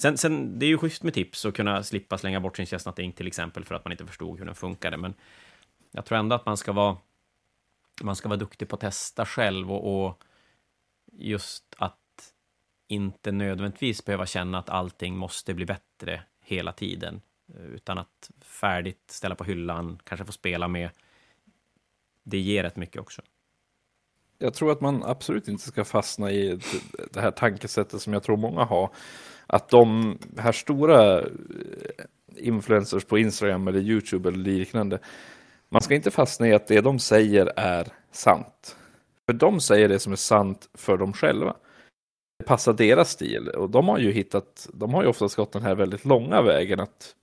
Sen, 0.00 0.18
sen, 0.18 0.58
det 0.58 0.66
är 0.66 0.68
ju 0.68 0.78
schysst 0.78 1.02
med 1.02 1.14
tips 1.14 1.44
och 1.44 1.56
kunna 1.56 1.82
slippa 1.82 2.18
slänga 2.18 2.40
bort 2.40 2.56
sin 2.56 2.66
Chestnut 2.66 2.98
Ink 2.98 3.16
till 3.16 3.26
exempel 3.26 3.64
för 3.64 3.74
att 3.74 3.84
man 3.84 3.92
inte 3.92 4.06
förstod 4.06 4.38
hur 4.38 4.46
den 4.46 4.54
funkade, 4.54 4.96
men 4.96 5.14
jag 5.90 6.04
tror 6.04 6.18
ändå 6.18 6.36
att 6.36 6.46
man 6.46 6.56
ska 6.56 6.72
vara 6.72 6.96
man 8.02 8.16
ska 8.16 8.28
vara 8.28 8.38
duktig 8.38 8.68
på 8.68 8.74
att 8.74 8.80
testa 8.80 9.26
själv 9.26 9.72
och, 9.72 10.06
och 10.06 10.22
just 11.12 11.74
att 11.78 11.98
inte 12.88 13.32
nödvändigtvis 13.32 14.04
behöva 14.04 14.26
känna 14.26 14.58
att 14.58 14.70
allting 14.70 15.16
måste 15.16 15.54
bli 15.54 15.66
bättre 15.66 16.22
hela 16.44 16.72
tiden, 16.72 17.20
Eh, 17.56 17.66
utan 17.66 17.98
att 17.98 18.30
färdigt 18.40 19.10
ställa 19.10 19.34
på 19.34 19.44
hyllan, 19.44 19.98
kanske 20.04 20.26
få 20.26 20.32
spela 20.32 20.68
med. 20.68 20.90
Det 22.24 22.38
ger 22.38 22.62
rätt 22.62 22.76
mycket 22.76 23.02
också. 23.02 23.22
Jag 24.38 24.54
tror 24.54 24.72
att 24.72 24.80
man 24.80 25.02
absolut 25.04 25.48
inte 25.48 25.62
ska 25.62 25.84
fastna 25.84 26.30
i 26.30 26.60
det 27.12 27.20
här 27.20 27.30
tankesättet 27.30 28.00
som 28.00 28.12
jag 28.12 28.22
tror 28.22 28.36
många 28.36 28.64
har. 28.64 28.90
Att 29.46 29.68
de 29.68 30.18
här 30.38 30.52
stora 30.52 31.20
eh, 31.20 31.26
influencers 32.36 33.04
på 33.04 33.18
Instagram 33.18 33.68
eller 33.68 33.80
YouTube 33.80 34.28
eller 34.28 34.38
liknande, 34.38 34.98
man 35.68 35.82
ska 35.82 35.94
inte 35.94 36.10
fastna 36.10 36.48
i 36.48 36.54
att 36.54 36.66
det 36.66 36.80
de 36.80 36.98
säger 36.98 37.52
är 37.56 37.86
sant. 38.10 38.76
För 39.26 39.32
de 39.32 39.60
säger 39.60 39.88
det 39.88 39.98
som 39.98 40.12
är 40.12 40.16
sant 40.16 40.68
för 40.74 40.96
dem 40.96 41.12
själva. 41.12 41.56
Det 42.38 42.44
passar 42.44 42.72
deras 42.72 43.10
stil 43.10 43.48
och 43.48 43.70
de 43.70 43.88
har 43.88 43.98
ju 43.98 44.12
hittat, 44.12 44.68
de 44.72 44.94
har 44.94 45.02
ju 45.02 45.08
oftast 45.08 45.36
gått 45.36 45.52
den 45.52 45.62
här 45.62 45.74
väldigt 45.74 46.04
långa 46.04 46.42
vägen 46.42 46.80
att 46.80 47.14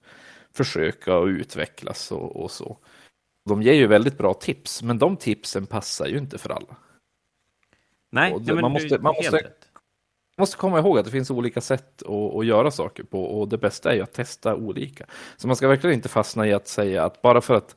försöka 0.55 1.17
och 1.17 1.25
utvecklas 1.25 2.11
och, 2.11 2.43
och 2.43 2.51
så. 2.51 2.77
De 3.45 3.61
ger 3.61 3.73
ju 3.73 3.87
väldigt 3.87 4.17
bra 4.17 4.33
tips, 4.33 4.83
men 4.83 4.99
de 4.99 5.17
tipsen 5.17 5.65
passar 5.65 6.07
ju 6.07 6.17
inte 6.17 6.37
för 6.37 6.49
alla. 6.49 6.75
Nej, 8.11 8.35
det, 8.39 8.53
nej 8.53 8.61
man, 8.61 8.71
måste, 8.71 8.99
man, 8.99 9.15
måste, 9.15 9.31
man 9.31 9.41
måste 10.37 10.57
komma 10.57 10.79
ihåg 10.79 10.99
att 10.99 11.05
det 11.05 11.11
finns 11.11 11.31
olika 11.31 11.61
sätt 11.61 12.03
att, 12.03 12.35
att, 12.35 12.45
göra 12.45 12.71
saker 12.71 13.03
på 13.03 13.23
och 13.25 13.49
det 13.49 13.57
bästa 13.57 13.91
är 13.91 13.95
ju 13.95 14.01
att 14.01 14.13
testa 14.13 14.55
olika. 14.55 15.05
Så 15.37 15.47
man 15.47 15.55
ska 15.55 15.67
verkligen 15.67 15.93
inte 15.93 16.09
fastna 16.09 16.47
i 16.47 16.53
att 16.53 16.67
säga 16.67 17.03
att 17.03 17.21
bara 17.21 17.41
för 17.41 17.53
att 17.53 17.75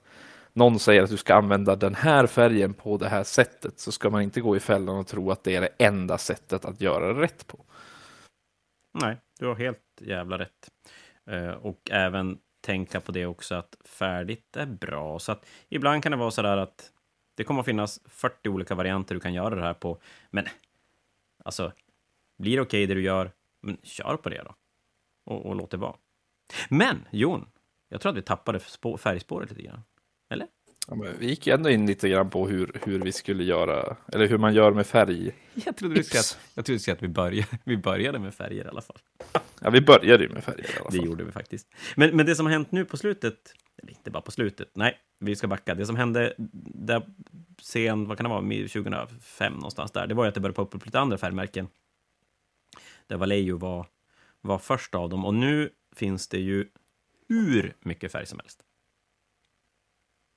någon 0.52 0.78
säger 0.78 1.02
att 1.02 1.10
du 1.10 1.16
ska 1.16 1.34
använda 1.34 1.76
den 1.76 1.94
här 1.94 2.26
färgen 2.26 2.74
på 2.74 2.96
det 2.96 3.08
här 3.08 3.24
sättet 3.24 3.80
så 3.80 3.92
ska 3.92 4.10
man 4.10 4.22
inte 4.22 4.40
gå 4.40 4.56
i 4.56 4.60
fällan 4.60 4.96
och 4.96 5.06
tro 5.06 5.30
att 5.30 5.44
det 5.44 5.56
är 5.56 5.60
det 5.60 5.70
enda 5.78 6.18
sättet 6.18 6.64
att 6.64 6.80
göra 6.80 7.12
det 7.12 7.20
rätt 7.20 7.46
på. 7.46 7.64
Nej, 9.00 9.16
du 9.38 9.46
har 9.46 9.54
helt 9.54 9.82
jävla 10.00 10.38
rätt. 10.38 10.70
Eh, 11.30 11.50
och 11.50 11.90
även 11.90 12.38
tänka 12.68 13.00
på 13.00 13.12
det 13.12 13.26
också 13.26 13.54
att 13.54 13.76
färdigt 13.84 14.56
är 14.56 14.66
bra. 14.66 15.18
Så 15.18 15.32
att 15.32 15.46
ibland 15.68 16.02
kan 16.02 16.12
det 16.12 16.18
vara 16.18 16.30
så 16.30 16.42
där 16.42 16.56
att 16.56 16.92
det 17.34 17.44
kommer 17.44 17.60
att 17.60 17.66
finnas 17.66 18.00
40 18.04 18.48
olika 18.48 18.74
varianter 18.74 19.14
du 19.14 19.20
kan 19.20 19.34
göra 19.34 19.54
det 19.54 19.62
här 19.62 19.74
på. 19.74 19.98
Men 20.30 20.46
alltså, 21.44 21.72
blir 22.38 22.56
det 22.56 22.62
okej 22.62 22.84
okay 22.84 22.86
det 22.86 22.94
du 22.94 23.02
gör, 23.02 23.32
men 23.60 23.76
kör 23.82 24.16
på 24.16 24.28
det 24.28 24.42
då. 24.42 24.54
Och, 25.24 25.46
och 25.46 25.56
låt 25.56 25.70
det 25.70 25.76
vara. 25.76 25.96
Men 26.68 27.04
Jon, 27.10 27.46
jag 27.88 28.00
tror 28.00 28.10
att 28.10 28.18
vi 28.18 28.22
tappade 28.22 28.60
färgspåret 28.98 29.50
lite 29.50 29.62
grann. 29.62 29.82
Eller? 30.28 30.46
Vi 31.18 31.26
gick 31.26 31.46
ändå 31.46 31.70
in 31.70 31.86
lite 31.86 32.08
grann 32.08 32.30
på 32.30 32.48
hur, 32.48 32.80
hur 32.84 33.00
vi 33.00 33.12
skulle 33.12 33.44
göra, 33.44 33.96
eller 34.12 34.26
hur 34.26 34.38
man 34.38 34.54
gör 34.54 34.72
med 34.72 34.86
färg. 34.86 35.32
Jag 35.54 35.76
trodde 35.76 35.94
du 35.94 36.04
skulle 36.04 36.20
att, 36.20 36.38
jag 36.54 36.64
trodde 36.64 36.92
att 36.92 37.02
vi, 37.02 37.08
började, 37.08 37.58
vi 37.64 37.76
började 37.76 38.18
med 38.18 38.34
färger 38.34 38.64
i 38.64 38.68
alla 38.68 38.80
fall. 38.80 38.98
Ja, 39.60 39.70
vi 39.70 39.80
började 39.80 40.24
ju 40.24 40.30
med 40.30 40.44
färger 40.44 40.64
i 40.64 40.72
alla 40.76 40.90
fall. 40.90 41.00
Det 41.00 41.06
gjorde 41.06 41.24
vi 41.24 41.32
faktiskt. 41.32 41.68
Men, 41.96 42.16
men 42.16 42.26
det 42.26 42.34
som 42.34 42.46
har 42.46 42.52
hänt 42.52 42.72
nu 42.72 42.84
på 42.84 42.96
slutet, 42.96 43.54
eller 43.82 43.92
inte 43.92 44.10
bara 44.10 44.20
på 44.20 44.30
slutet, 44.30 44.70
nej, 44.74 44.98
vi 45.18 45.36
ska 45.36 45.46
backa. 45.46 45.74
Det 45.74 45.86
som 45.86 45.96
hände 45.96 46.34
där 46.74 47.02
sen, 47.62 48.08
vad 48.08 48.16
kan 48.16 48.24
det 48.24 48.30
vara, 48.30 48.68
2005 48.68 49.52
någonstans 49.52 49.90
där, 49.90 50.06
det 50.06 50.14
var 50.14 50.24
ju 50.24 50.28
att 50.28 50.34
det 50.34 50.40
började 50.40 50.56
poppa 50.56 50.76
upp 50.76 50.84
lite 50.84 51.00
andra 51.00 51.18
färgmärken. 51.18 51.68
Där 53.06 53.16
Vallejo 53.16 53.56
var, 53.56 53.86
var 54.40 54.58
först 54.58 54.94
av 54.94 55.08
dem. 55.08 55.24
Och 55.24 55.34
nu 55.34 55.70
finns 55.96 56.28
det 56.28 56.38
ju 56.38 56.68
hur 57.28 57.74
mycket 57.80 58.12
färg 58.12 58.26
som 58.26 58.38
helst. 58.38 58.64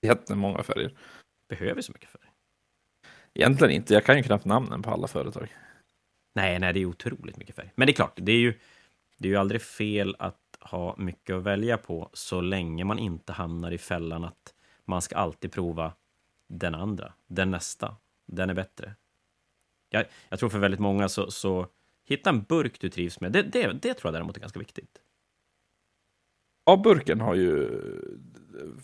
Jättemånga 0.02 0.64
färger. 0.64 0.98
Behöver 1.48 1.82
så 1.82 1.92
mycket 1.92 2.10
färg? 2.10 2.32
Egentligen 3.34 3.74
inte. 3.74 3.94
Jag 3.94 4.06
kan 4.06 4.18
ju 4.18 4.24
knappt 4.24 4.46
namnen 4.46 4.82
på 4.82 4.90
alla 4.90 5.08
företag. 5.08 5.56
Nej, 6.34 6.60
nej, 6.60 6.74
det 6.74 6.80
är 6.80 6.86
otroligt 6.86 7.38
mycket 7.38 7.56
färg. 7.56 7.72
Men 7.76 7.86
det 7.86 7.92
är 7.92 7.96
klart, 7.96 8.14
det 8.16 8.32
är 8.32 8.40
ju, 8.40 8.54
det 9.18 9.28
är 9.28 9.32
ju 9.32 9.38
aldrig 9.38 9.62
fel 9.62 10.16
att 10.20 10.58
ha 10.60 10.96
mycket 10.98 11.36
att 11.36 11.44
välja 11.44 11.78
på 11.78 12.10
så 12.14 12.42
länge 12.42 12.84
man 12.84 13.00
inte 13.00 13.34
hamnar 13.34 13.72
i 13.72 13.78
fällan 13.78 14.24
att 14.24 14.54
man 14.86 15.02
ska 15.02 15.16
alltid 15.16 15.52
prova 15.52 15.94
den 16.48 16.76
andra, 16.76 17.14
den 17.28 17.52
nästa. 17.52 17.96
Den 18.26 18.50
är 18.50 18.54
bättre. 18.54 18.96
Jag, 19.90 20.06
jag 20.30 20.40
tror 20.40 20.50
för 20.50 20.60
väldigt 20.60 20.80
många 20.80 21.10
så, 21.10 21.32
så 21.32 21.68
hitta 22.06 22.30
en 22.30 22.44
burk 22.44 22.80
du 22.80 22.90
trivs 22.90 23.20
med. 23.20 23.32
Det, 23.32 23.42
det, 23.42 23.74
det 23.82 23.94
tror 23.94 24.08
jag 24.08 24.14
däremot 24.14 24.38
är 24.38 24.42
ganska 24.42 24.60
viktigt. 24.60 25.02
Ja, 26.66 26.78
burken 26.78 27.22
har 27.22 27.36
ju 27.36 27.70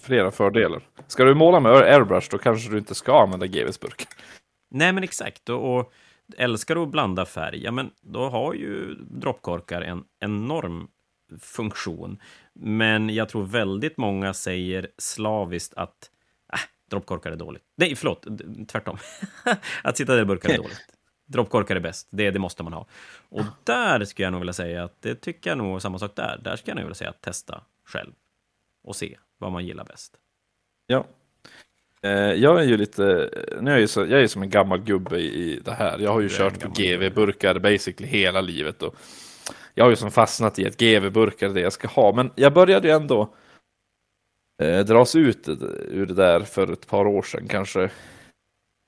flera 0.01 0.32
fördelar. 0.32 0.82
Ska 1.07 1.23
du 1.23 1.36
måla 1.36 1.59
med 1.59 1.71
airbrush 1.71 2.28
då 2.32 2.38
kanske 2.38 2.71
du 2.71 2.78
inte 2.78 2.95
ska 2.95 3.21
använda 3.21 3.45
GVs-burk. 3.45 4.07
Nej, 4.69 4.93
men 4.93 5.03
exakt. 5.03 5.49
Och, 5.49 5.78
och 5.78 5.93
älskar 6.38 6.75
du 6.75 6.82
att 6.82 6.89
blanda 6.89 7.25
färg, 7.25 7.63
ja, 7.63 7.71
men 7.71 7.91
då 8.01 8.30
har 8.30 8.53
ju 8.53 8.93
droppkorkar 8.93 9.82
en 9.82 10.03
enorm 10.19 10.88
funktion. 11.39 12.21
Men 12.53 13.09
jag 13.09 13.30
tror 13.30 13.45
väldigt 13.45 13.97
många 13.97 14.34
säger 14.34 14.91
slaviskt 14.97 15.73
att 15.73 16.11
äh, 16.53 16.59
droppkorkar 16.89 17.32
är 17.32 17.36
dåligt. 17.36 17.63
Nej, 17.75 17.95
förlåt, 17.95 18.28
tvärtom. 18.67 18.97
att 19.84 19.97
sitta 19.97 20.15
där 20.15 20.21
i 20.21 20.25
burkar 20.25 20.49
är 20.49 20.57
dåligt. 20.57 20.93
Droppkorkar 21.25 21.75
är 21.75 21.80
bäst, 21.80 22.07
det, 22.11 22.32
det 22.32 22.39
måste 22.39 22.63
man 22.63 22.73
ha. 22.73 22.88
Och 23.30 23.43
där 23.63 24.05
skulle 24.05 24.25
jag 24.25 24.32
nog 24.32 24.41
vilja 24.41 24.53
säga 24.53 24.84
att 24.84 25.01
det 25.01 25.15
tycker 25.15 25.49
jag 25.49 25.57
nog 25.57 25.82
samma 25.82 25.99
sak 25.99 26.15
där. 26.15 26.41
Där 26.43 26.55
skulle 26.55 26.71
jag 26.71 26.75
nog 26.75 26.86
vilja 26.86 26.95
säga 26.95 27.09
att 27.09 27.21
testa 27.21 27.63
själv 27.86 28.11
och 28.84 28.95
se 28.95 29.17
vad 29.38 29.51
man 29.51 29.65
gillar 29.65 29.85
bäst. 29.85 30.13
Ja. 30.88 31.05
Eh, 32.01 32.11
jag 32.11 32.59
är 32.59 32.63
ju 32.63 32.77
lite, 32.77 33.29
nu 33.61 33.69
är 33.71 33.73
jag, 33.73 33.81
ju 33.81 33.88
så, 33.88 33.99
jag 33.99 34.21
är 34.21 34.27
som 34.27 34.41
en 34.41 34.49
gammal 34.49 34.79
gubbe 34.79 35.19
i 35.19 35.61
det 35.65 35.73
här. 35.73 35.99
Jag 35.99 36.13
har 36.13 36.21
ju 36.21 36.29
kört 36.29 36.59
på 36.59 36.69
GV-burkar 36.69 37.59
basically 37.59 38.07
hela 38.07 38.41
livet. 38.41 38.83
Och 38.83 38.95
jag 39.73 39.85
har 39.85 39.89
ju 39.89 39.95
som 39.95 40.11
fastnat 40.11 40.59
i 40.59 40.67
att 40.67 40.77
GV-burkar 40.77 41.49
är 41.49 41.53
det 41.53 41.61
jag 41.61 41.73
ska 41.73 41.88
ha. 41.88 42.13
Men 42.13 42.31
jag 42.35 42.53
började 42.53 42.88
ju 42.88 42.93
ändå 42.93 43.33
eh, 44.61 44.79
dras 44.79 45.15
ut 45.15 45.47
ur 45.89 46.05
det 46.05 46.13
där 46.13 46.41
för 46.41 46.71
ett 46.71 46.88
par 46.88 47.07
år 47.07 47.21
sedan. 47.21 47.47
Kanske, 47.47 47.89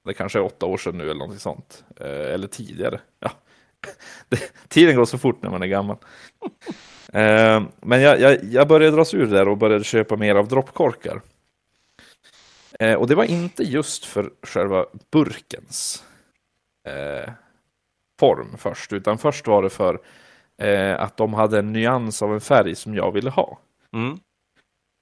det 0.06 0.14
kanske 0.14 0.40
är 0.40 0.44
åtta 0.44 0.66
år 0.66 0.78
sedan 0.78 0.98
nu 0.98 1.04
eller 1.04 1.14
någonting 1.14 1.40
sånt. 1.40 1.84
Eh, 2.00 2.34
eller 2.34 2.48
tidigare. 2.48 3.00
Ja. 3.20 3.32
Det, 4.30 4.52
tiden 4.68 4.96
går 4.96 5.06
så 5.06 5.18
fort 5.18 5.44
när 5.44 5.50
man 5.50 5.64
är 5.64 5.68
gammal. 5.68 5.98
Eh, 7.14 7.64
men 7.82 8.02
jag, 8.02 8.20
jag, 8.20 8.44
jag, 8.44 8.68
började 8.68 8.96
dras 8.96 9.14
ur 9.14 9.28
där 9.28 9.48
och 9.48 9.58
började 9.58 9.84
köpa 9.84 10.16
mer 10.16 10.36
av 10.36 10.48
droppkorkar. 10.48 11.22
Eh, 12.80 12.94
och 12.94 13.08
det 13.08 13.16
var 13.16 13.24
inte 13.24 13.64
just 13.64 14.06
för 14.06 14.32
själva 14.44 14.86
burkens 15.12 16.04
eh, 16.88 17.32
form 18.20 18.58
först, 18.58 18.94
utan 18.94 19.18
först 19.18 19.48
var 19.48 19.64
det 19.64 19.70
för 19.70 20.00
eh, 20.58 21.02
att 21.02 21.18
de 21.18 21.34
hade 21.34 21.60
en 21.60 21.74
nyans 21.74 22.22
av 22.22 22.34
en 22.34 22.42
färg 22.42 22.76
som 22.76 22.96
jag 22.96 23.12
ville 23.12 23.30
ha. 23.30 23.60
Mm. 23.94 24.20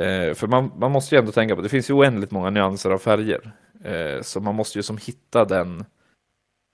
Eh, 0.04 0.36
för 0.36 0.48
man, 0.48 0.72
man 0.78 0.92
måste 0.92 1.16
ju 1.16 1.20
ändå 1.20 1.32
tänka 1.32 1.56
på, 1.56 1.62
det 1.62 1.70
finns 1.70 1.90
ju 1.90 1.94
oändligt 1.94 2.32
många 2.32 2.50
nyanser 2.50 2.90
av 2.90 2.98
färger. 2.98 3.52
Eh, 3.84 4.22
så 4.22 4.40
man 4.40 4.56
måste 4.56 4.80
ju 4.80 4.84
som 4.84 4.98
hitta 4.98 5.46
den 5.46 5.86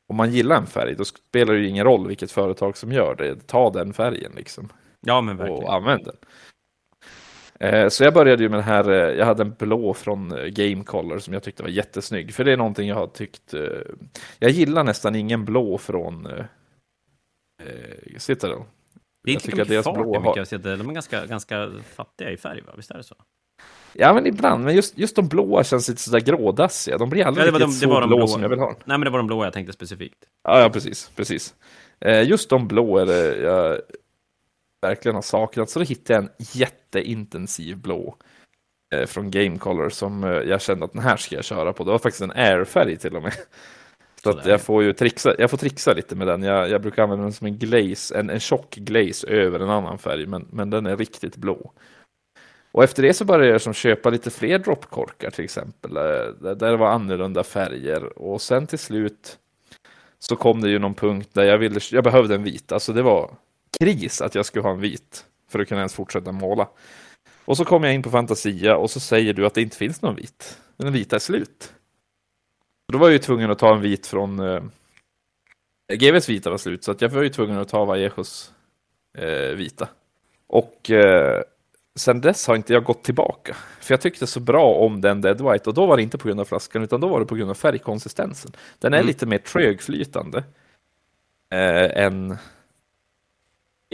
om 0.07 0.15
man 0.15 0.31
gillar 0.31 0.57
en 0.57 0.65
färg, 0.65 0.95
då 0.95 1.05
spelar 1.05 1.53
det 1.53 1.59
ju 1.59 1.67
ingen 1.67 1.85
roll 1.85 2.07
vilket 2.07 2.31
företag 2.31 2.77
som 2.77 2.91
gör 2.91 3.15
det. 3.15 3.47
Ta 3.47 3.69
den 3.69 3.93
färgen 3.93 4.31
liksom. 4.35 4.69
Ja, 5.05 5.21
men 5.21 5.37
verkligen. 5.37 5.63
Och 5.63 5.73
använd 5.73 6.05
den. 6.05 6.15
Eh, 7.63 7.89
så 7.89 8.03
jag 8.03 8.13
började 8.13 8.43
ju 8.43 8.49
med 8.49 8.59
det 8.59 8.63
här, 8.63 8.89
eh, 8.89 8.95
jag 8.95 9.25
hade 9.25 9.43
en 9.43 9.53
blå 9.59 9.93
från 9.93 10.31
eh, 10.31 10.45
Game 10.45 10.83
Color 10.83 11.19
som 11.19 11.33
jag 11.33 11.43
tyckte 11.43 11.63
var 11.63 11.69
jättesnygg. 11.69 12.33
För 12.33 12.43
det 12.43 12.51
är 12.51 12.57
någonting 12.57 12.87
jag 12.87 12.95
har 12.95 13.07
tyckt, 13.07 13.53
jag 14.39 14.51
gillar 14.51 14.83
nästan 14.83 15.15
ingen 15.15 15.45
blå 15.45 15.77
från 15.77 16.25
eh, 16.25 16.45
Citadel. 18.17 18.57
Det 19.23 19.31
är 19.31 19.33
inte 19.33 19.49
jag 19.49 19.57
mycket 19.57 19.83
fart 19.83 19.95
blå 19.95 20.19
har... 20.19 20.77
de 20.77 20.89
är 20.89 20.93
ganska, 20.93 21.25
ganska 21.25 21.71
fattiga 21.95 22.31
i 22.31 22.37
färg, 22.37 22.61
va? 22.61 22.73
visst 22.77 22.91
är 22.91 22.97
det 22.97 23.03
så? 23.03 23.15
Ja, 23.93 24.13
men 24.13 24.25
ibland. 24.25 24.63
Men 24.63 24.75
just, 24.75 24.97
just 24.97 25.15
de 25.15 25.27
blåa 25.27 25.63
känns 25.63 25.89
lite 25.89 26.01
sådär 26.01 26.19
grådassiga. 26.19 26.97
De 26.97 27.09
blir 27.09 27.25
aldrig 27.25 27.47
ja, 27.47 27.51
riktigt 27.51 27.67
de, 27.67 27.71
så 27.71 27.87
blå 27.87 28.07
blåa. 28.07 28.27
som 28.27 28.41
jag 28.41 28.49
vill 28.49 28.59
ha. 28.59 28.69
Nej, 28.69 28.97
men 28.97 29.01
det 29.01 29.09
var 29.09 29.17
de 29.17 29.27
blåa 29.27 29.45
jag 29.45 29.53
tänkte 29.53 29.73
specifikt. 29.73 30.17
Ja, 30.43 30.61
ja 30.61 30.69
precis. 30.69 31.11
precis. 31.15 31.55
just 32.25 32.49
de 32.49 32.67
blå 32.67 32.97
är 32.97 33.05
det 33.05 33.37
jag 33.37 33.79
verkligen 34.83 35.15
har 35.15 35.21
saknat. 35.21 35.69
Så 35.69 35.79
då 35.79 35.85
hittade 35.85 36.13
jag 36.13 36.23
en 36.23 36.29
jätteintensiv 36.37 37.77
blå 37.77 38.15
eh, 38.95 39.05
från 39.05 39.31
Game 39.31 39.57
Color 39.57 39.89
som 39.89 40.23
eh, 40.23 40.29
jag 40.29 40.61
kände 40.61 40.85
att 40.85 40.93
den 40.93 41.01
här 41.01 41.17
ska 41.17 41.35
jag 41.35 41.45
köra 41.45 41.73
på. 41.73 41.83
Det 41.83 41.91
var 41.91 41.99
faktiskt 41.99 42.21
en 42.21 42.31
airfärg 42.31 42.97
till 42.97 43.15
och 43.15 43.23
med. 43.23 43.33
Så 44.23 44.29
att 44.29 44.45
jag 44.45 44.61
får 44.61 44.83
ju 44.83 44.93
trixa, 44.93 45.35
jag 45.37 45.49
får 45.49 45.57
trixa 45.57 45.93
lite 45.93 46.15
med 46.15 46.27
den. 46.27 46.43
Jag, 46.43 46.69
jag 46.69 46.81
brukar 46.81 47.03
använda 47.03 47.23
den 47.23 47.33
som 47.33 47.47
en 47.47 47.57
glaze, 47.57 48.19
en, 48.19 48.29
en 48.29 48.39
tjock 48.39 48.75
glaze 48.75 49.27
över 49.27 49.59
en 49.59 49.69
annan 49.69 49.97
färg, 49.97 50.25
men, 50.25 50.47
men 50.51 50.69
den 50.69 50.85
är 50.85 50.97
riktigt 50.97 51.37
blå. 51.37 51.71
Och 52.71 52.83
efter 52.83 53.03
det 53.03 53.13
så 53.13 53.25
började 53.25 53.51
jag 53.51 53.61
som 53.61 53.73
köpa 53.73 54.09
lite 54.09 54.31
fler 54.31 54.59
droppkorkar 54.59 55.29
till 55.29 55.43
exempel, 55.43 55.97
eh, 55.97 56.53
där 56.55 56.71
det 56.71 56.77
var 56.77 56.87
annorlunda 56.87 57.43
färger. 57.43 58.19
Och 58.19 58.41
sen 58.41 58.67
till 58.67 58.79
slut 58.79 59.37
så 60.19 60.35
kom 60.35 60.61
det 60.61 60.69
ju 60.69 60.79
någon 60.79 60.93
punkt 60.93 61.29
där 61.33 61.43
jag, 61.43 61.57
ville, 61.57 61.79
jag 61.91 62.03
behövde 62.03 62.35
en 62.35 62.43
vit. 62.43 62.71
Alltså 62.71 62.93
det 62.93 63.01
var 63.01 63.31
kris 63.79 64.21
att 64.21 64.35
jag 64.35 64.45
skulle 64.45 64.63
ha 64.63 64.71
en 64.71 64.79
vit 64.79 65.25
för 65.49 65.59
att 65.59 65.67
kunna 65.67 65.81
ens 65.81 65.93
fortsätta 65.93 66.31
måla. 66.31 66.69
Och 67.45 67.57
så 67.57 67.65
kommer 67.65 67.87
jag 67.87 67.95
in 67.95 68.03
på 68.03 68.09
Fantasia 68.09 68.77
och 68.77 68.91
så 68.91 68.99
säger 68.99 69.33
du 69.33 69.45
att 69.45 69.53
det 69.53 69.61
inte 69.61 69.77
finns 69.77 70.01
någon 70.01 70.15
vit. 70.15 70.57
Den 70.77 70.93
vita 70.93 71.15
är 71.15 71.19
slut. 71.19 71.73
då 72.91 72.97
var 72.97 73.07
jag 73.07 73.13
ju 73.13 73.19
tvungen 73.19 73.51
att 73.51 73.59
ta 73.59 73.75
en 73.75 73.81
vit 73.81 74.07
från 74.07 74.39
eh, 74.39 74.63
GVs 75.93 76.29
vita 76.29 76.49
var 76.49 76.57
slut, 76.57 76.83
så 76.83 76.91
att 76.91 77.01
jag 77.01 77.09
var 77.09 77.21
ju 77.21 77.29
tvungen 77.29 77.57
att 77.57 77.69
ta 77.69 77.85
Vallejos 77.85 78.53
eh, 79.17 79.55
vita. 79.55 79.87
Och 80.47 80.91
eh, 80.91 81.41
sen 81.95 82.21
dess 82.21 82.47
har 82.47 82.55
inte 82.55 82.73
jag 82.73 82.83
gått 82.83 83.03
tillbaka. 83.03 83.55
För 83.79 83.93
jag 83.93 84.01
tyckte 84.01 84.27
så 84.27 84.39
bra 84.39 84.73
om 84.73 85.01
den 85.01 85.21
Dead 85.21 85.51
White 85.51 85.69
och 85.69 85.73
då 85.73 85.85
var 85.85 85.97
det 85.97 86.03
inte 86.03 86.17
på 86.17 86.27
grund 86.27 86.39
av 86.39 86.45
flaskan 86.45 86.83
utan 86.83 87.01
då 87.01 87.07
var 87.07 87.19
det 87.19 87.25
på 87.25 87.35
grund 87.35 87.49
av 87.49 87.55
färgkonsistensen. 87.55 88.51
Den 88.79 88.93
är 88.93 88.97
mm. 88.97 89.07
lite 89.07 89.25
mer 89.25 89.37
trögflytande 89.37 90.43
eh, 91.53 92.03
än 92.03 92.37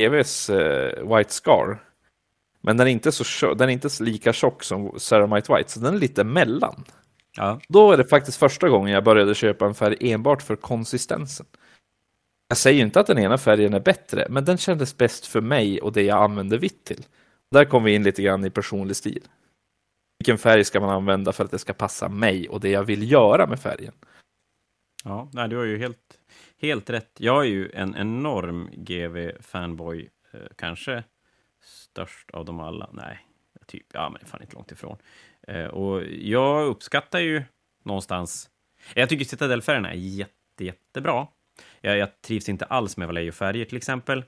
EVs 0.03 0.49
eh, 0.49 1.15
White 1.17 1.33
Scar. 1.33 1.83
Men 2.61 2.77
den 2.77 2.87
är, 2.87 2.91
inte 2.91 3.11
så, 3.11 3.53
den 3.53 3.69
är 3.69 3.73
inte 3.73 3.89
lika 4.03 4.33
tjock 4.33 4.63
som 4.63 4.99
Ceramite 4.99 5.55
White, 5.55 5.71
så 5.71 5.79
den 5.79 5.93
är 5.93 5.99
lite 5.99 6.23
mellan. 6.23 6.83
Ja. 7.37 7.59
Då 7.69 7.91
är 7.91 7.97
det 7.97 8.05
faktiskt 8.05 8.37
första 8.37 8.69
gången 8.69 8.93
jag 8.93 9.03
började 9.03 9.35
köpa 9.35 9.65
en 9.65 9.75
färg 9.75 10.11
enbart 10.11 10.41
för 10.41 10.55
konsistensen. 10.55 11.45
Jag 12.47 12.57
säger 12.57 12.81
inte 12.81 12.99
att 12.99 13.07
den 13.07 13.19
ena 13.19 13.37
färgen 13.37 13.73
är 13.73 13.79
bättre, 13.79 14.27
men 14.29 14.45
den 14.45 14.57
kändes 14.57 14.97
bäst 14.97 15.25
för 15.25 15.41
mig 15.41 15.81
och 15.81 15.93
det 15.93 16.03
jag 16.03 16.23
använder 16.23 16.57
vitt 16.57 16.83
till. 16.83 17.05
Där 17.51 17.65
kom 17.65 17.83
vi 17.83 17.93
in 17.93 18.03
lite 18.03 18.21
grann 18.21 18.45
i 18.45 18.49
personlig 18.49 18.95
stil. 18.95 19.23
Vilken 20.19 20.37
färg 20.37 20.63
ska 20.63 20.79
man 20.79 20.89
använda 20.89 21.33
för 21.33 21.45
att 21.45 21.51
det 21.51 21.59
ska 21.59 21.73
passa 21.73 22.09
mig 22.09 22.49
och 22.49 22.59
det 22.59 22.69
jag 22.69 22.83
vill 22.83 23.11
göra 23.11 23.47
med 23.47 23.59
färgen? 23.59 23.93
Ja, 25.03 25.29
nej, 25.33 25.49
du 25.49 25.57
har 25.57 25.63
ju 25.63 25.77
helt, 25.77 26.18
helt 26.61 26.89
rätt. 26.89 27.11
Jag 27.17 27.41
är 27.41 27.49
ju 27.49 27.71
en 27.73 27.95
enorm 27.95 28.69
GV-fanboy, 28.73 30.09
eh, 30.31 30.39
kanske 30.55 31.03
störst 31.61 32.31
av 32.31 32.45
dem 32.45 32.59
alla. 32.59 32.89
Nej, 32.93 33.25
typ, 33.67 33.85
ja, 33.93 34.09
men 34.09 34.25
fan 34.25 34.41
inte 34.41 34.55
långt 34.55 34.71
ifrån. 34.71 34.97
Eh, 35.47 35.65
och 35.65 36.03
jag 36.03 36.67
uppskattar 36.67 37.19
ju 37.19 37.43
någonstans... 37.83 38.49
Jag 38.93 39.09
tycker 39.09 39.25
Citadel-färgerna 39.25 39.91
är 39.91 39.97
jätte, 39.97 40.65
jättebra. 40.65 41.27
Jag, 41.81 41.97
jag 41.97 42.21
trivs 42.21 42.49
inte 42.49 42.65
alls 42.65 42.97
med 42.97 43.07
Vallejo-färger 43.07 43.65
till 43.65 43.77
exempel. 43.77 44.23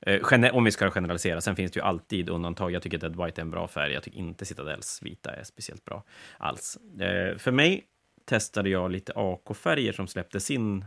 Eh, 0.00 0.54
om 0.54 0.64
vi 0.64 0.70
ska 0.70 0.90
generalisera, 0.90 1.40
sen 1.40 1.56
finns 1.56 1.72
det 1.72 1.78
ju 1.78 1.84
alltid 1.84 2.28
undantag. 2.28 2.72
Jag 2.72 2.82
tycker 2.82 2.98
Dead 2.98 3.24
White 3.24 3.40
är 3.40 3.42
en 3.42 3.50
bra 3.50 3.68
färg. 3.68 3.92
Jag 3.92 4.02
tycker 4.02 4.18
inte 4.18 4.44
Citadels 4.44 5.02
vita 5.02 5.30
är 5.30 5.44
speciellt 5.44 5.84
bra 5.84 6.04
alls. 6.38 6.78
Eh, 7.00 7.36
för 7.36 7.52
mig 7.52 7.84
testade 8.24 8.68
jag 8.68 8.90
lite 8.90 9.12
AK-färger 9.16 9.92
som 9.92 10.06
släppte 10.06 10.40
sin 10.40 10.84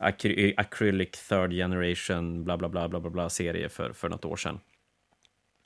acry 0.00 0.50
eh, 0.50 0.54
Acrylic 0.56 1.28
Third 1.28 1.52
Generation 1.52 2.44
bla 2.44 2.58
bla 2.58 2.68
bla 2.68 2.88
bla 2.88 3.00
bla, 3.00 3.10
bla 3.10 3.30
serie 3.30 3.68
för, 3.68 3.92
för 3.92 4.08
något 4.08 4.24
år 4.24 4.36
sedan. 4.36 4.60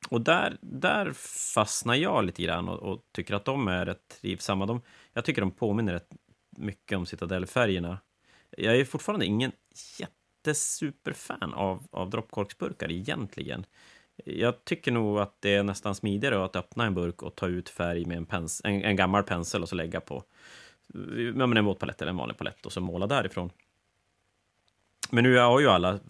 Och 0.09 0.21
där, 0.21 0.57
där 0.61 1.13
fastnar 1.55 1.95
jag 1.95 2.25
lite 2.25 2.43
grann 2.43 2.69
och, 2.69 2.79
och 2.79 3.01
tycker 3.13 3.35
att 3.35 3.45
de 3.45 3.69
är 3.69 3.87
rätt 3.87 4.09
trivsamma. 4.21 4.67
De, 4.67 4.83
jag 5.13 5.25
tycker 5.25 5.41
de 5.41 5.51
påminner 5.51 5.93
rätt 5.93 6.11
mycket 6.57 6.99
om 6.99 7.07
Citadel-färgerna. 7.07 7.99
Jag 8.51 8.77
är 8.77 8.85
fortfarande 8.85 9.27
ingen 9.27 9.53
jättesuperfan 9.99 11.55
av, 11.55 11.87
av 11.91 12.11
droppkorksburkar 12.11 12.93
egentligen. 12.93 13.67
Jag 14.25 14.65
tycker 14.65 14.93
nog 14.93 15.19
att 15.19 15.37
det 15.41 15.55
är 15.55 15.63
nästan 15.63 15.95
smidigare 15.95 16.45
att 16.45 16.57
öppna 16.57 16.87
en 16.87 16.95
burk 16.95 17.23
och 17.23 17.35
ta 17.35 17.47
ut 17.47 17.69
färg 17.69 18.05
med 18.05 18.17
en, 18.17 18.27
pens, 18.27 18.61
en, 18.65 18.85
en 18.85 18.97
gammal 18.97 19.23
pensel 19.23 19.63
och 19.63 19.69
så 19.69 19.75
lägga 19.75 20.01
på 20.01 20.25
ja, 21.37 21.45
en 21.45 21.65
våtpalett 21.65 22.03
eller 22.03 22.11
en 22.11 22.17
vanlig 22.17 22.37
palett 22.37 22.67
och 22.67 22.73
så 22.73 22.81
måla 22.81 23.07
därifrån. 23.07 23.51
Men 25.11 25.25
nu 25.25 25.39
har 25.39 25.61
ju 25.61 25.69
alla, 25.69 26.01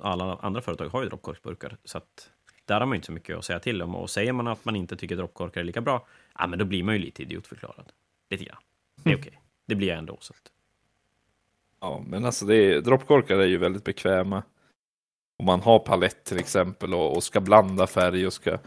alla 0.00 0.36
andra 0.36 0.60
företag 0.60 0.88
har 0.88 1.02
ju 1.02 1.08
droppkorksburkar, 1.08 1.76
så 1.84 1.98
att 1.98 2.30
där 2.64 2.80
har 2.80 2.86
man 2.86 2.94
inte 2.94 3.06
så 3.06 3.12
mycket 3.12 3.36
att 3.36 3.44
säga 3.44 3.60
till 3.60 3.82
om. 3.82 3.94
Och 3.94 4.10
säger 4.10 4.32
man 4.32 4.46
att 4.46 4.64
man 4.64 4.76
inte 4.76 4.96
tycker 4.96 5.16
droppkorkar 5.16 5.60
är 5.60 5.64
lika 5.64 5.80
bra, 5.80 6.06
ja, 6.38 6.46
men 6.46 6.58
då 6.58 6.64
blir 6.64 6.82
man 6.82 6.94
ju 6.94 7.00
lite 7.00 7.22
idiotförklarad. 7.22 7.92
Lite 8.30 8.44
grann. 8.44 8.62
Det 9.02 9.10
är 9.10 9.12
mm. 9.12 9.20
okej. 9.20 9.30
Okay. 9.30 9.40
Det 9.66 9.74
blir 9.74 9.88
jag 9.88 9.98
ändå. 9.98 10.16
Så 10.20 10.32
att... 10.32 10.52
Ja, 11.80 12.04
men 12.06 12.24
alltså 12.24 12.46
det 12.46 12.56
är, 12.56 12.80
droppkorkar 12.80 13.38
är 13.38 13.46
ju 13.46 13.58
väldigt 13.58 13.84
bekväma. 13.84 14.42
Om 15.38 15.46
man 15.46 15.60
har 15.60 15.78
palett 15.78 16.24
till 16.24 16.38
exempel 16.38 16.94
och, 16.94 17.16
och, 17.16 17.22
ska 17.22 17.40
blanda 17.40 17.86
färg 17.86 18.26
och 18.26 18.32
ska 18.32 18.58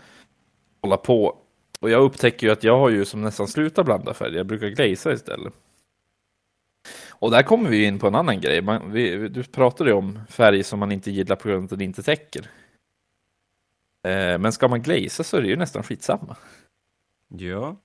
hålla 0.82 0.98
på. 0.98 1.38
Och 1.80 1.90
jag 1.90 2.04
upptäcker 2.04 2.48
ju 2.48 2.54
att 2.54 2.64
jag 2.64 2.80
har 2.80 2.90
ju 2.90 3.06
som 3.06 3.22
nästan 3.22 3.48
slutat 3.48 3.86
blanda 3.86 4.14
färg. 4.14 4.36
Jag 4.36 4.46
brukar 4.46 4.68
glazea 4.68 5.14
istället. 5.14 5.54
Och 7.20 7.32
där 7.32 7.44
kommer 7.44 7.70
vi 7.70 7.86
in 7.86 8.00
på 8.00 8.08
en 8.08 8.16
annan 8.16 8.42
grej. 8.42 8.62
Man, 8.62 8.92
vi, 8.92 9.28
du 9.28 9.44
pratade 9.44 9.90
ju 9.90 9.96
om 9.96 10.20
färg 10.30 10.64
som 10.64 10.80
man 10.80 10.92
inte 10.92 11.12
gillar 11.12 11.36
på 11.36 11.48
grund 11.48 11.60
av 11.60 11.64
att 11.64 11.70
den 11.70 11.82
inte 11.82 12.04
täcker. 12.04 12.42
Eh, 14.04 14.38
men 14.38 14.52
ska 14.52 14.68
man 14.68 14.82
glazea 14.82 15.24
så 15.24 15.38
är 15.38 15.42
det 15.42 15.48
ju 15.48 15.56
nästan 15.56 15.84
skitsamma. 15.84 16.36
Ja. 17.28 17.76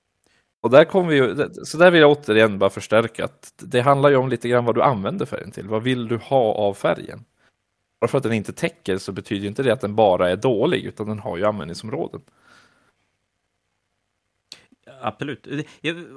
Och 0.61 0.70
där 0.70 0.85
kommer 0.85 1.09
vi 1.11 1.49
så 1.64 1.78
där 1.78 1.91
vill 1.91 2.01
jag 2.01 2.11
återigen 2.11 2.59
bara 2.59 2.70
förstärka 2.70 3.24
att 3.24 3.55
det 3.57 3.80
handlar 3.80 4.11
ju 4.11 4.16
om 4.16 4.28
lite 4.28 4.49
grann 4.49 4.64
vad 4.64 4.74
du 4.74 4.82
använder 4.82 5.26
färgen 5.26 5.51
till. 5.51 5.68
Vad 5.68 5.82
vill 5.82 6.09
du 6.09 6.16
ha 6.16 6.55
av 6.55 6.74
färgen? 6.74 7.24
Bara 8.01 8.09
för 8.09 8.18
att 8.18 8.24
den 8.24 8.32
inte 8.32 8.53
täcker 8.53 8.99
så 8.99 9.12
betyder 9.12 9.49
inte 9.49 9.62
det 9.62 9.72
att 9.72 9.80
den 9.80 9.95
bara 9.95 10.30
är 10.30 10.37
dålig, 10.37 10.85
utan 10.85 11.07
den 11.07 11.18
har 11.18 11.37
ju 11.37 11.45
användningsområden. 11.45 12.20
Absolut. 15.01 15.47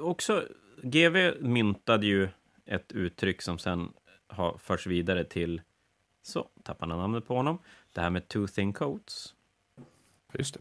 också, 0.02 0.44
GV 0.82 1.32
myntade 1.40 2.06
ju 2.06 2.28
ett 2.68 2.92
uttryck 2.92 3.42
som 3.42 3.58
sen 3.58 3.92
har 4.26 4.58
förts 4.58 4.86
vidare 4.86 5.24
till, 5.24 5.62
så 6.22 6.48
tappar 6.62 6.86
man 6.86 6.98
namnet 6.98 7.26
på 7.26 7.36
honom, 7.36 7.58
det 7.92 8.00
här 8.00 8.10
med 8.10 8.28
two 8.28 8.46
thin 8.46 8.72
coats. 8.72 9.34
Just 10.32 10.54
det. 10.54 10.60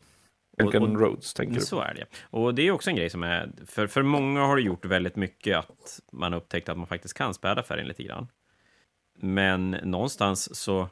Elkan 0.64 0.98
Roads, 0.98 1.34
tänker 1.34 1.56
du? 1.56 1.62
Så 1.62 1.80
är 1.80 1.94
det. 1.94 2.06
Och 2.22 2.56
det 2.56 2.62
är 2.62 2.72
också 2.72 2.90
en 2.90 2.96
grej 2.96 3.10
som 3.10 3.24
är... 3.24 3.52
För, 3.66 3.88
för 3.88 4.04
många 4.04 4.42
har 4.42 4.56
det 4.56 4.62
gjort 4.62 4.86
väldigt 4.86 5.16
mycket 5.16 5.58
att 5.58 6.00
man 6.12 6.34
upptäckt 6.34 6.70
att 6.70 6.78
man 6.78 6.88
faktiskt 6.88 7.14
kan 7.14 7.34
späda 7.34 7.64
färgen 7.64 7.88
lite 7.88 8.04
grann. 8.04 8.28
Men 9.14 9.72
någonstans 9.72 10.56
så... 10.56 10.90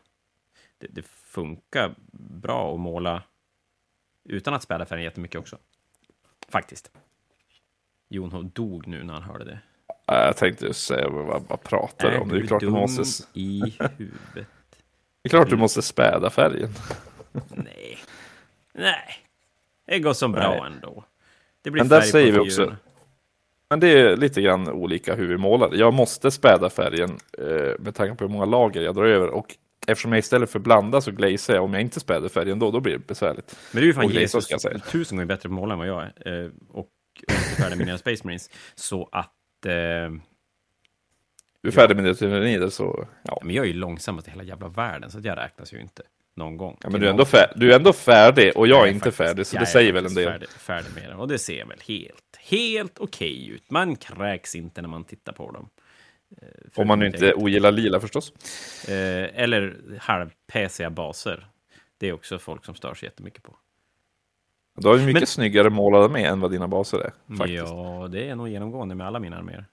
Det, 0.78 0.88
det 0.88 1.06
funkar 1.06 1.96
bra 2.14 2.74
att 2.74 2.80
måla 2.80 3.24
utan 4.24 4.54
att 4.54 4.64
späda 4.64 4.86
färgen 4.86 5.04
jättemycket 5.04 5.40
också. 5.40 5.58
Faktiskt. 6.50 6.92
Jon 8.10 8.50
dog 8.50 8.88
nu 8.88 9.04
när 9.04 9.14
han 9.14 9.24
hörde 9.24 9.46
det. 9.46 9.60
Jag 10.06 10.38
tänkte 10.38 10.74
säga, 10.74 11.10
vad, 11.10 11.44
vad 11.48 11.64
pratar 11.64 12.12
du 12.12 12.18
om? 12.18 12.30
Det 12.30 12.38
är 12.38 12.48
klart 12.48 12.60
du 12.60 12.70
måste... 12.70 13.24
i 13.34 13.62
huvudet? 13.98 14.48
Det 15.22 15.28
är 15.28 15.30
klart 15.30 15.50
du 15.50 15.58
måste 15.58 15.82
späda 15.82 16.30
färgen. 16.30 16.70
Nej. 17.50 17.98
Nej. 18.74 19.18
Det 19.88 20.00
går 20.00 20.14
som 20.14 20.32
bra 20.32 20.50
Nej. 20.50 20.72
ändå. 20.74 21.04
Det 21.62 21.72
blir 21.72 21.84
Men 21.84 21.90
där 21.90 22.02
säger 22.02 22.32
vi 22.32 22.40
också. 22.40 22.76
Men 23.70 23.80
det 23.80 23.88
är 23.88 24.18
lite 24.18 24.42
grann 24.42 24.70
olika 24.70 25.16
hur 25.16 25.28
vi 25.28 25.38
målar. 25.38 25.74
Jag 25.74 25.94
måste 25.94 26.32
späda 26.32 26.70
färgen 26.70 27.18
eh, 27.38 27.80
med 27.80 27.96
tanke 27.96 28.16
på 28.16 28.24
hur 28.24 28.32
många 28.32 28.46
lager 28.46 28.82
jag 28.82 28.96
drar 28.96 29.06
över. 29.06 29.28
Och 29.28 29.56
eftersom 29.88 30.12
jag 30.12 30.20
istället 30.20 30.50
för 30.50 30.60
blanda 30.60 31.02
så 31.02 31.12
glazear 31.12 31.56
jag. 31.56 31.64
Om 31.64 31.74
jag 31.74 31.82
inte 31.82 32.00
späder 32.00 32.30
färgen 32.30 32.60
då, 32.60 32.72
då 32.72 32.80
blir 32.80 32.94
det 32.94 33.08
besvärligt. 33.08 33.58
Men 33.72 33.82
du 33.82 33.86
är 33.86 33.88
ju 33.88 33.94
fan 33.94 34.08
Jesus 34.08 34.48
tusen 34.92 35.18
gånger 35.18 35.26
bättre 35.26 35.50
på 35.50 35.56
att 35.56 35.60
måla 35.60 35.74
än 35.74 35.80
vad 35.80 35.88
jag 35.88 36.04
är. 36.04 36.44
Eh, 36.44 36.52
och 36.70 36.90
med 37.60 37.78
mina 37.78 37.98
Space 37.98 38.22
Marines. 38.24 38.50
Så 38.76 39.10
att... 39.12 39.35
Eh, 39.66 40.12
du 41.62 41.70
är 41.70 41.72
färdig 41.72 41.96
med 41.96 42.42
dina 42.42 42.70
så... 42.70 43.08
Ja. 43.24 43.40
Men 43.44 43.56
jag 43.56 43.64
är 43.66 43.68
ju 43.68 43.74
långsammast 43.74 44.28
i 44.28 44.32
hela 44.32 44.44
jävla 44.44 44.68
världen, 44.68 45.12
så 45.12 45.20
jag 45.24 45.38
räknas 45.38 45.74
ju 45.74 45.82
inte 45.82 46.04
någon 46.36 46.58
gång. 46.58 46.78
Ja, 46.82 46.90
men 46.90 47.02
du 47.02 47.08
är, 47.08 47.12
ändå 47.12 47.26
färdig, 47.26 47.60
du 47.60 47.72
är 47.72 47.76
ändå 47.76 47.94
färdig 47.94 48.58
och 48.58 48.68
jag, 48.68 48.80
jag 48.80 48.88
är 48.88 48.92
inte 48.92 49.12
faktiskt, 49.12 49.18
färdig, 49.18 49.48
så 49.48 49.58
det 49.58 49.66
säger 49.66 49.94
väl 49.94 50.06
en 50.06 50.14
del. 50.14 50.32
Färdig, 50.32 50.50
färdig 50.50 50.96
med 50.96 51.10
dem 51.10 51.20
och 51.20 51.28
det 51.28 51.38
ser 51.38 51.66
väl 51.66 51.80
helt, 51.88 52.38
helt 52.40 53.00
okej 53.00 53.34
okay 53.34 53.56
ut. 53.56 53.72
Man 53.72 53.96
kräks 53.96 54.56
inte 54.56 54.82
när 54.82 54.90
man 54.90 55.04
tittar 55.04 55.34
på 55.34 55.52
dem. 55.52 55.70
Eh, 56.42 56.48
Om 56.76 56.88
man 56.88 57.00
nu 57.00 57.06
inte 57.06 57.34
ogillar 57.34 57.72
lila 57.72 58.00
förstås. 58.00 58.34
Eh, 58.88 59.42
eller 59.44 59.78
halvpesiga 60.00 60.90
baser. 60.90 61.48
Det 61.98 62.08
är 62.08 62.14
också 62.14 62.40
folk 62.40 62.66
som 62.66 62.76
stör 62.76 62.94
sig 62.94 63.08
jättemycket 63.08 63.44
på. 63.44 63.56
Du 64.76 64.88
har 64.88 64.98
ju 64.98 65.06
mycket 65.06 65.22
men... 65.22 65.28
snyggare 65.28 65.70
målade 65.70 66.10
med 66.10 66.26
än 66.26 66.40
vad 66.40 66.52
dina 66.52 66.68
baser 66.68 66.98
är. 66.98 67.36
Faktiskt. 67.38 67.64
Ja, 67.68 68.08
det 68.12 68.30
är 68.30 68.36
nog 68.36 68.50
genomgående 68.50 68.96
med 68.96 69.08
alla 69.08 69.20
mina 69.20 69.38
arméer. 69.38 69.66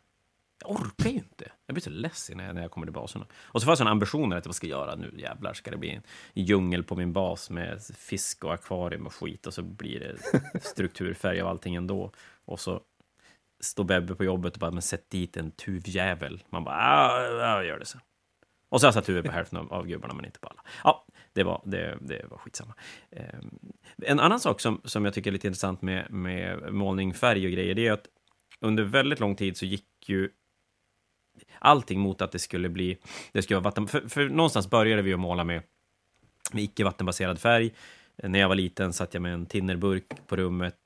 Jag 0.61 0.71
orkar 0.71 1.11
ju 1.11 1.17
inte. 1.17 1.53
Jag 1.67 1.75
blir 1.75 1.83
så 1.83 1.91
ledsen 1.91 2.37
när 2.37 2.47
jag, 2.47 2.55
när 2.55 2.63
jag 2.63 2.71
kommer 2.71 2.87
till 2.87 2.95
baserna. 2.95 3.27
Och 3.35 3.61
så 3.61 3.65
får 3.65 3.71
jag 3.71 3.79
sådana 3.79 3.91
ambitioner 3.91 4.37
att 4.37 4.47
vad 4.47 4.55
ska 4.55 4.67
jag 4.67 4.81
göra 4.81 4.95
nu? 4.95 5.15
Jävlar, 5.17 5.55
ska 5.55 5.71
det 5.71 5.77
bli 5.77 5.91
en 5.91 6.03
djungel 6.35 6.85
på 6.85 6.97
min 6.97 7.13
bas 7.13 7.51
med 7.51 7.83
fisk 7.97 8.45
och 8.45 8.55
akvarium 8.55 9.07
och 9.07 9.15
skit 9.15 9.47
och 9.47 9.55
så 9.55 9.63
blir 9.63 10.01
det 10.01 10.17
strukturfärg 10.63 11.41
av 11.41 11.49
allting 11.49 11.75
ändå. 11.75 12.11
Och 12.45 12.61
så 12.61 12.81
står 13.61 13.85
Bebbe 13.85 14.15
på 14.15 14.25
jobbet 14.25 14.55
och 14.55 14.61
bara, 14.61 14.71
men 14.71 14.83
sätt 14.83 15.11
dit 15.11 15.37
en 15.37 15.51
tuvjävel. 15.51 16.43
Man 16.51 16.65
bara, 16.65 16.77
ja, 16.77 17.23
ja, 17.23 17.65
gör 17.65 17.79
det 17.79 17.87
så. 17.87 17.99
Och 18.69 18.81
så 18.81 18.87
har 18.87 18.89
jag 18.89 18.95
satt 18.95 19.09
huvudet 19.09 19.31
på 19.31 19.37
hälften 19.37 19.59
av, 19.59 19.73
av 19.73 19.87
gubbarna, 19.87 20.15
men 20.15 20.25
inte 20.25 20.41
på 20.41 20.49
alla. 20.49 20.63
Ja, 20.85 21.07
det 21.33 21.43
var, 21.43 21.63
det, 21.65 21.99
det 22.01 22.27
var 22.31 22.39
skitsamma. 22.39 22.75
Ehm, 23.11 23.59
en 23.97 24.21
annan 24.21 24.41
sak 24.41 24.61
som, 24.61 24.81
som 24.85 25.05
jag 25.05 25.15
tycker 25.15 25.31
är 25.31 25.33
lite 25.33 25.47
intressant 25.47 25.83
med, 25.83 26.11
med 26.11 26.73
målning, 26.73 27.15
färg 27.15 27.47
och 27.47 27.53
grejer, 27.53 27.75
det 27.75 27.87
är 27.87 27.93
att 27.93 28.09
under 28.61 28.83
väldigt 28.83 29.21
lång 29.21 29.37
tid 29.37 29.57
så 29.57 29.67
gick 29.67 29.85
ju 30.07 30.31
allting 31.59 32.01
mot 32.01 32.23
att 32.23 32.33
det 32.33 32.39
skulle 32.39 32.69
bli, 32.69 32.99
det 33.33 33.43
skulle 33.43 33.57
vara 33.57 33.65
vatten, 33.65 33.89
för, 33.89 34.09
för 34.09 34.29
någonstans 34.29 34.71
började 34.71 35.03
vi 35.03 35.13
att 35.13 35.21
måla 35.21 35.45
med, 35.45 35.63
med 36.53 36.65
icke 36.65 36.85
vattenbaserad 36.85 37.39
färg. 37.39 37.71
När 38.17 38.39
jag 38.39 38.49
var 38.49 38.55
liten 38.55 38.93
satt 38.93 39.15
jag 39.15 39.23
med 39.23 39.35
en 39.35 39.47
tinnerburk 39.47 40.27
på 40.27 40.37
rummet 40.37 40.77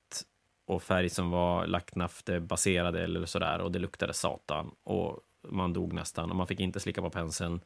och 0.66 0.82
färg 0.82 1.08
som 1.08 1.30
var 1.30 1.66
lacknaftebaserade 1.66 3.04
eller 3.04 3.26
sådär 3.26 3.58
och 3.58 3.72
det 3.72 3.78
luktade 3.78 4.14
satan 4.14 4.70
och 4.82 5.20
man 5.48 5.72
dog 5.72 5.92
nästan 5.92 6.30
och 6.30 6.36
man 6.36 6.46
fick 6.46 6.60
inte 6.60 6.80
slicka 6.80 7.00
på 7.02 7.10
penseln 7.10 7.60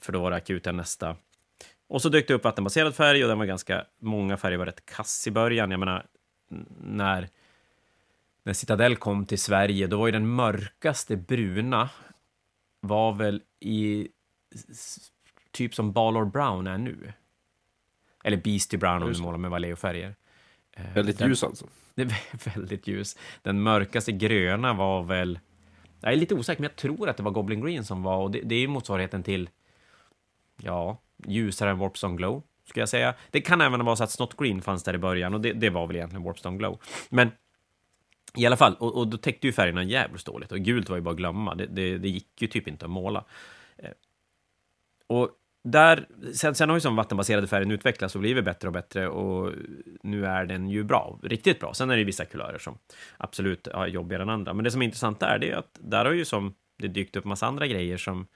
för 0.00 0.12
då 0.12 0.20
var 0.20 0.30
det 0.30 0.36
akuten 0.36 0.76
nästa. 0.76 1.16
Och 1.90 2.02
så 2.02 2.08
dök 2.08 2.28
det 2.28 2.34
upp 2.34 2.44
vattenbaserad 2.44 2.94
färg 2.94 3.22
och 3.22 3.28
den 3.28 3.38
var 3.38 3.46
ganska, 3.46 3.84
många 3.98 4.36
färger 4.36 4.58
var 4.58 4.66
rätt 4.66 4.86
kass 4.86 5.26
i 5.26 5.30
början. 5.30 5.70
Jag 5.70 5.80
menar, 5.80 6.06
när, 6.80 7.28
när 8.42 8.52
Citadel 8.52 8.96
kom 8.96 9.26
till 9.26 9.38
Sverige, 9.38 9.86
då 9.86 9.98
var 9.98 10.06
ju 10.06 10.12
den 10.12 10.28
mörkaste 10.28 11.16
bruna 11.16 11.90
var 12.80 13.12
väl 13.12 13.42
i 13.60 14.08
typ 15.50 15.74
som 15.74 15.92
Ballor 15.92 16.24
Brown 16.24 16.66
är 16.66 16.78
nu. 16.78 17.12
Eller 18.24 18.36
Beastie 18.36 18.78
Brown 18.78 19.02
om 19.02 19.12
du 19.12 19.22
målar 19.22 19.38
med 19.38 19.50
Vallejo-färger. 19.50 20.14
Väldigt 20.94 21.18
den, 21.18 21.28
ljus 21.28 21.44
alltså? 21.44 21.66
Väldigt 22.54 22.86
ljus. 22.86 23.18
Den 23.42 23.62
mörkaste 23.62 24.12
gröna 24.12 24.72
var 24.72 25.02
väl... 25.02 25.38
Jag 26.00 26.12
är 26.12 26.16
lite 26.16 26.34
osäker, 26.34 26.62
men 26.62 26.70
jag 26.70 26.76
tror 26.76 27.08
att 27.08 27.16
det 27.16 27.22
var 27.22 27.30
Goblin 27.30 27.60
Green 27.60 27.84
som 27.84 28.02
var, 28.02 28.16
och 28.16 28.30
det, 28.30 28.40
det 28.40 28.54
är 28.54 28.60
ju 28.60 28.68
motsvarigheten 28.68 29.22
till, 29.22 29.50
ja, 30.62 31.00
ljusare 31.26 31.70
än 31.70 31.78
Warpstone 31.78 32.16
Glow, 32.16 32.42
skulle 32.64 32.82
jag 32.82 32.88
säga. 32.88 33.14
Det 33.30 33.40
kan 33.40 33.60
även 33.60 33.84
vara 33.84 33.96
så 33.96 34.04
att 34.04 34.10
Snot 34.10 34.36
Green 34.36 34.62
fanns 34.62 34.82
där 34.82 34.94
i 34.94 34.98
början, 34.98 35.34
och 35.34 35.40
det, 35.40 35.52
det 35.52 35.70
var 35.70 35.86
väl 35.86 35.96
egentligen 35.96 36.22
Warpstone 36.22 36.58
Glow. 36.58 36.80
Men 37.08 37.30
i 38.36 38.46
alla 38.46 38.56
fall, 38.56 38.74
och, 38.74 38.96
och 38.96 39.08
då 39.08 39.16
täckte 39.16 39.46
ju 39.46 39.52
färgerna 39.52 39.82
jävligt 39.82 40.24
dåligt, 40.24 40.52
och 40.52 40.58
gult 40.58 40.88
var 40.88 40.96
ju 40.96 41.02
bara 41.02 41.10
att 41.10 41.16
glömma. 41.16 41.54
Det, 41.54 41.66
det, 41.66 41.98
det 41.98 42.08
gick 42.08 42.42
ju 42.42 42.48
typ 42.48 42.68
inte 42.68 42.84
att 42.84 42.90
måla. 42.90 43.24
Eh, 43.76 43.90
och 45.06 45.30
där, 45.64 46.06
sen, 46.34 46.54
sen 46.54 46.68
har 46.68 46.76
ju 46.76 46.80
som 46.80 46.96
vattenbaserade 46.96 47.46
färgen 47.46 47.70
utvecklats 47.70 48.14
och 48.14 48.20
blivit 48.20 48.44
bättre 48.44 48.68
och 48.68 48.72
bättre 48.72 49.08
och 49.08 49.52
nu 50.02 50.26
är 50.26 50.46
den 50.46 50.68
ju 50.68 50.84
bra, 50.84 51.18
riktigt 51.22 51.60
bra. 51.60 51.74
Sen 51.74 51.90
är 51.90 51.96
det 51.96 52.04
vissa 52.04 52.24
kulörer 52.24 52.58
som 52.58 52.78
absolut 53.16 53.66
är 53.66 53.86
jobbigare 53.86 54.22
än 54.22 54.30
andra. 54.30 54.54
Men 54.54 54.64
det 54.64 54.70
som 54.70 54.82
är 54.82 54.86
intressant 54.86 55.20
där, 55.20 55.38
det 55.38 55.50
är 55.50 55.56
att 55.56 55.78
där 55.80 56.04
har 56.04 56.12
ju 56.12 56.24
som 56.24 56.54
det 56.78 56.88
dykt 56.88 57.16
upp 57.16 57.24
massa 57.24 57.46
andra 57.46 57.66
grejer 57.66 57.96
som 57.96 58.26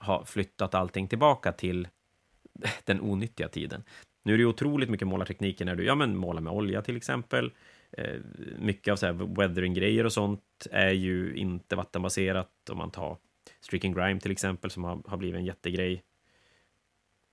har 0.00 0.24
flyttat 0.24 0.74
allting 0.74 1.08
tillbaka 1.08 1.52
till 1.52 1.88
den 2.84 3.00
onyttiga 3.00 3.48
tiden. 3.48 3.84
Nu 4.22 4.32
är 4.32 4.36
det 4.36 4.42
ju 4.42 4.48
otroligt 4.48 4.90
mycket 4.90 5.08
målartekniker 5.08 5.64
när 5.64 5.76
du 5.76 5.84
ja, 5.84 5.94
men 5.94 6.16
målar 6.16 6.40
med 6.40 6.52
olja 6.52 6.82
till 6.82 6.96
exempel. 6.96 7.52
Eh, 7.92 8.14
mycket 8.58 8.92
av 8.92 8.96
så 8.96 9.06
här 9.06 9.12
weathering-grejer 9.12 10.04
och 10.04 10.12
sånt 10.12 10.66
är 10.70 10.90
ju 10.90 11.34
inte 11.34 11.76
vattenbaserat. 11.76 12.50
Om 12.70 12.78
man 12.78 12.90
tar 12.90 13.16
Streaking 13.60 13.94
Grime 13.94 14.20
till 14.20 14.30
exempel, 14.30 14.70
som 14.70 14.84
har, 14.84 15.02
har 15.06 15.16
blivit 15.16 15.38
en 15.38 15.44
jättegrej 15.44 16.02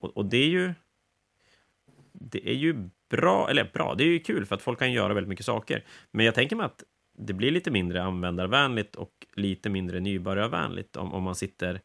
och, 0.00 0.16
och, 0.16 0.24
det 0.24 0.36
är 0.36 0.48
ju... 0.48 0.74
Det 2.12 2.48
är 2.50 2.54
ju 2.54 2.88
bra, 3.10 3.50
eller 3.50 3.70
bra, 3.72 3.94
det 3.94 4.04
är 4.04 4.08
ju 4.08 4.18
kul 4.18 4.46
för 4.46 4.54
att 4.54 4.62
folk 4.62 4.78
kan 4.78 4.92
göra 4.92 5.14
väldigt 5.14 5.28
mycket 5.28 5.46
saker. 5.46 5.84
Men 6.10 6.26
jag 6.26 6.34
tänker 6.34 6.56
mig 6.56 6.66
att 6.66 6.84
det 7.12 7.32
blir 7.32 7.50
lite 7.50 7.70
mindre 7.70 8.02
användarvänligt 8.02 8.96
och 8.96 9.26
lite 9.34 9.70
mindre 9.70 10.00
nybörjarvänligt 10.00 10.96
om, 10.96 11.14
om 11.14 11.22
man 11.22 11.34
sitter 11.34 11.80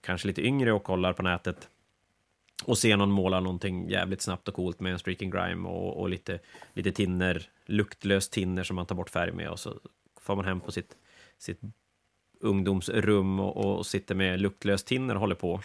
kanske 0.00 0.28
lite 0.28 0.42
yngre 0.42 0.72
och 0.72 0.84
kollar 0.84 1.12
på 1.12 1.22
nätet 1.22 1.68
och 2.64 2.78
ser 2.78 2.96
någon 2.96 3.10
måla 3.10 3.40
någonting 3.40 3.88
jävligt 3.88 4.22
snabbt 4.22 4.48
och 4.48 4.54
coolt 4.54 4.80
med 4.80 4.92
en 4.92 4.98
streaking 4.98 5.30
grime 5.30 5.68
och, 5.68 6.00
och 6.00 6.08
lite, 6.08 6.38
lite 6.72 6.92
tinner, 6.92 7.48
luktlös 7.66 8.28
tinner 8.28 8.64
som 8.64 8.76
man 8.76 8.86
tar 8.86 8.94
bort 8.94 9.10
färg 9.10 9.32
med 9.32 9.48
och 9.48 9.60
så 9.60 9.80
får 10.20 10.36
man 10.36 10.44
hem 10.44 10.60
på 10.60 10.72
sitt, 10.72 10.96
sitt 11.38 11.60
ungdomsrum 12.40 13.40
och, 13.40 13.56
och 13.56 13.86
sitter 13.86 14.14
med 14.14 14.40
luktlös 14.40 14.84
tinner 14.84 15.14
och 15.14 15.20
håller 15.20 15.34
på 15.34 15.60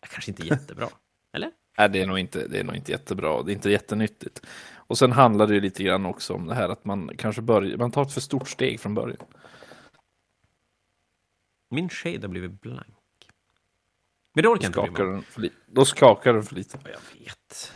kanske 0.00 0.30
inte 0.30 0.46
jättebra. 0.46 0.88
Eller? 1.32 1.50
Nej, 1.78 1.88
det 1.88 2.00
är, 2.00 2.06
nog 2.06 2.18
inte, 2.18 2.48
det 2.48 2.58
är 2.58 2.64
nog 2.64 2.76
inte 2.76 2.92
jättebra. 2.92 3.42
Det 3.42 3.52
är 3.52 3.54
inte 3.54 3.70
jättenyttigt. 3.70 4.46
Och 4.74 4.98
sen 4.98 5.12
handlar 5.12 5.46
det 5.46 5.54
ju 5.54 5.60
lite 5.60 5.82
grann 5.82 6.06
också 6.06 6.34
om 6.34 6.46
det 6.46 6.54
här 6.54 6.68
att 6.68 6.84
man 6.84 7.10
kanske 7.16 7.42
börjar, 7.42 7.76
man 7.76 7.90
tar 7.90 8.02
ett 8.02 8.12
för 8.12 8.20
stort 8.20 8.48
steg 8.48 8.80
från 8.80 8.94
början. 8.94 9.26
Min 11.70 11.88
shade 11.88 12.20
har 12.20 12.28
blivit 12.28 12.60
blank. 12.60 12.94
Men 14.32 14.42
det 14.42 14.48
orkar 14.48 14.66
inte 14.66 14.78
skakar 14.78 15.04
den 15.04 15.22
för 15.22 15.48
Då 15.66 15.84
skakar 15.84 16.32
den 16.32 16.42
för 16.42 16.54
lite. 16.54 16.78
Jag 16.84 17.20
vet. 17.20 17.72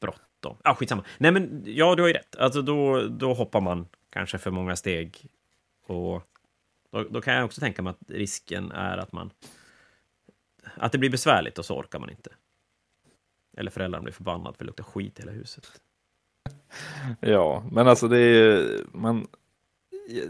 Bråttom. 0.00 0.56
Ah, 0.64 0.74
skitsamma. 0.74 1.04
Nej, 1.18 1.32
men 1.32 1.62
ja, 1.66 1.94
du 1.94 2.02
har 2.02 2.08
ju 2.08 2.14
rätt. 2.14 2.36
Alltså, 2.36 2.62
då, 2.62 3.02
då 3.08 3.34
hoppar 3.34 3.60
man 3.60 3.86
kanske 4.10 4.38
för 4.38 4.50
många 4.50 4.76
steg. 4.76 5.26
Och 5.86 6.22
då, 6.90 7.02
då 7.02 7.20
kan 7.20 7.34
jag 7.34 7.44
också 7.44 7.60
tänka 7.60 7.82
mig 7.82 7.90
att 7.90 8.10
risken 8.10 8.72
är 8.72 8.98
att 8.98 9.12
man 9.12 9.30
att 10.76 10.92
det 10.92 10.98
blir 10.98 11.10
besvärligt 11.10 11.58
och 11.58 11.64
så 11.64 11.78
orkar 11.78 11.98
man 11.98 12.10
inte. 12.10 12.30
Eller 13.56 13.70
föräldrarna 13.70 14.02
blir 14.02 14.12
förbannade 14.12 14.56
för 14.56 14.64
det 14.64 14.66
luktar 14.66 14.84
skit 14.84 15.18
i 15.18 15.22
hela 15.22 15.32
huset. 15.32 15.80
Ja, 17.20 17.64
men 17.72 17.88
alltså 17.88 18.08
det 18.08 18.18
är 18.18 18.80
man. 18.92 19.26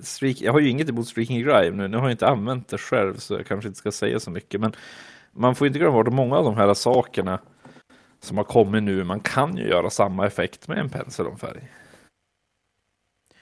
Streak, 0.03 0.41
jag 0.41 0.53
har 0.53 0.61
ju 0.61 0.69
inget 0.69 0.89
emot 0.89 1.09
Streaking 1.09 1.41
Grime 1.41 1.77
nu. 1.77 1.89
Nu 1.89 1.97
har 1.97 2.05
jag 2.05 2.13
inte 2.13 2.29
använt 2.29 2.69
det 2.69 2.79
själv 2.79 3.17
så 3.17 3.35
jag 3.35 3.47
kanske 3.47 3.69
inte 3.69 3.79
ska 3.79 3.93
säga 3.93 4.21
så 4.21 4.31
mycket. 4.31 4.61
Men 4.61 4.73
man 5.35 5.55
får 5.55 5.67
inte 5.67 5.79
glömma 5.79 6.03
bort 6.03 6.13
många 6.13 6.37
av 6.37 6.45
de 6.45 6.57
här 6.57 6.75
sakerna 6.75 7.41
som 8.21 8.37
har 8.37 8.45
kommit 8.45 8.83
nu. 8.83 9.05
Man 9.05 9.21
kan 9.21 9.57
ju 9.57 9.69
göra 9.69 9.91
samma 9.91 10.27
effekt 10.27 10.69
med 10.69 10.79
en 10.79 10.89
pensel 10.89 11.27
om 11.27 11.39
färg. 11.39 11.69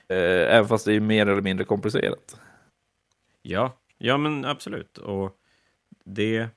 Eh, 0.08 0.56
även 0.56 0.68
fast 0.68 0.84
det 0.84 0.94
är 0.94 1.00
mer 1.00 1.26
eller 1.26 1.42
mindre 1.42 1.64
komplicerat. 1.64 2.40
Ja, 3.42 3.76
ja 3.98 4.16
men 4.16 4.44
absolut. 4.44 4.98
Och 4.98 5.38
det 6.04 6.48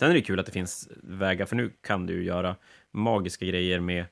Sen 0.00 0.10
är 0.10 0.14
det 0.14 0.22
kul 0.22 0.40
att 0.40 0.46
det 0.46 0.52
finns 0.52 0.88
vägar, 1.02 1.46
för 1.46 1.56
nu 1.56 1.72
kan 1.80 2.06
du 2.06 2.24
göra 2.24 2.56
magiska 2.90 3.46
grejer 3.46 3.80
med, 3.80 4.04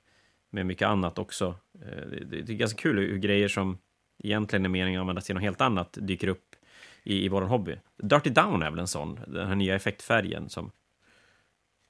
med 0.50 0.66
mycket 0.66 0.88
annat 0.88 1.18
också. 1.18 1.54
Eh, 1.74 2.08
det, 2.10 2.42
det 2.42 2.52
är 2.52 2.56
ganska 2.56 2.82
kul 2.82 2.98
hur 2.98 3.18
grejer 3.18 3.48
som 3.48 3.78
egentligen 4.18 4.64
är 4.64 4.68
meningen 4.68 5.00
att 5.00 5.02
användas 5.02 5.24
till 5.24 5.34
något 5.34 5.42
helt 5.42 5.60
annat 5.60 5.98
dyker 6.00 6.28
upp 6.28 6.47
i, 7.08 7.24
i 7.24 7.28
vår 7.28 7.42
hobby. 7.42 7.76
Dirty 7.96 8.30
Down 8.30 8.62
är 8.62 8.70
väl 8.70 8.78
en 8.78 8.88
sån, 8.88 9.20
den 9.26 9.48
här 9.48 9.54
nya 9.54 9.74
effektfärgen 9.74 10.48
som... 10.48 10.70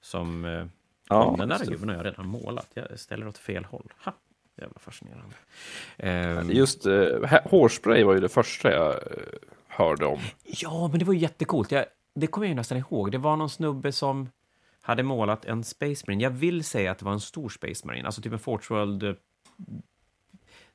som 0.00 0.44
eh, 0.44 0.66
ja, 1.08 1.34
den 1.38 1.48
där 1.48 1.66
gubben 1.66 1.88
har 1.88 1.96
jag 1.96 2.06
redan 2.06 2.28
målat. 2.28 2.68
Jag 2.74 2.98
ställer 2.98 3.28
åt 3.28 3.38
fel 3.38 3.64
håll. 3.64 3.92
Ha, 4.04 4.12
jävla 4.56 4.78
fascinerande. 4.78 5.34
Um, 6.40 6.50
Just 6.50 6.86
uh, 6.86 7.24
hårspray 7.44 8.04
var 8.04 8.14
ju 8.14 8.20
det 8.20 8.28
första 8.28 8.72
jag 8.72 8.90
uh, 8.90 9.00
hörde 9.66 10.06
om. 10.06 10.20
Ja, 10.44 10.88
men 10.88 10.98
det 10.98 11.04
var 11.04 11.14
ju 11.14 11.20
jättecoolt. 11.20 11.72
Jag 11.72 11.84
det 12.14 12.26
kommer 12.26 12.46
jag 12.46 12.50
ju 12.50 12.54
nästan 12.54 12.78
ihåg. 12.78 13.12
Det 13.12 13.18
var 13.18 13.36
någon 13.36 13.50
snubbe 13.50 13.92
som 13.92 14.28
hade 14.80 15.02
målat 15.02 15.44
en 15.44 15.64
Space 15.64 16.04
Marine. 16.06 16.22
Jag 16.22 16.30
vill 16.30 16.64
säga 16.64 16.90
att 16.90 16.98
det 16.98 17.04
var 17.04 17.12
en 17.12 17.20
stor 17.20 17.48
Space 17.48 17.86
Marine, 17.86 18.06
alltså 18.06 18.22
typ 18.22 18.32
en 18.32 18.38
Forge 18.38 18.66
World. 18.70 19.16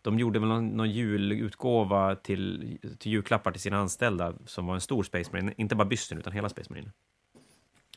Eh, 0.03 0.11
de 0.11 0.19
gjorde 0.19 0.39
väl 0.39 0.49
någon, 0.49 0.69
någon 0.69 0.91
julutgåva 0.91 2.15
till, 2.15 2.77
till 2.99 3.11
julklappar 3.11 3.51
till 3.51 3.61
sina 3.61 3.77
anställda 3.77 4.33
som 4.45 4.65
var 4.65 4.73
en 4.73 4.81
stor 4.81 5.03
Space 5.03 5.31
Marine, 5.31 5.53
inte 5.57 5.75
bara 5.75 5.87
bysten 5.87 6.17
utan 6.17 6.33
hela 6.33 6.49
Space 6.49 6.69
Marine. 6.69 6.91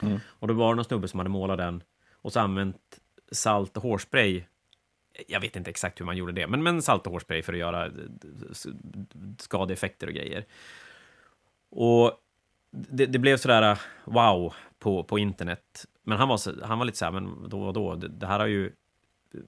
Mm. 0.02 0.20
Och 0.28 0.48
då 0.48 0.54
var 0.54 0.68
det 0.68 0.76
någon 0.76 0.84
snubbe 0.84 1.09
som 1.09 1.20
hade 1.20 1.30
målat 1.30 1.59
den 1.59 1.82
och 2.12 2.32
så 2.32 2.40
använt 2.40 3.00
salt 3.32 3.76
och 3.76 3.82
hårspray. 3.82 4.44
Jag 5.28 5.40
vet 5.40 5.57
inte 5.57 5.70
exakt 5.70 6.00
hur 6.00 6.04
man 6.04 6.16
gjorde 6.16 6.32
det, 6.32 6.46
men, 6.46 6.62
men 6.62 6.82
salt 6.82 7.07
och 7.07 7.12
hårspray 7.12 7.42
för 7.42 7.52
att 7.52 7.59
göra 7.59 7.86
eh, 7.86 7.92
skadeeffekter 9.38 10.07
och 10.07 10.12
grejer. 10.12 10.44
Och 11.70 12.12
det, 12.70 13.07
det, 13.07 13.18
blev 13.18 13.36
sådär 13.36 13.72
uh, 13.72 13.78
wow 14.04 14.54
på, 14.78 15.04
på 15.04 15.18
internet. 15.18 15.86
Men 16.02 16.18
han 16.18 16.28
var, 16.28 16.64
han 16.64 16.78
var 16.78 16.84
lite 16.84 16.98
så 16.98 17.04
här, 17.04 17.12
men 17.12 17.48
då 17.48 17.62
och 17.62 17.72
då, 17.72 17.94
det, 17.94 18.09
det 18.09 18.26
här 18.26 18.38
har 18.38 18.46
ju 18.46 18.72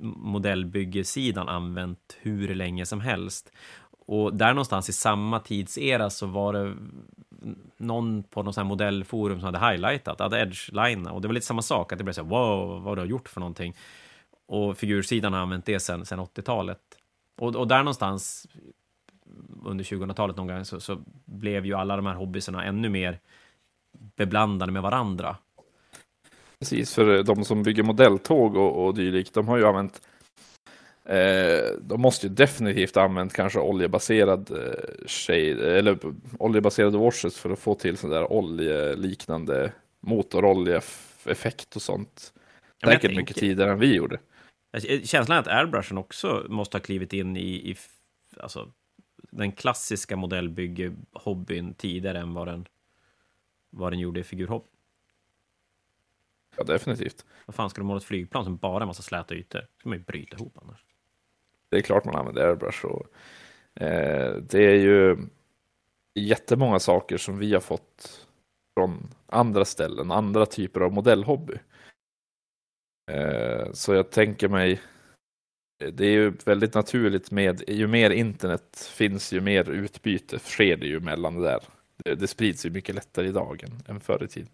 modellbyggesidan 0.01 1.49
använt 1.49 2.16
hur 2.20 2.55
länge 2.55 2.87
som 2.87 3.01
helst. 3.01 3.53
Och 3.91 4.35
där 4.35 4.49
någonstans 4.49 4.89
i 4.89 4.93
samma 4.93 5.41
tidsera 5.41 6.11
så 6.11 6.26
var 6.26 6.53
det 6.53 6.74
någon 7.76 8.22
på 8.22 8.43
någon 8.43 8.55
sån 8.55 8.62
här 8.62 8.68
modellforum 8.68 9.41
som 9.41 9.55
hade 9.55 9.70
highlightat, 9.70 10.20
hade 10.20 10.41
edge-line, 10.41 11.07
och 11.07 11.20
det 11.20 11.29
var 11.29 11.33
lite 11.33 11.47
samma 11.47 11.62
sak, 11.62 11.93
att 11.93 11.99
det 11.99 12.05
blev 12.05 12.14
så 12.14 12.22
här, 12.22 12.29
wow, 12.29 12.83
vad 12.83 12.97
du 12.97 13.01
har 13.01 13.07
gjort 13.07 13.29
för 13.29 13.41
någonting. 13.41 13.76
Och 14.47 14.79
figursidan 14.79 15.33
har 15.33 15.41
använt 15.41 15.66
det 15.66 15.81
sen, 15.81 16.07
sen 16.07 16.20
80-talet. 16.20 16.81
Och, 17.39 17.57
och 17.57 17.68
där 17.68 17.79
någonstans 17.79 18.47
under 19.64 19.85
2000-talet 19.85 20.37
någon 20.37 20.47
gång 20.47 20.64
så, 20.64 20.81
så, 20.81 20.99
blev 21.24 21.66
ju 21.66 21.74
alla 21.74 21.97
de 21.97 22.07
här 22.07 22.14
hobbysarna 22.14 22.64
ännu 22.64 22.89
mer 22.89 23.18
beblandade 23.93 24.72
med 24.72 24.83
varandra. 24.83 25.37
Precis, 26.61 26.94
för 26.94 27.22
de 27.22 27.44
som 27.44 27.62
bygger 27.62 27.82
modelltåg 27.82 28.56
och, 28.56 28.86
och 28.86 28.94
dylikt, 28.94 29.34
de 29.34 29.48
har 29.48 29.59
ju 29.59 29.66
använt 29.66 30.00
eh, 31.04 31.78
de 31.80 32.00
måste 32.00 32.26
ju 32.26 32.32
definitivt 32.32 32.96
använt 32.96 33.32
kanske 33.32 33.59
oljebaserad 33.59 34.50
eh, 34.50 35.06
shade, 35.06 35.78
eller 35.78 35.98
oljebaserade 36.38 36.98
washes 36.98 37.38
för 37.38 37.50
att 37.50 37.59
få 37.59 37.74
till 37.74 37.96
sån 37.96 38.11
där 38.11 38.32
oljeliknande 38.32 39.72
motoroljeeffekt 40.00 41.76
och 41.76 41.82
sånt. 41.82 42.32
Ja, 42.80 42.88
Säkert 42.88 43.16
mycket 43.16 43.36
tidigare 43.36 43.72
än 43.72 43.78
vi 43.78 43.94
gjorde. 43.94 44.18
Känslan 45.04 45.36
är 45.36 45.40
att 45.40 45.48
airbrushen 45.48 45.98
också 45.98 46.46
måste 46.48 46.76
ha 46.76 46.82
klivit 46.82 47.12
in 47.12 47.36
i, 47.36 47.70
i 47.70 47.76
alltså, 48.36 48.72
den 49.30 49.52
klassiska 49.52 50.16
modellbygge-hobbyn 50.16 51.74
tidigare 51.74 52.18
än 52.18 52.34
vad 52.34 52.48
den, 52.48 52.66
vad 53.70 53.92
den 53.92 53.98
gjorde 53.98 54.20
i 54.20 54.24
figurhobby. 54.24 54.68
Ja, 56.59 56.64
definitivt. 56.64 57.26
Vad 57.46 57.54
fan 57.54 57.70
ska 57.70 57.80
du 57.80 57.86
måla 57.86 57.98
ett 57.98 58.04
flygplan 58.04 58.44
som 58.44 58.56
bara 58.56 58.82
är 58.82 58.86
massa 58.86 59.02
släta 59.02 59.34
ytor? 59.34 59.66
ska 59.78 59.88
man 59.88 59.98
ju 59.98 60.04
bryta 60.04 60.36
ihop 60.36 60.59
annars. 60.62 60.84
det 61.70 61.76
är 61.76 61.82
klart 61.82 62.04
man 62.04 62.16
använder 62.16 62.48
airbrush. 62.48 62.84
Och, 62.84 63.06
eh, 63.82 64.36
det 64.36 64.66
är 64.66 64.74
ju 64.74 65.16
jättemånga 66.14 66.78
saker 66.78 67.16
som 67.16 67.38
vi 67.38 67.52
har 67.52 67.61
fått 67.61 68.26
från 68.74 69.09
andra 69.26 69.64
ställen, 69.64 70.11
andra 70.11 70.46
typer 70.46 70.80
av 70.80 70.92
modellhobby. 70.92 71.54
Eh, 73.11 73.72
så 73.72 73.94
jag 73.94 74.11
tänker 74.11 74.48
mig, 74.48 74.80
det 75.92 76.06
är 76.06 76.11
ju 76.11 76.30
väldigt 76.30 76.74
naturligt 76.74 77.30
med, 77.30 77.62
ju 77.68 77.86
mer 77.86 78.11
internet 78.11 78.90
finns, 78.94 79.32
ju 79.32 79.40
mer 79.40 79.70
utbyte 79.70 80.38
sker 80.38 80.76
det 80.76 80.86
ju 80.86 81.00
mellan 81.00 81.34
det 81.34 81.42
där. 81.42 81.61
Det, 81.96 82.14
det 82.14 82.26
sprids 82.26 82.66
ju 82.66 82.70
mycket 82.70 82.94
lättare 82.94 83.28
idag 83.28 83.62
än, 83.64 83.94
än 83.94 84.00
förr 84.00 84.24
i 84.24 84.28
tiden. 84.28 84.50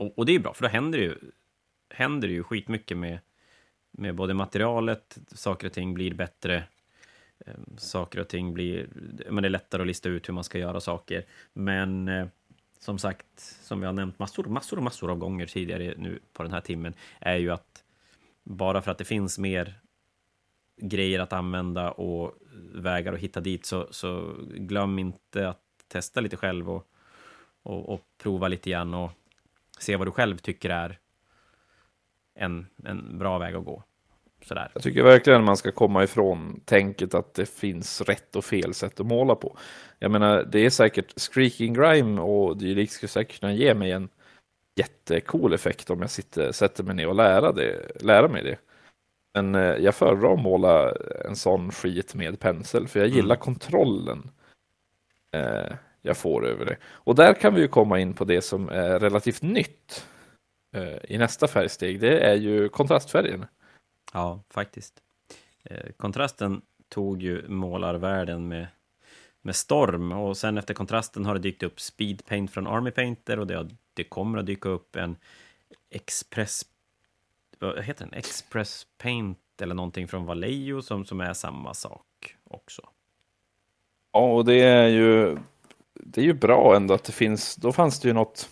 Och, 0.00 0.18
och, 0.18 0.26
det 0.26 0.34
är 0.34 0.38
bra, 0.38 0.54
för 0.54 0.62
då 0.62 0.68
händer 0.68 0.98
det 0.98 1.04
ju, 1.04 1.16
händer 1.90 2.28
det 2.28 2.34
ju 2.34 2.42
skitmycket 2.42 2.96
med, 2.96 3.18
med 3.90 4.14
både 4.14 4.34
materialet, 4.34 5.18
saker 5.32 5.66
och 5.66 5.72
ting 5.72 5.94
blir 5.94 6.14
bättre, 6.14 6.64
ehm, 7.46 7.76
saker 7.78 8.20
och 8.20 8.28
ting 8.28 8.54
blir... 8.54 8.88
Men 9.30 9.42
det 9.42 9.48
är 9.48 9.50
lättare 9.50 9.82
att 9.82 9.86
lista 9.86 10.08
ut 10.08 10.28
hur 10.28 10.34
man 10.34 10.44
ska 10.44 10.58
göra 10.58 10.80
saker. 10.80 11.24
Men 11.52 12.08
eh, 12.08 12.26
som 12.78 12.98
sagt, 12.98 13.40
som 13.62 13.82
jag 13.82 13.88
har 13.88 13.92
nämnt 13.92 14.18
massor, 14.18 14.44
massor 14.44 14.76
och 14.76 14.82
massor 14.82 15.10
av 15.10 15.18
gånger 15.18 15.46
tidigare 15.46 15.94
nu 15.96 16.20
på 16.32 16.42
den 16.42 16.52
här 16.52 16.60
timmen, 16.60 16.94
är 17.18 17.36
ju 17.36 17.50
att 17.50 17.84
bara 18.42 18.82
för 18.82 18.90
att 18.90 18.98
det 18.98 19.04
finns 19.04 19.38
mer 19.38 19.80
grejer 20.76 21.20
att 21.20 21.32
använda 21.32 21.90
och 21.90 22.34
vägar 22.74 23.12
att 23.12 23.20
hitta 23.20 23.40
dit, 23.40 23.66
så, 23.66 23.88
så 23.90 24.36
glöm 24.48 24.98
inte 24.98 25.48
att 25.48 25.62
testa 25.88 26.20
lite 26.20 26.36
själv 26.36 26.70
och, 26.70 26.90
och, 27.62 27.88
och 27.88 28.00
prova 28.18 28.48
lite 28.48 28.70
grann 28.70 28.94
och 28.94 29.12
se 29.82 29.96
vad 29.96 30.06
du 30.06 30.10
själv 30.10 30.38
tycker 30.38 30.70
är 30.70 30.98
en, 32.34 32.66
en 32.84 33.18
bra 33.18 33.38
väg 33.38 33.54
att 33.54 33.64
gå. 33.64 33.84
Sådär. 34.42 34.70
Jag 34.74 34.82
tycker 34.82 35.02
verkligen 35.02 35.44
man 35.44 35.56
ska 35.56 35.72
komma 35.72 36.04
ifrån 36.04 36.60
tänket 36.64 37.14
att 37.14 37.34
det 37.34 37.46
finns 37.46 38.00
rätt 38.00 38.36
och 38.36 38.44
fel 38.44 38.74
sätt 38.74 39.00
att 39.00 39.06
måla 39.06 39.34
på. 39.34 39.56
Jag 39.98 40.10
menar, 40.10 40.44
det 40.52 40.66
är 40.66 40.70
säkert 40.70 41.20
Screaking 41.20 41.74
Grime 41.74 42.20
och 42.20 42.56
dylikt 42.56 42.92
skulle 42.92 43.08
säkert 43.08 43.40
kunna 43.40 43.52
ge 43.52 43.74
mig 43.74 43.92
en 43.92 44.08
jättecool 44.76 45.52
effekt 45.52 45.90
om 45.90 46.00
jag 46.00 46.10
sitter, 46.10 46.52
sätter 46.52 46.84
mig 46.84 46.94
ner 46.94 47.08
och 47.08 47.14
lära, 47.14 47.52
det, 47.52 48.02
lära 48.02 48.28
mig 48.28 48.42
det. 48.42 48.56
Men 49.34 49.54
eh, 49.54 49.76
jag 49.76 49.94
föredrar 49.94 50.32
att 50.32 50.42
måla 50.42 50.94
en 51.24 51.36
sån 51.36 51.72
skit 51.72 52.14
med 52.14 52.40
pensel, 52.40 52.88
för 52.88 53.00
jag 53.00 53.08
gillar 53.08 53.34
mm. 53.34 53.44
kontrollen 53.44 54.30
eh, 55.32 55.72
jag 56.02 56.16
får 56.16 56.46
över 56.46 56.64
det. 56.66 56.76
Och 56.84 57.14
där 57.14 57.34
kan 57.34 57.54
vi 57.54 57.60
ju 57.60 57.68
komma 57.68 57.98
in 57.98 58.14
på 58.14 58.24
det 58.24 58.42
som 58.42 58.68
är 58.68 58.98
relativt 58.98 59.42
nytt 59.42 60.06
eh, 60.72 60.96
i 61.08 61.18
nästa 61.18 61.48
färgsteg. 61.48 62.00
Det 62.00 62.20
är 62.20 62.34
ju 62.34 62.68
kontrastfärgen. 62.68 63.46
Ja, 64.12 64.40
faktiskt. 64.50 65.02
Eh, 65.64 65.92
kontrasten 65.96 66.62
tog 66.88 67.22
ju 67.22 67.48
målarvärlden 67.48 68.48
med, 68.48 68.66
med 69.42 69.56
storm 69.56 70.12
och 70.12 70.36
sen 70.36 70.58
efter 70.58 70.74
kontrasten 70.74 71.24
har 71.24 71.34
det 71.34 71.40
dykt 71.40 71.62
upp 71.62 71.80
Speed 71.80 72.26
Paint 72.26 72.50
från 72.50 72.66
Army 72.66 72.90
Painter 72.90 73.38
och 73.38 73.46
det, 73.46 73.68
det 73.94 74.04
kommer 74.04 74.38
att 74.38 74.46
dyka 74.46 74.68
upp 74.68 74.96
en 74.96 75.16
Express 75.90 76.64
vad 77.60 77.82
heter 77.82 78.04
den? 78.04 78.14
Express 78.14 78.86
Paint 78.98 79.38
eller 79.62 79.74
någonting 79.74 80.08
från 80.08 80.26
Vallejo 80.26 80.82
som, 80.82 81.04
som 81.04 81.20
är 81.20 81.32
samma 81.32 81.74
sak 81.74 82.36
också. 82.44 82.82
Ja, 84.12 84.32
och 84.32 84.44
det 84.44 84.60
är 84.60 84.88
ju 84.88 85.38
det 86.04 86.20
är 86.20 86.24
ju 86.24 86.32
bra 86.32 86.76
ändå 86.76 86.94
att 86.94 87.04
det 87.04 87.12
finns, 87.12 87.56
då 87.56 87.72
fanns 87.72 88.00
det 88.00 88.08
ju 88.08 88.14
något 88.14 88.48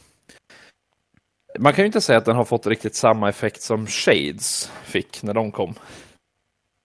man 1.58 1.72
kan 1.72 1.82
ju 1.82 1.86
inte 1.86 2.00
säga 2.00 2.18
att 2.18 2.24
den 2.24 2.36
har 2.36 2.44
fått 2.44 2.66
riktigt 2.66 2.94
samma 2.94 3.28
effekt 3.28 3.62
som 3.62 3.86
Shades 3.86 4.72
fick 4.82 5.22
när 5.22 5.34
de 5.34 5.52
kom. 5.52 5.74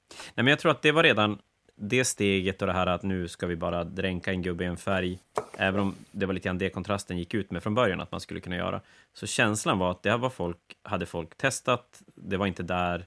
Nej, 0.10 0.44
men 0.44 0.48
jag 0.48 0.60
tror 0.60 0.72
att 0.72 0.82
det 0.82 0.92
var 0.92 1.04
redan 1.04 1.38
det 1.76 2.06
steget 2.06 2.62
och 2.62 2.68
det 2.68 2.74
här 2.74 2.88
att 2.88 3.04
nu 3.04 3.28
ska 3.28 3.48
vi 3.48 3.56
bara 3.56 3.84
dränka 3.84 4.32
en 4.32 4.42
gubbe 4.42 4.64
i 4.64 4.68
en 4.68 4.78
färg, 4.78 5.20
även 5.58 5.80
om 5.80 5.96
det 6.12 6.26
var 6.26 6.34
lite 6.34 6.48
grann 6.48 6.58
det 6.58 6.70
kontrasten 6.70 7.18
gick 7.18 7.34
ut 7.34 7.52
med 7.52 7.64
från 7.64 7.76
början 7.76 8.02
att 8.02 8.12
man 8.12 8.22
skulle 8.22 8.40
kunna 8.40 8.56
göra. 8.56 8.82
Så 9.14 9.28
känslan 9.28 9.80
var 9.80 9.92
att 9.92 10.04
det 10.04 10.18
var 10.18 10.30
folk, 10.30 10.58
hade 10.84 11.06
folk 11.06 11.38
testat, 11.38 12.02
det 12.16 12.38
var 12.38 12.48
inte 12.48 12.64
där 12.64 13.06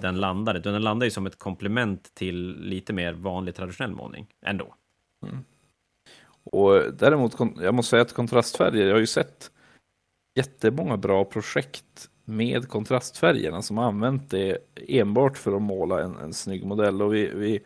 den 0.00 0.20
landade. 0.20 0.58
Den 0.60 0.82
landade 0.82 1.06
ju 1.06 1.10
som 1.10 1.26
ett 1.26 1.38
komplement 1.38 2.14
till 2.14 2.56
lite 2.60 2.92
mer 2.92 3.12
vanlig 3.12 3.54
traditionell 3.54 3.92
målning 3.92 4.26
ändå. 4.42 4.74
Mm. 5.22 5.44
Och 6.44 6.94
däremot, 6.94 7.36
jag 7.60 7.74
måste 7.74 7.90
säga 7.90 8.02
att 8.02 8.12
kontrastfärger, 8.12 8.86
jag 8.86 8.94
har 8.94 9.00
ju 9.00 9.06
sett 9.06 9.50
jättemånga 10.34 10.96
bra 10.96 11.24
projekt 11.24 12.08
med 12.24 12.68
kontrastfärgerna 12.68 13.62
som 13.62 13.78
har 13.78 13.84
använt 13.84 14.30
det 14.30 14.58
enbart 14.88 15.38
för 15.38 15.56
att 15.56 15.62
måla 15.62 16.02
en, 16.02 16.16
en 16.16 16.34
snygg 16.34 16.64
modell. 16.64 17.02
Och 17.02 17.14
vi, 17.14 17.30
vi 17.34 17.60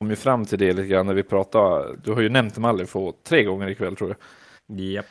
kom 0.00 0.10
ju 0.10 0.16
fram 0.16 0.44
till 0.44 0.58
det 0.58 0.72
lite 0.72 0.88
grann 0.88 1.06
när 1.06 1.14
vi 1.14 1.22
pratade. 1.22 1.96
Du 2.04 2.12
har 2.12 2.20
ju 2.20 2.28
nämnt 2.28 2.58
Malifaux 2.58 3.18
tre 3.22 3.44
gånger 3.44 3.68
ikväll 3.68 3.96
tror 3.96 4.10
jag. 4.10 4.80
Japp. 4.80 5.06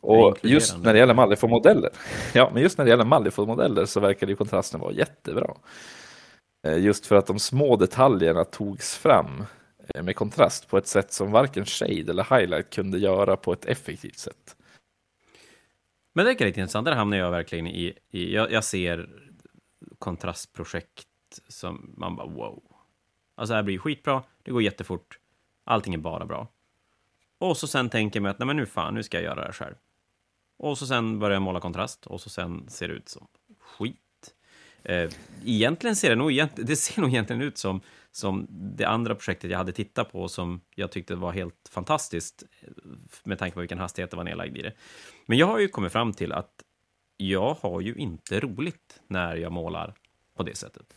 Och 0.00 0.38
just 0.42 0.78
när 0.78 0.92
det 0.92 0.98
gäller 0.98 1.14
Malifaux-modeller, 1.14 1.90
ja, 2.34 2.50
men 2.54 2.62
just 2.62 2.78
när 2.78 2.84
det 2.84 2.90
gäller 2.90 3.04
Malifaux-modeller 3.04 3.84
så 3.86 4.00
verkar 4.00 4.26
ju 4.26 4.36
kontrasten 4.36 4.80
vara 4.80 4.92
jättebra. 4.92 5.54
Eh, 6.66 6.78
just 6.78 7.06
för 7.06 7.16
att 7.16 7.26
de 7.26 7.38
små 7.38 7.76
detaljerna 7.76 8.44
togs 8.44 8.96
fram 8.96 9.44
Eh, 9.88 10.02
med 10.02 10.16
kontrast 10.16 10.68
på 10.68 10.78
ett 10.78 10.86
sätt 10.86 11.12
som 11.12 11.30
varken 11.30 11.66
shade 11.66 12.10
eller 12.10 12.38
highlight 12.38 12.70
kunde 12.70 12.98
göra 12.98 13.36
på 13.36 13.52
ett 13.52 13.64
effektivt 13.64 14.18
sätt. 14.18 14.56
Men 16.12 16.24
det 16.24 16.30
är 16.30 16.46
lite 16.46 16.60
intressant, 16.60 16.84
där 16.84 16.94
hamnar 16.94 17.16
jag 17.16 17.30
verkligen 17.30 17.66
i, 17.66 17.98
i 18.10 18.34
jag, 18.34 18.52
jag, 18.52 18.64
ser 18.64 19.08
kontrastprojekt 19.98 21.08
som 21.48 21.94
man 21.96 22.16
bara 22.16 22.26
wow. 22.26 22.62
Alltså 23.34 23.52
det 23.52 23.56
här 23.56 23.62
blir 23.62 23.78
skitbra, 23.78 24.22
det 24.42 24.50
går 24.50 24.62
jättefort, 24.62 25.18
allting 25.64 25.94
är 25.94 25.98
bara 25.98 26.26
bra. 26.26 26.48
Och 27.38 27.56
så 27.56 27.66
sen 27.66 27.90
tänker 27.90 28.16
jag 28.18 28.22
mig 28.22 28.30
att 28.30 28.38
nej 28.38 28.46
men 28.46 28.56
nu 28.56 28.66
fan, 28.66 28.94
nu 28.94 29.02
ska 29.02 29.16
jag 29.16 29.24
göra 29.24 29.34
det 29.34 29.44
här 29.44 29.52
själv. 29.52 29.74
Och 30.58 30.78
så 30.78 30.86
sen 30.86 31.18
börjar 31.18 31.34
jag 31.34 31.42
måla 31.42 31.60
kontrast 31.60 32.06
och 32.06 32.20
så 32.20 32.30
sen 32.30 32.68
ser 32.68 32.88
det 32.88 32.94
ut 32.94 33.08
som 33.08 33.26
skit. 33.60 34.34
Eh, 34.82 35.10
egentligen 35.44 35.96
ser 35.96 36.10
det 36.10 36.16
nog, 36.16 36.32
det 36.56 36.76
ser 36.76 37.00
nog 37.00 37.10
egentligen 37.10 37.42
ut 37.42 37.58
som, 37.58 37.80
som 38.12 38.46
det 38.50 38.84
andra 38.84 39.14
projektet 39.14 39.50
jag 39.50 39.58
hade 39.58 39.72
tittat 39.72 40.12
på 40.12 40.28
som 40.28 40.60
jag 40.74 40.92
tyckte 40.92 41.14
var 41.14 41.32
helt 41.32 41.68
fantastiskt 41.70 42.42
med 43.24 43.38
tanke 43.38 43.54
på 43.54 43.60
vilken 43.60 43.78
hastighet 43.78 44.10
det 44.10 44.16
var 44.16 44.24
nedlagd 44.24 44.56
i 44.56 44.62
det. 44.62 44.72
Men 45.26 45.38
jag 45.38 45.46
har 45.46 45.58
ju 45.58 45.68
kommit 45.68 45.92
fram 45.92 46.12
till 46.12 46.32
att 46.32 46.62
jag 47.16 47.54
har 47.54 47.80
ju 47.80 47.94
inte 47.94 48.40
roligt 48.40 49.00
när 49.06 49.36
jag 49.36 49.52
målar 49.52 49.94
på 50.36 50.42
det 50.42 50.56
sättet. 50.56 50.94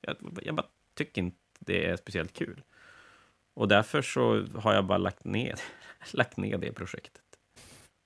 Jag, 0.00 0.16
jag 0.42 0.54
bara 0.54 0.66
tycker 0.94 1.22
inte 1.22 1.36
det 1.58 1.86
är 1.86 1.96
speciellt 1.96 2.32
kul. 2.32 2.62
Och 3.54 3.68
därför 3.68 4.02
så 4.02 4.46
har 4.54 4.74
jag 4.74 4.86
bara 4.86 4.98
lagt 4.98 5.24
ner, 5.24 5.54
lagt 6.12 6.36
ner 6.36 6.58
det 6.58 6.72
projektet. 6.72 7.22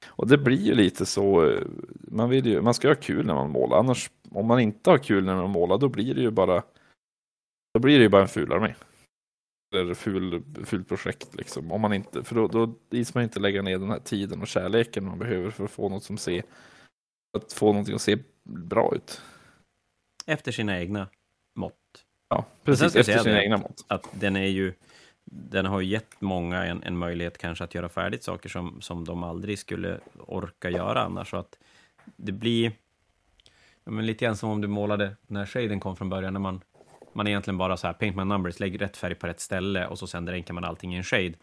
Och 0.07 0.28
det 0.28 0.38
blir 0.38 0.61
ju 0.61 0.74
lite 0.74 1.07
så, 1.07 1.59
man, 1.93 2.30
vill 2.30 2.47
ju, 2.47 2.61
man 2.61 2.74
ska 2.74 2.88
ha 2.88 2.95
kul 2.95 3.26
när 3.26 3.34
man 3.34 3.51
målar, 3.51 3.78
annars 3.78 4.11
om 4.30 4.47
man 4.47 4.61
inte 4.61 4.90
har 4.90 4.99
kul 4.99 5.24
när 5.24 5.34
man 5.34 5.51
målar 5.51 5.78
då 5.78 5.88
blir 5.88 6.14
det 6.14 6.20
ju 6.20 6.30
bara 6.30 6.62
då 7.75 7.81
blir 7.81 7.99
det 7.99 8.03
ju 8.03 8.09
bara 8.09 8.23
en 8.23 8.29
ful 8.29 8.53
armé. 8.53 8.75
Eller 9.75 9.95
ful, 9.95 10.43
ful 10.64 10.85
projekt 10.85 11.35
liksom. 11.35 11.73
Om 11.73 11.81
man 11.81 11.93
inte, 11.93 12.25
för 12.25 12.35
då, 12.35 12.47
då 12.47 12.75
is 12.91 13.14
man 13.14 13.25
inte 13.25 13.41
lägga 13.41 13.62
ner 13.62 13.79
den 13.79 13.91
här 13.91 13.99
tiden 13.99 14.41
och 14.43 14.49
kärleken 14.49 15.05
man 15.05 15.18
behöver 15.18 15.51
för 15.51 15.64
att 15.64 15.70
få 15.70 15.89
något 15.89 16.05
som 16.05 16.18
ser, 16.18 16.43
att 17.39 17.53
få 17.53 17.66
någonting 17.66 17.95
att 17.95 18.03
se 18.03 18.18
bra 18.43 18.95
ut. 18.95 19.23
Efter 20.27 20.53
sina 20.53 20.81
egna 20.81 21.09
mått. 21.55 22.05
Ja, 22.29 22.45
precis. 22.64 22.97
Efter 22.97 23.18
sina 23.18 23.43
egna 23.43 23.57
mått. 23.57 23.85
Att 23.89 24.09
den 24.12 24.37
är 24.37 24.47
ju, 24.47 24.75
den 25.25 25.66
har 25.66 25.81
gett 25.81 26.20
många 26.20 26.64
en, 26.64 26.83
en 26.83 26.99
möjlighet 26.99 27.39
kanske 27.39 27.64
att 27.64 27.75
göra 27.75 27.89
färdigt 27.89 28.23
saker 28.23 28.49
som, 28.49 28.81
som 28.81 29.05
de 29.05 29.23
aldrig 29.23 29.59
skulle 29.59 30.01
orka 30.18 30.70
göra 30.70 31.03
annars. 31.03 31.31
Så 31.31 31.37
att 31.37 31.59
det 32.16 32.33
blir 32.33 32.73
ja, 33.85 33.91
men 33.91 34.07
lite 34.07 34.25
grann 34.25 34.37
som 34.37 34.51
om 34.51 34.61
du 34.61 34.68
målade 34.68 35.16
när 35.27 35.47
shaden 35.47 35.81
kom 35.81 35.97
från 35.97 36.09
början, 36.09 36.33
när 36.33 36.41
man, 36.41 36.61
man 37.15 37.27
egentligen 37.27 37.59
bara 37.59 37.77
så 37.77 37.87
här, 37.87 37.95
paint 37.95 38.17
my 38.17 38.25
numbers, 38.25 38.61
lägg 38.61 38.81
rätt 38.81 38.97
färg 38.97 39.15
på 39.15 39.27
rätt 39.27 39.41
ställe 39.41 39.87
och 39.87 39.99
så 39.99 40.07
sen 40.07 40.25
dränkar 40.25 40.55
man 40.55 40.65
allting 40.65 40.95
i 40.95 40.97
en 40.97 41.05
shade. 41.05 41.35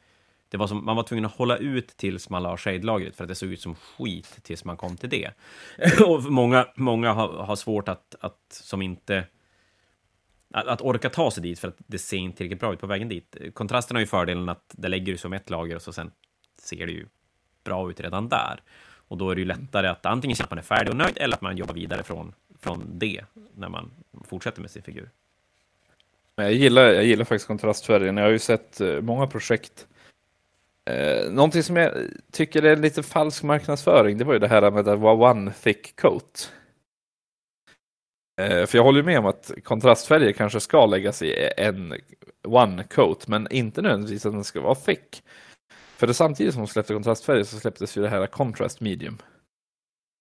Det 0.50 0.58
var 0.58 0.68
som, 0.68 0.86
man 0.86 0.96
var 0.96 1.04
tvungen 1.04 1.26
att 1.26 1.36
hålla 1.36 1.58
ut 1.58 1.88
tills 1.88 2.30
man 2.30 2.44
la 2.44 2.58
shade-lagret 2.58 3.16
för 3.16 3.24
att 3.24 3.28
det 3.28 3.36
såg 3.36 3.50
ut 3.50 3.62
som 3.62 3.76
skit 3.76 4.40
tills 4.42 4.66
man 4.66 4.78
kom 4.78 4.98
till 4.98 5.10
det. 5.10 5.32
och 6.06 6.24
många, 6.24 6.68
många 6.76 7.14
har, 7.14 7.28
har 7.28 7.56
svårt 7.56 7.90
att, 7.90 8.16
att, 8.20 8.38
som 8.50 8.82
inte 8.82 9.26
att, 10.54 10.68
att, 10.68 10.82
orka 10.82 11.10
ta 11.10 11.32
sig 11.32 11.44
dit 11.44 11.60
för 11.60 11.68
att 11.68 11.78
det 11.78 11.98
ser 11.98 12.18
inte 12.18 12.38
tillräckligt 12.38 12.60
bra 12.60 12.74
ut 12.74 12.80
på 12.80 12.88
vägen 12.88 13.10
dit. 13.10 13.36
Kontrasten 13.54 13.96
har 13.96 14.02
ju 14.02 14.08
fördelen 14.08 14.50
att 14.50 14.64
det 14.72 14.88
lägger 14.88 15.12
du 15.12 15.18
som 15.18 15.34
ett 15.34 15.50
lager 15.50 15.76
och 15.76 15.82
så 15.82 15.94
sen 15.94 16.12
ser 16.62 16.86
det 16.86 16.92
ju 16.92 17.08
bra 17.64 17.90
ut 17.90 18.00
redan 18.00 18.30
där. 18.30 18.62
Och 19.10 19.18
då 19.18 19.30
är 19.32 19.36
det 19.36 19.42
ju 19.42 19.48
lättare 19.48 19.88
att 19.88 20.06
antingen 20.06 20.38
se 20.38 20.44
att 20.44 20.50
man 20.50 20.60
är 20.60 20.64
färdig 20.64 20.90
och 20.92 20.98
nöjd 20.98 21.18
eller 21.18 21.36
att 21.36 21.42
man 21.42 21.58
jobbar 21.58 21.74
vidare 21.74 22.04
från, 22.04 22.34
från 22.60 23.00
det 23.00 23.26
när 23.56 23.70
man 23.70 23.92
fortsätter 24.24 24.62
med 24.62 24.72
sin 24.72 24.84
figur. 24.84 25.10
Jag 26.40 26.54
gillar, 26.54 26.84
jag 26.84 27.04
gillar 27.04 27.26
faktiskt 27.26 27.48
kontrastfärgen. 27.48 28.18
Jag 28.18 28.24
har 28.24 28.32
ju 28.32 28.40
sett 28.40 28.82
eh, 28.82 29.02
många 29.02 29.28
projekt. 29.28 29.88
Eh, 30.90 31.32
någonting 31.32 31.64
som 31.64 31.76
jag 31.76 31.94
tycker 32.32 32.64
är 32.64 32.76
lite 32.76 33.04
falsk 33.04 33.44
marknadsföring, 33.44 34.18
det 34.18 34.24
var 34.24 34.34
ju 34.34 34.40
det 34.40 34.48
här 34.48 34.72
med 34.72 34.88
att 34.88 35.00
vara 35.00 35.32
one 35.32 35.54
thick 35.64 35.96
coat. 35.96 36.52
Eh, 38.42 38.66
för 38.66 38.78
jag 38.78 38.84
håller 38.84 39.04
med 39.04 39.20
om 39.20 39.26
att 39.26 39.52
kontrastfärger 39.64 40.32
kanske 40.32 40.60
ska 40.60 40.86
läggas 40.86 41.22
i 41.22 41.50
en 41.58 41.94
one 42.48 42.84
coat, 42.84 43.28
men 43.28 43.52
inte 43.52 43.82
nödvändigtvis 43.82 44.26
att 44.26 44.34
den 44.34 44.44
ska 44.44 44.62
vara 44.62 44.76
thick. 44.76 45.24
För 45.98 46.08
det 46.08 46.14
samtidigt 46.14 46.54
som 46.54 46.64
de 46.64 46.68
släppte 46.68 46.94
kontrastfärger 46.94 47.44
så 47.44 47.60
släpptes 47.60 47.98
ju 47.98 48.02
det 48.02 48.10
här 48.10 48.28
contrast 48.28 48.82
medium. 48.82 49.18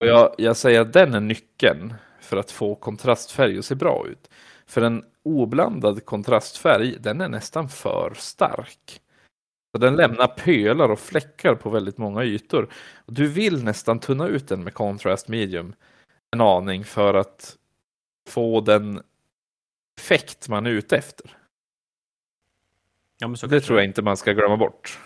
Och 0.00 0.06
jag, 0.06 0.34
jag 0.38 0.56
säger 0.56 0.80
att 0.80 0.92
den 0.92 1.14
är 1.14 1.20
nyckeln 1.20 1.94
för 2.20 2.36
att 2.36 2.50
få 2.50 2.74
kontrastfärg 2.74 3.58
att 3.58 3.64
se 3.64 3.74
bra 3.74 4.06
ut. 4.08 4.30
För 4.66 4.82
en 4.82 5.04
oblandad 5.28 6.04
kontrastfärg, 6.04 6.96
den 7.00 7.20
är 7.20 7.28
nästan 7.28 7.68
för 7.68 8.14
stark. 8.16 9.00
Så 9.72 9.78
den 9.78 9.96
lämnar 9.96 10.26
pölar 10.26 10.88
och 10.88 11.00
fläckar 11.00 11.54
på 11.54 11.70
väldigt 11.70 11.98
många 11.98 12.24
ytor. 12.24 12.68
Du 13.06 13.28
vill 13.28 13.64
nästan 13.64 14.00
tunna 14.00 14.26
ut 14.26 14.48
den 14.48 14.64
med 14.64 14.74
contrast 14.74 15.28
medium 15.28 15.74
en 16.30 16.40
aning 16.40 16.84
för 16.84 17.14
att 17.14 17.56
få 18.28 18.60
den 18.60 19.02
effekt 19.98 20.48
man 20.48 20.66
är 20.66 20.70
ute 20.70 20.96
efter. 20.96 21.36
Ja, 23.18 23.34
det 23.48 23.60
tror 23.60 23.78
jag 23.78 23.88
inte 23.88 24.02
man 24.02 24.16
ska 24.16 24.32
glömma 24.32 24.56
bort. 24.56 24.98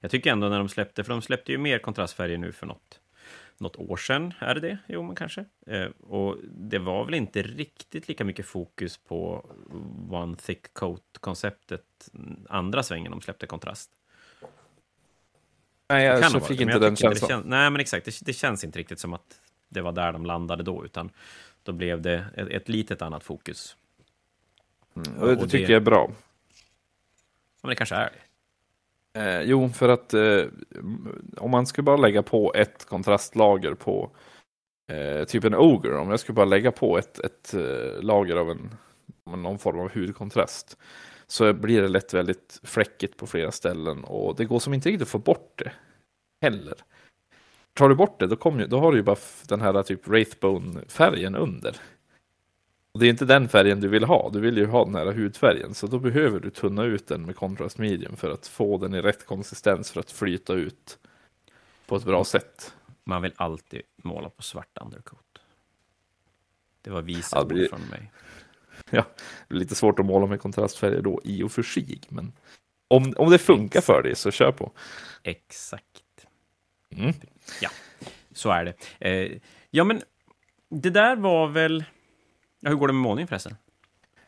Jag 0.00 0.10
tycker 0.10 0.32
ändå 0.32 0.48
när 0.48 0.58
de 0.58 0.68
släppte, 0.68 1.04
för 1.04 1.12
de 1.12 1.22
släppte 1.22 1.52
ju 1.52 1.58
mer 1.58 1.78
kontrastfärger 1.78 2.38
nu 2.38 2.52
för 2.52 2.66
något, 2.66 3.00
något 3.58 3.76
år 3.76 3.96
sedan, 3.96 4.34
är 4.38 4.54
det 4.54 4.60
det? 4.60 4.78
Jo, 4.86 5.02
men 5.02 5.16
kanske. 5.16 5.44
Eh, 5.66 5.88
och 6.00 6.36
det 6.42 6.78
var 6.78 7.04
väl 7.04 7.14
inte 7.14 7.42
riktigt 7.42 8.08
lika 8.08 8.24
mycket 8.24 8.46
fokus 8.46 8.96
på 8.96 9.46
One 10.10 10.36
Thick 10.36 10.74
Coat-konceptet 10.74 11.82
andra 12.48 12.82
svängen 12.82 13.10
de 13.10 13.20
släppte 13.20 13.46
kontrast. 13.46 13.90
Nej, 15.88 16.04
jag 16.04 16.30
så 16.30 16.40
fick 16.40 16.60
inte 16.60 16.78
den 16.78 16.96
känslan. 16.96 17.28
Kän... 17.28 17.42
Nej, 17.46 17.70
men 17.70 17.80
exakt. 17.80 18.04
Det, 18.04 18.20
det, 18.22 18.32
känns 18.32 18.64
inte 18.64 18.78
riktigt 18.78 18.98
som 18.98 19.12
att 19.12 19.40
det 19.68 19.80
var 19.80 19.92
där 19.92 20.12
de 20.12 20.26
landade 20.26 20.62
då, 20.62 20.84
utan 20.84 21.10
då 21.62 21.72
blev 21.72 22.02
det 22.02 22.26
ett, 22.34 22.48
ett 22.48 22.68
litet 22.68 23.02
annat 23.02 23.24
fokus. 23.24 23.76
Mm, 24.96 25.18
och 25.18 25.26
det, 25.26 25.36
och 25.36 25.50
tycker 25.50 25.66
det... 25.66 25.72
jag 25.72 25.80
är 25.80 25.84
bra. 25.84 26.10
Men 27.62 27.68
det 27.68 27.74
kanske 27.74 27.94
är 27.94 28.10
det. 28.10 28.31
Eh, 29.18 29.42
jo, 29.42 29.68
för 29.68 29.88
att 29.88 30.14
eh, 30.14 30.44
om 31.36 31.50
man 31.50 31.66
skulle 31.66 31.84
bara 31.84 31.96
lägga 31.96 32.22
på 32.22 32.54
ett 32.54 32.84
kontrastlager 32.84 33.74
på 33.74 34.10
eh, 34.92 35.24
typ 35.24 35.44
en 35.44 35.54
Oger, 35.54 35.96
om 35.98 36.10
jag 36.10 36.20
skulle 36.20 36.34
bara 36.36 36.46
lägga 36.46 36.72
på 36.72 36.98
ett, 36.98 37.18
ett 37.18 37.54
eh, 37.54 38.02
lager 38.02 38.36
av 38.36 38.50
en, 38.50 38.74
någon 39.24 39.58
form 39.58 39.80
av 39.80 39.94
hudkontrast, 39.94 40.78
så 41.26 41.52
blir 41.52 41.82
det 41.82 41.88
lätt 41.88 42.14
väldigt 42.14 42.60
fläckigt 42.62 43.16
på 43.16 43.26
flera 43.26 43.50
ställen 43.52 44.04
och 44.04 44.36
det 44.36 44.44
går 44.44 44.58
som 44.58 44.74
inte 44.74 44.88
riktigt 44.88 45.02
att 45.02 45.08
få 45.08 45.18
bort 45.18 45.52
det 45.58 45.72
heller. 46.42 46.74
Tar 47.74 47.88
du 47.88 47.94
bort 47.94 48.20
det, 48.20 48.26
då, 48.26 48.36
kommer, 48.36 48.66
då 48.66 48.78
har 48.78 48.92
du 48.92 48.98
ju 48.98 49.02
bara 49.02 49.16
den 49.48 49.60
här 49.60 49.82
typ 49.82 50.06
Wraithbone-färgen 50.06 51.34
under. 51.36 51.76
Det 52.98 53.06
är 53.06 53.10
inte 53.10 53.24
den 53.24 53.48
färgen 53.48 53.80
du 53.80 53.88
vill 53.88 54.04
ha, 54.04 54.30
du 54.30 54.40
vill 54.40 54.56
ju 54.56 54.66
ha 54.66 54.84
den 54.84 54.94
här 54.94 55.06
hudfärgen, 55.06 55.74
så 55.74 55.86
då 55.86 55.98
behöver 55.98 56.40
du 56.40 56.50
tunna 56.50 56.84
ut 56.84 57.06
den 57.06 57.26
med 57.26 57.36
contrast 57.36 57.78
medium 57.78 58.16
för 58.16 58.30
att 58.30 58.46
få 58.46 58.78
den 58.78 58.94
i 58.94 59.00
rätt 59.00 59.26
konsistens 59.26 59.90
för 59.90 60.00
att 60.00 60.10
flyta 60.10 60.52
ut 60.52 60.98
på 61.86 61.96
ett 61.96 62.04
bra 62.04 62.24
sätt. 62.24 62.74
Man 63.04 63.22
vill 63.22 63.32
alltid 63.36 63.82
måla 63.96 64.30
på 64.30 64.42
svart 64.42 64.78
undercoat. 64.80 65.38
Det 66.82 66.90
var 66.90 67.02
visa 67.02 67.36
ja, 67.38 67.44
blir... 67.44 67.68
från 67.68 67.80
mig. 67.80 68.12
Ja, 68.90 69.06
det 69.48 69.54
är 69.54 69.58
lite 69.58 69.74
svårt 69.74 69.98
att 69.98 70.06
måla 70.06 70.26
med 70.26 70.40
kontrastfärger 70.40 71.02
då 71.02 71.20
i 71.24 71.42
och 71.42 71.52
för 71.52 71.62
sig, 71.62 72.00
men 72.08 72.32
om, 72.88 73.14
om 73.16 73.30
det 73.30 73.38
funkar 73.38 73.78
Exakt. 73.78 73.86
för 73.86 74.02
dig 74.02 74.16
så 74.16 74.30
kör 74.30 74.52
på. 74.52 74.72
Exakt. 75.22 76.26
Mm. 76.96 77.12
Ja, 77.60 77.70
så 78.32 78.50
är 78.50 78.64
det. 78.64 78.74
Eh, 79.08 79.38
ja, 79.70 79.84
men 79.84 80.02
det 80.68 80.90
där 80.90 81.16
var 81.16 81.48
väl 81.48 81.84
Ja, 82.64 82.70
hur 82.70 82.76
går 82.76 82.86
det 82.86 82.92
med 82.92 83.02
målning 83.02 83.26
förresten? 83.26 83.56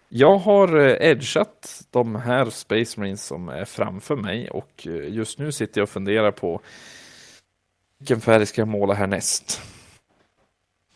Jag 0.08 0.38
har 0.38 0.76
eh, 0.76 1.10
edgat 1.10 1.82
de 1.90 2.14
här 2.14 2.50
Space 2.50 3.00
Marines 3.00 3.24
som 3.24 3.48
är 3.48 3.64
framför 3.64 4.16
mig 4.16 4.50
och 4.50 4.86
eh, 4.86 5.14
just 5.14 5.38
nu 5.38 5.52
sitter 5.52 5.80
jag 5.80 5.82
och 5.82 5.90
funderar 5.90 6.30
på 6.30 6.60
vilken 7.98 8.20
färg 8.20 8.46
ska 8.46 8.60
jag 8.60 8.68
måla 8.68 8.94
härnäst? 8.94 9.62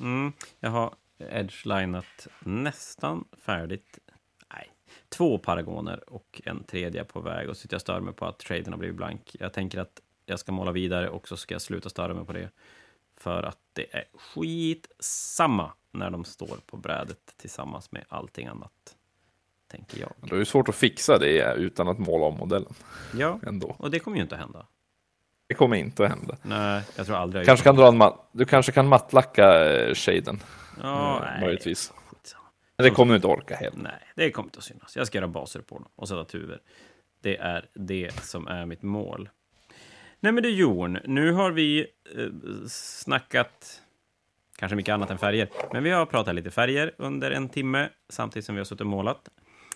Mm, 0.01 0.32
jag 0.61 0.70
har 0.70 0.95
edgelinat 1.18 2.26
nästan 2.41 3.24
färdigt. 3.47 3.99
Nej, 4.55 4.72
två 5.09 5.39
paragoner 5.39 6.11
och 6.12 6.43
en 6.45 6.64
tredje 6.64 7.05
på 7.05 7.20
väg 7.20 7.49
och 7.49 7.57
sitter 7.57 7.74
jag 7.74 7.80
stör 7.80 8.01
mig 8.01 8.14
på 8.14 8.26
att 8.26 8.39
traden 8.39 8.72
har 8.72 8.78
blivit 8.78 8.97
blank. 8.97 9.36
Jag 9.41 9.53
tänker 9.53 9.78
att 9.78 10.01
jag 10.26 10.39
ska 10.39 10.53
måla 10.53 10.72
vidare 10.72 11.09
och 11.09 11.28
så 11.28 11.36
ska 11.36 11.55
jag 11.55 11.62
sluta 11.62 11.89
störa 11.89 12.14
mig 12.14 12.24
på 12.24 12.32
det. 12.32 12.51
För 13.21 13.43
att 13.43 13.59
det 13.73 13.95
är 13.95 14.05
skitsamma 14.14 15.73
när 15.93 16.11
de 16.11 16.25
står 16.25 16.57
på 16.66 16.77
brädet 16.77 17.35
tillsammans 17.37 17.93
med 17.93 18.05
allting 18.09 18.47
annat. 18.47 18.97
Tänker 19.71 20.01
jag. 20.01 20.12
Det 20.21 20.35
är 20.35 20.39
ju 20.39 20.45
svårt 20.45 20.69
att 20.69 20.75
fixa 20.75 21.19
det 21.19 21.55
utan 21.55 21.89
att 21.89 21.99
måla 21.99 22.27
om 22.27 22.35
modellen. 22.35 22.73
Ja, 23.14 23.41
Ändå. 23.47 23.77
och 23.79 23.91
det 23.91 23.99
kommer 23.99 24.16
ju 24.16 24.23
inte 24.23 24.35
att 24.35 24.41
hända. 24.41 24.66
Det 25.47 25.55
kommer 25.55 25.77
inte 25.77 26.05
att 26.05 26.11
hända. 26.11 26.37
Nej, 26.43 26.83
jag 26.97 27.07
tror 27.07 27.16
aldrig 27.16 27.47
kanske 27.47 27.64
kan 27.64 27.77
dra 27.77 27.89
en 27.89 28.12
Du 28.33 28.45
kanske 28.45 28.73
kan 28.73 28.89
mattlacka 28.89 29.75
eh, 29.75 29.95
shaden. 29.95 30.41
Ja, 30.83 31.16
mm, 31.16 31.31
nej. 31.33 31.41
Möjligtvis. 31.41 31.93
Men 32.77 32.85
det 32.85 32.91
kommer 32.91 33.12
du 33.12 33.16
inte 33.16 33.27
orka 33.27 33.57
heller. 33.57 33.79
Nej, 33.83 34.03
det 34.16 34.31
kommer 34.31 34.47
inte 34.47 34.59
att 34.59 34.64
synas. 34.64 34.97
Jag 34.97 35.07
ska 35.07 35.19
göra 35.19 35.29
baser 35.29 35.61
på 35.61 35.75
dem 35.75 35.89
och 35.95 36.09
sätta 36.09 36.25
tuber. 36.25 36.61
Det 37.23 37.37
är 37.37 37.69
det 37.75 38.25
som 38.25 38.49
är 38.49 38.66
mitt 38.66 38.83
mål. 38.83 39.29
Nej, 40.21 40.33
men 40.33 40.43
du 40.43 40.51
Jon, 40.51 40.99
nu 41.05 41.33
har 41.33 41.51
vi 41.51 41.87
eh, 42.16 42.29
snackat 42.69 43.83
kanske 44.57 44.77
mycket 44.77 44.93
annat 44.93 45.11
än 45.11 45.19
färger. 45.19 45.49
Men 45.73 45.83
vi 45.83 45.91
har 45.91 46.07
pratat 46.07 46.35
lite 46.35 46.51
färger 46.51 46.95
under 46.99 47.31
en 47.31 47.49
timme 47.49 47.89
samtidigt 48.09 48.47
som 48.47 48.55
vi 48.55 48.59
har 48.59 48.64
suttit 48.64 48.81
och 48.81 48.87
målat. 48.87 49.29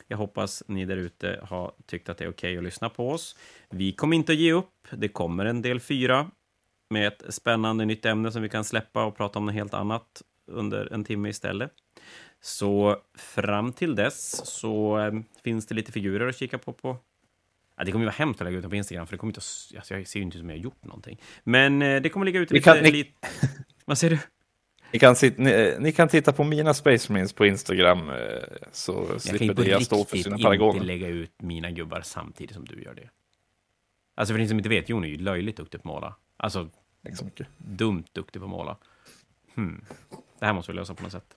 Jag 0.09 0.16
hoppas 0.16 0.62
ni 0.66 0.84
där 0.84 0.97
ute 0.97 1.40
har 1.43 1.72
tyckt 1.86 2.09
att 2.09 2.18
det 2.18 2.24
är 2.24 2.28
okej 2.28 2.51
okay 2.51 2.59
att 2.59 2.64
lyssna 2.64 2.88
på 2.88 3.11
oss. 3.11 3.36
Vi 3.70 3.93
kommer 3.93 4.16
inte 4.16 4.32
att 4.32 4.38
ge 4.38 4.53
upp. 4.53 4.88
Det 4.90 5.09
kommer 5.09 5.47
en 5.47 5.62
del 5.62 5.80
fyra 5.80 6.30
med 6.90 7.07
ett 7.07 7.34
spännande 7.34 7.84
nytt 7.84 8.07
ämne 8.07 8.32
som 8.32 8.43
vi 8.43 8.49
kan 8.49 8.64
släppa 8.64 9.05
och 9.05 9.16
prata 9.16 9.38
om 9.38 9.47
något 9.47 9.55
helt 9.55 9.74
annat 9.74 10.22
under 10.47 10.93
en 10.93 11.05
timme 11.05 11.28
istället. 11.28 11.72
Så 12.40 12.97
fram 13.14 13.72
till 13.72 13.95
dess 13.95 14.47
så 14.47 14.99
eh, 14.99 15.12
finns 15.45 15.66
det 15.66 15.74
lite 15.74 15.93
figurer 15.93 16.28
att 16.28 16.36
kika 16.36 16.59
på 16.59 16.72
på 16.72 16.97
Ja, 17.76 17.84
det 17.84 17.92
kommer 17.92 18.02
ju 18.02 18.06
vara 18.06 18.16
hemskt 18.16 18.40
att 18.40 18.44
lägga 18.44 18.56
ut 18.56 18.62
dem 18.62 18.70
på 18.70 18.76
Instagram, 18.76 19.06
för 19.06 19.12
det 19.12 19.18
kommer 19.18 19.30
inte 19.30 19.38
att, 19.38 19.76
alltså 19.76 19.94
jag 19.94 20.06
ser 20.06 20.18
ju 20.18 20.24
inte 20.24 20.36
ut 20.36 20.40
som 20.40 20.50
jag 20.50 20.56
har 20.56 20.62
gjort 20.62 20.84
någonting. 20.84 21.20
Men 21.44 21.82
eh, 21.82 22.02
det 22.02 22.08
kommer 22.08 22.26
ligga 22.26 22.40
ute 22.40 22.54
lite... 22.54 22.64
Kan, 22.64 22.82
ni... 22.82 23.12
Vad 23.84 23.98
säger 23.98 24.10
du? 24.10 24.18
Ni 24.92 24.98
kan, 24.98 25.16
ni, 25.36 25.76
ni 25.78 25.92
kan 25.92 26.08
titta 26.08 26.32
på 26.32 26.44
mina 26.44 26.74
Space 26.74 27.12
Marines 27.12 27.32
på 27.32 27.46
Instagram 27.46 28.10
eh, 28.10 28.16
så 28.72 29.06
jag 29.12 29.20
slipper 29.20 29.64
det 29.64 29.84
stå 29.84 30.04
för 30.04 30.16
sina 30.16 30.38
paragoner. 30.38 30.64
Jag 30.64 30.74
kan 30.74 30.82
inte 30.82 30.86
lägga 30.86 31.08
ut 31.08 31.42
mina 31.42 31.70
gubbar 31.70 32.00
samtidigt 32.04 32.54
som 32.54 32.64
du 32.64 32.82
gör 32.82 32.94
det. 32.94 33.08
Alltså 34.14 34.34
för 34.34 34.38
ni 34.38 34.48
som 34.48 34.58
inte 34.58 34.68
vet, 34.68 34.88
Jon 34.88 35.04
är 35.04 35.08
ju 35.08 35.16
löjligt 35.16 35.56
duktig 35.56 35.82
på 35.82 35.88
att 35.88 35.94
måla. 35.94 36.14
Alltså, 36.36 36.68
dumt 37.58 38.04
duktig 38.12 38.42
på 38.42 38.46
att 38.46 38.50
måla. 38.50 38.76
Hmm. 39.54 39.84
Det 40.38 40.46
här 40.46 40.52
måste 40.52 40.72
vi 40.72 40.76
lösa 40.76 40.94
på 40.94 41.02
något 41.02 41.12
sätt. 41.12 41.36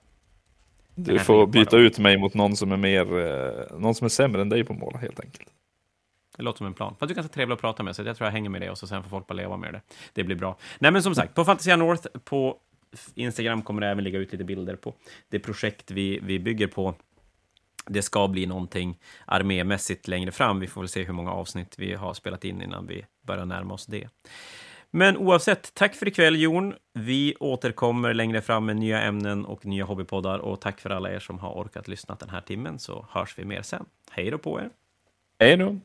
Du 0.94 1.18
får 1.18 1.46
byta 1.46 1.76
ut 1.76 1.98
mig 1.98 2.18
mot 2.18 2.34
någon 2.34 2.56
som 2.56 2.72
är 2.72 2.76
mer, 2.76 3.18
eh, 3.18 3.78
någon 3.78 3.94
som 3.94 4.04
är 4.04 4.08
sämre 4.08 4.42
än 4.42 4.48
dig 4.48 4.64
på 4.64 4.72
att 4.72 4.78
måla 4.78 4.98
helt 4.98 5.20
enkelt. 5.20 5.48
Det 6.36 6.42
låter 6.42 6.58
som 6.58 6.66
en 6.66 6.74
plan. 6.74 6.96
Fast 6.98 7.08
du 7.08 7.12
är 7.12 7.16
ganska 7.16 7.32
trevlig 7.32 7.54
att 7.54 7.60
prata 7.60 7.82
med, 7.82 7.96
så 7.96 8.02
jag 8.02 8.16
tror 8.16 8.26
jag 8.26 8.32
hänger 8.32 8.50
med 8.50 8.60
det 8.60 8.70
och 8.70 8.78
så 8.78 8.86
sen 8.86 9.02
får 9.02 9.10
folk 9.10 9.26
bara 9.26 9.34
leva 9.34 9.56
med 9.56 9.72
det. 9.72 9.80
Det 10.12 10.24
blir 10.24 10.36
bra. 10.36 10.56
Nej, 10.78 10.90
men 10.90 11.02
som 11.02 11.14
sagt, 11.14 11.34
på 11.34 11.44
Fantasia 11.44 11.76
North 11.76 12.06
på 12.24 12.58
Instagram 13.14 13.62
kommer 13.62 13.80
det 13.80 13.88
även 13.88 14.04
ligga 14.04 14.18
ut 14.18 14.32
lite 14.32 14.44
bilder 14.44 14.76
på 14.76 14.94
det 15.28 15.38
projekt 15.38 15.90
vi, 15.90 16.20
vi 16.22 16.38
bygger 16.38 16.66
på. 16.66 16.94
Det 17.86 18.02
ska 18.02 18.28
bli 18.28 18.46
någonting 18.46 18.98
armémässigt 19.26 20.08
längre 20.08 20.32
fram. 20.32 20.60
Vi 20.60 20.66
får 20.66 20.80
väl 20.80 20.88
se 20.88 21.04
hur 21.04 21.12
många 21.12 21.32
avsnitt 21.32 21.74
vi 21.78 21.94
har 21.94 22.14
spelat 22.14 22.44
in 22.44 22.62
innan 22.62 22.86
vi 22.86 23.06
börjar 23.26 23.46
närma 23.46 23.74
oss 23.74 23.86
det. 23.86 24.08
Men 24.90 25.16
oavsett, 25.16 25.74
tack 25.74 25.94
för 25.94 26.08
ikväll 26.08 26.36
Jon. 26.36 26.74
Vi 26.92 27.34
återkommer 27.40 28.14
längre 28.14 28.40
fram 28.40 28.66
med 28.66 28.76
nya 28.76 29.02
ämnen 29.02 29.44
och 29.44 29.66
nya 29.66 29.84
hobbypoddar 29.84 30.38
och 30.38 30.60
tack 30.60 30.80
för 30.80 30.90
alla 30.90 31.10
er 31.10 31.18
som 31.18 31.38
har 31.38 31.52
orkat 31.52 31.88
lyssna 31.88 32.14
den 32.14 32.28
här 32.28 32.40
timmen 32.40 32.78
så 32.78 33.06
hörs 33.10 33.38
vi 33.38 33.44
mer 33.44 33.62
sen. 33.62 33.86
Hej 34.10 34.30
då 34.30 34.38
på 34.38 34.60
er! 34.60 34.70
Hej 35.38 35.56
då! 35.56 35.78